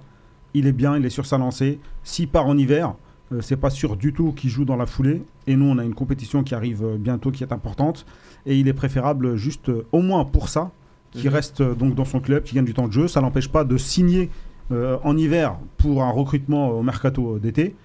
[0.53, 1.79] Il est bien, il est sur sa lancée.
[2.03, 2.93] S'il part en hiver,
[3.33, 5.21] euh, c'est pas sûr du tout qu'il joue dans la foulée.
[5.47, 8.05] Et nous, on a une compétition qui arrive bientôt, qui est importante.
[8.45, 10.71] Et il est préférable juste, euh, au moins pour ça,
[11.11, 11.35] qu'il Mhm.
[11.35, 13.07] reste euh, donc dans son club, qu'il gagne du temps de jeu.
[13.09, 14.29] Ça l'empêche pas de signer
[14.71, 17.75] euh, en hiver pour un recrutement au mercato d'été.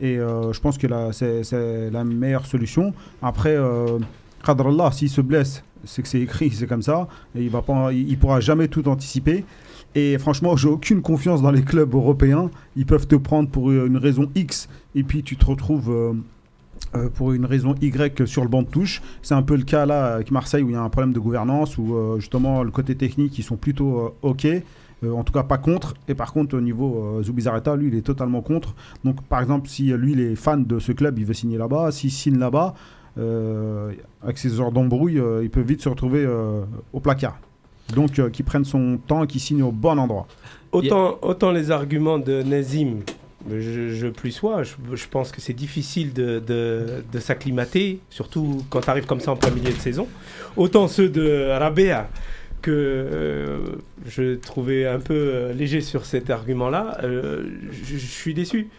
[0.00, 2.92] Et euh, je pense que c'est la meilleure solution.
[3.22, 3.98] Après, euh,
[4.92, 7.08] s'il se blesse, c'est que c'est écrit, c'est comme ça.
[7.36, 7.52] Et il
[7.92, 9.44] il pourra jamais tout anticiper.
[9.94, 12.50] Et franchement, j'ai aucune confiance dans les clubs européens.
[12.76, 16.12] Ils peuvent te prendre pour une raison X et puis tu te retrouves euh,
[16.96, 19.02] euh, pour une raison Y sur le banc de touche.
[19.22, 21.20] C'est un peu le cas là avec Marseille où il y a un problème de
[21.20, 24.46] gouvernance où justement le côté technique ils sont plutôt ok.
[25.04, 25.94] Euh, en tout cas pas contre.
[26.08, 28.74] Et par contre au niveau euh, Zubizarreta lui il est totalement contre.
[29.04, 31.58] Donc par exemple si euh, lui il est fan de ce club il veut signer
[31.58, 31.92] là-bas.
[31.92, 32.74] S'il signe là-bas
[33.16, 36.26] avec ces heures d'embrouille il peut vite se retrouver
[36.92, 37.38] au placard.
[37.92, 40.26] Donc euh, qu'il prenne son temps et qu'il signe au bon endroit.
[40.72, 43.00] Autant, autant les arguments de Nazim,
[43.48, 48.90] je, plus sois, je, pense que c'est difficile de, de- de s'acclimater, surtout quand tu
[48.90, 50.08] arrives comme ça en plein milieu de saison.
[50.56, 52.08] Autant ceux de Rabea,
[52.64, 53.58] que euh,
[54.06, 58.70] je trouvais un peu euh, léger sur cet argument-là, euh, je, suis déçu.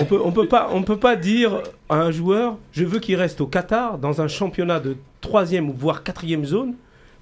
[0.00, 3.14] On peut, on peut pas, on peut pas dire à un joueur, je veux qu'il
[3.14, 6.74] reste au Qatar dans un championnat de troisième ou voire quatrième zone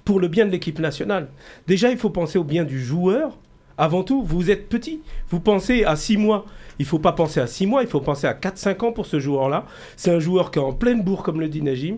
[0.05, 1.27] pour le bien de l'équipe nationale.
[1.67, 3.37] Déjà, il faut penser au bien du joueur.
[3.77, 5.01] Avant tout, vous êtes petit.
[5.29, 6.45] Vous pensez à six mois.
[6.79, 9.19] Il faut pas penser à six mois, il faut penser à 4-5 ans pour ce
[9.19, 9.65] joueur-là.
[9.95, 11.97] C'est un joueur qui est en pleine bourre, comme le dit Najim.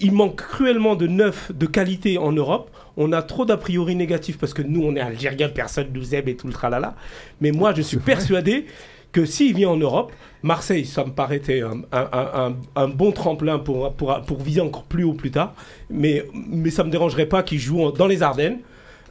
[0.00, 2.70] Il manque cruellement de neuf de qualité en Europe.
[2.96, 6.28] On a trop d'a priori négatifs parce que nous, on est algériens, personne nous aime
[6.28, 6.94] et tout le tralala.
[7.40, 8.66] Mais moi, je suis persuadé
[9.12, 13.58] que s'il vient en Europe, Marseille, ça me paraît un, un, un, un bon tremplin
[13.58, 15.54] pour, pour, pour viser encore plus haut plus tard.
[15.90, 18.58] Mais, mais ça ne me dérangerait pas qu'il joue dans les Ardennes.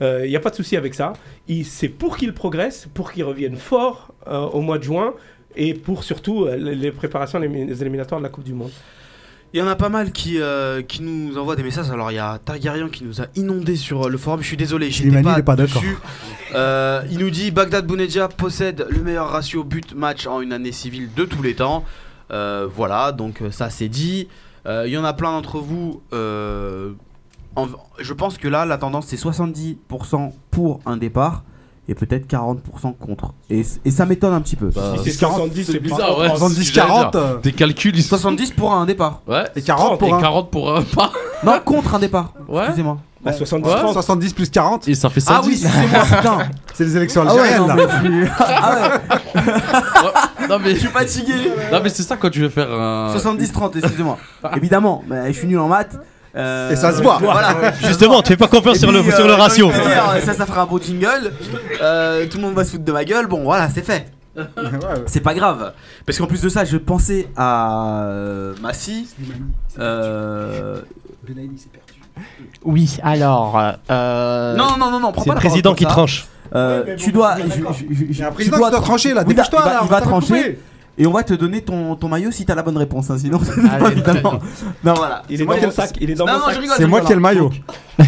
[0.02, 1.14] Il n'y a pas de souci avec ça.
[1.64, 5.14] C'est pour qu'il progresse, pour qu'il revienne fort euh, au mois de juin
[5.56, 8.72] et pour surtout euh, les les préparations les, les éliminatoires de la Coupe du Monde.
[9.56, 11.90] Il y en a pas mal qui, euh, qui nous envoient des messages.
[11.90, 14.42] Alors il y a Targaryen qui nous a inondé sur euh, le forum.
[14.42, 15.82] Je suis désolé, j'étais pas, pas d'accord.
[16.54, 21.10] Euh, il nous dit Bagdad Bounedjah possède le meilleur ratio but-match en une année civile
[21.16, 21.86] de tous les temps.
[22.32, 24.28] Euh, voilà, donc ça c'est dit.
[24.68, 26.02] Il y en a plein d'entre vous.
[26.12, 27.68] en-
[28.00, 31.46] je pense que là, la tendance c'est 70% pour un départ
[31.88, 32.58] et peut-être 40%
[33.00, 33.34] contre.
[33.50, 34.70] Et, et ça m'étonne un petit peu.
[34.74, 36.30] Bah, Si c'est 70, c'est bizarre, ouais.
[36.30, 37.22] 70, c'est ce que j'allais 40, dire.
[37.22, 38.10] euh, Tes calculs, ils sont.
[38.18, 39.22] 70 pour un départ.
[39.28, 39.44] Ouais.
[39.56, 40.20] et 40 pour Et un.
[40.20, 41.12] 40 pour un pas.
[41.44, 42.34] Non, contre un départ.
[42.48, 42.64] Ouais.
[42.64, 42.98] Excusez-moi.
[43.24, 43.94] Bah, 70 Ouais, 30.
[43.94, 45.36] 70 plus 40, Et ça fait 110.
[45.36, 46.38] Ah oui, excusez-moi, putain.
[46.76, 47.76] c'est les élections Ah ouais, algériennes non, là.
[47.76, 48.76] mais je suis- ah
[49.36, 51.34] ouais, non mais, je suis fatigué.
[51.72, 53.16] non, mais c'est ça quand tu veux faire un.
[53.16, 54.18] 70-30, excusez-moi.
[54.56, 55.98] Évidemment, mais je suis nul en maths.
[56.36, 57.18] Euh, Et ça se voit.
[57.22, 57.56] Voilà.
[57.84, 59.68] Justement, tu fais pas confiance sur le, sur euh, le ratio.
[59.68, 61.32] de dire, Ça, ça fera un beau jingle.
[61.82, 63.28] Euh, tout le monde va se foutre de ma gueule.
[63.28, 64.12] Bon, voilà, c'est fait.
[65.06, 65.72] C'est pas grave.
[66.06, 69.08] Parce qu'en plus de ça, je pensais à euh, Massy.
[69.80, 70.82] Euh...
[72.64, 73.58] Oui, alors.
[73.90, 75.90] euh, Non, non, non, non, prends C'est pas le la président qui ça.
[75.90, 76.28] tranche.
[76.54, 77.36] Euh, Ouais, tu dois.
[77.36, 77.42] tu
[78.34, 80.06] président dois qui doit trancher là, Oui, dépêche-toi il va- là, il on va va
[80.06, 80.60] trancher.
[80.98, 83.10] Et on va te donner ton, ton maillot si t'as la bonne réponse.
[83.10, 83.40] hein, sinon,
[83.72, 83.92] Allez.
[83.92, 84.40] évidemment.
[84.84, 85.24] Non, voilà.
[85.30, 85.98] Il est moi dans qui- mon sac.
[86.00, 86.64] Il est dans Non, mon non, sac.
[86.78, 87.50] C'est moi qui ai le maillot.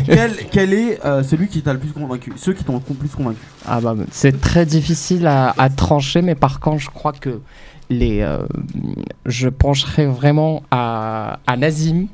[0.05, 3.09] quel, quel est euh, celui qui t'a le plus convaincu Ceux qui t'ont le plus
[3.09, 3.39] convaincu?
[3.67, 7.41] Ah bah, c'est très difficile à, à trancher, mais par contre, je crois que
[7.89, 8.39] les, euh,
[9.25, 12.07] je pencherai vraiment à, à Nazim.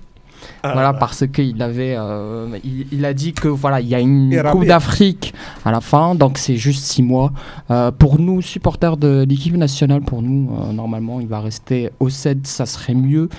[0.64, 4.00] Ah, voilà, parce qu'il avait, euh, il, il a dit que voilà, il y a
[4.00, 5.34] une Coupe d'Afrique
[5.66, 7.32] à la fin, donc c'est juste six mois.
[7.70, 12.10] Euh, pour nous, supporters de l'équipe nationale, pour nous, euh, normalement, il va rester au
[12.10, 13.30] CED, ça serait mieux.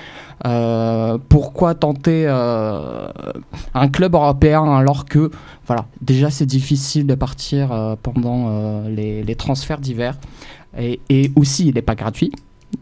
[1.29, 5.31] Pourquoi tenter un club européen alors que,
[5.67, 10.19] voilà, déjà c'est difficile de partir pendant les, les transferts d'hiver
[10.79, 12.31] et, et aussi il n'est pas gratuit.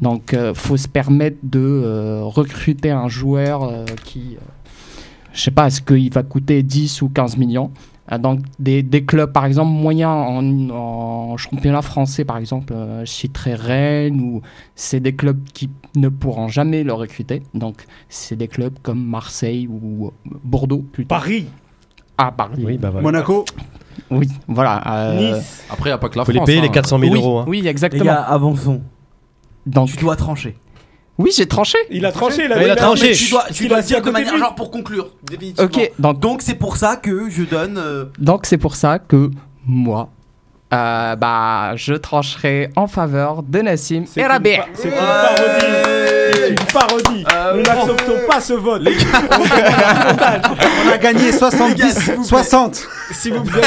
[0.01, 4.45] Donc, il faut se permettre de euh, recruter un joueur euh, qui, euh,
[5.33, 7.71] je sais pas, est-ce qu'il va coûter 10 ou 15 millions
[8.11, 13.05] Euh, Donc, des, des clubs, par exemple, moyens en, en championnat français, par exemple, euh,
[13.05, 14.43] je citerai Rennes, ou
[14.75, 17.43] c'est des clubs qui ne pourront jamais le recruter.
[17.55, 20.11] Donc, c'est des clubs comme Marseille ou
[20.43, 21.09] Bordeaux, plutôt.
[21.09, 21.47] Paris,
[22.19, 22.63] Ah, Paris.
[22.65, 23.03] Oui, bah voilà.
[23.05, 23.45] Monaco,
[24.11, 24.83] Oui, voilà.
[25.11, 25.65] euh, Nice.
[25.71, 26.47] Après, il n'y a pas que la Faut France.
[26.49, 26.73] les payer les hein.
[26.73, 27.39] 400 000 oui, euros.
[27.39, 27.45] hein.
[27.47, 28.05] oui, Les exactement.
[28.05, 28.81] gars, avançons.
[29.67, 30.57] Donc, Tu dois trancher.
[31.19, 31.79] oui, j'ai tranché.
[31.91, 32.45] Il a tranché.
[32.47, 33.09] Il a oui, tranché.
[33.11, 35.09] mais Tu dois, tu dois a dire de manière genre pour conclure.
[35.31, 35.65] Définitivement.
[35.67, 37.79] Ok, donc Donc c'est pour ça que je donne.
[37.79, 39.31] euh, Donc c'est pour ça que
[39.67, 40.09] moi,
[40.75, 44.59] euh, bah, je trancherai en faveur de Nassim C'est et Rabé.
[44.75, 45.63] C'est une parodie.
[46.35, 47.25] C'est une parodie.
[47.33, 47.87] Euh, Nous bon.
[47.87, 48.83] n'acceptons pas ce vote.
[50.87, 52.89] on a gagné 70, 60.
[53.13, 53.61] S'il vous plaît.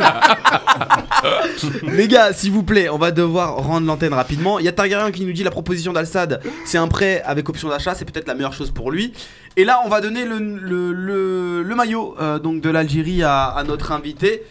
[1.84, 4.58] Les gars, s'il vous plaît, on va devoir rendre l'antenne rapidement.
[4.58, 7.68] Il y a Targaryen qui nous dit la proposition d'Al-Sad, c'est un prêt avec option
[7.68, 9.12] d'achat, c'est peut-être la meilleure chose pour lui.
[9.56, 13.44] Et là, on va donner le, le, le- le maillot euh, donc de l'Algérie à,
[13.46, 14.42] à notre invité.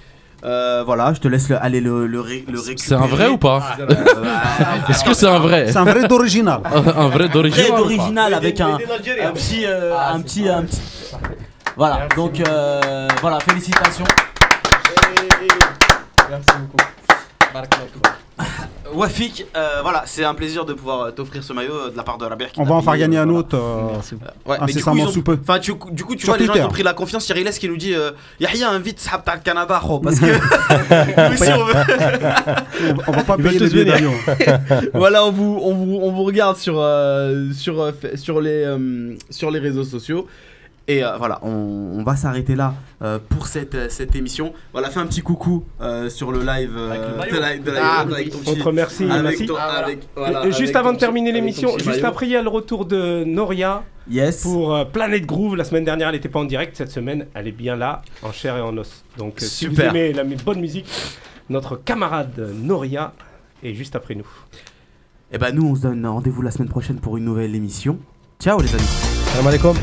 [0.46, 2.76] Euh, voilà, je te laisse le- aller le, le, ré- le récupérer.
[2.78, 3.86] C'est un vrai ou pas Euh,
[4.90, 5.72] Est-ce que c'est un vrai?
[5.72, 6.62] C'est un vrai d'original.
[6.74, 7.82] Un vrai d'origine Très ou pas?
[7.82, 10.80] original avec un, un petit, euh, un petit, un petit.
[11.76, 12.08] Voilà.
[12.16, 14.06] Donc euh, voilà, félicitations.
[18.94, 22.02] Wafik, euh, voilà, c'est un plaisir de pouvoir euh, t'offrir ce maillot euh, de la
[22.04, 22.52] part de Rabert.
[22.52, 23.56] qui On va en faire gagner euh, un autre.
[23.56, 25.38] euh, Incessamment sous peu.
[25.42, 27.26] Enfin, tu, du coup, tu Sur vois, les gens ont pris la confiance.
[27.26, 30.26] Cyril qui nous dit euh, Yahya invite Sahab Tal Canada, parce que
[31.30, 34.14] nous aussi, on veut- on va pas payer les billets d'avion.
[34.96, 39.14] voilà, on vous, on vous, on vous regarde sur, euh, sur, euh, sur, les, euh,
[39.30, 40.28] sur les réseaux sociaux.
[40.92, 41.50] Et euh, voilà, on,
[42.00, 44.54] on va s'arrêter là euh, pour cette, euh, cette émission.
[44.74, 47.72] Voilà, fais un petit coucou euh, sur le live euh, Avec le de la- de
[47.72, 49.04] la- Ah, avec ton On te remercie.
[49.04, 49.46] avec merci.
[49.46, 52.06] ton- avec- voilà, Et juste avec avant de terminer l'émission, juste maillot.
[52.08, 54.42] après, il y a le retour de Noria Yes.
[54.42, 55.56] pour euh, Planet Groove.
[55.58, 56.76] La semaine dernière, elle n'était pas en direct.
[56.76, 59.04] Cette semaine, elle est bien là, en chair et en os.
[59.20, 59.92] Donc, euh, si vous Super.
[59.96, 60.88] aimez la bonne musique,
[61.50, 63.14] notre camarade Noria
[63.64, 64.28] est juste après nous.
[65.32, 68.00] Et bah nous on se donne rendez-vous la semaine prochaine pour une nouvelle émission.
[68.42, 68.82] Ciao les amis.
[69.32, 69.76] Salam alaikum.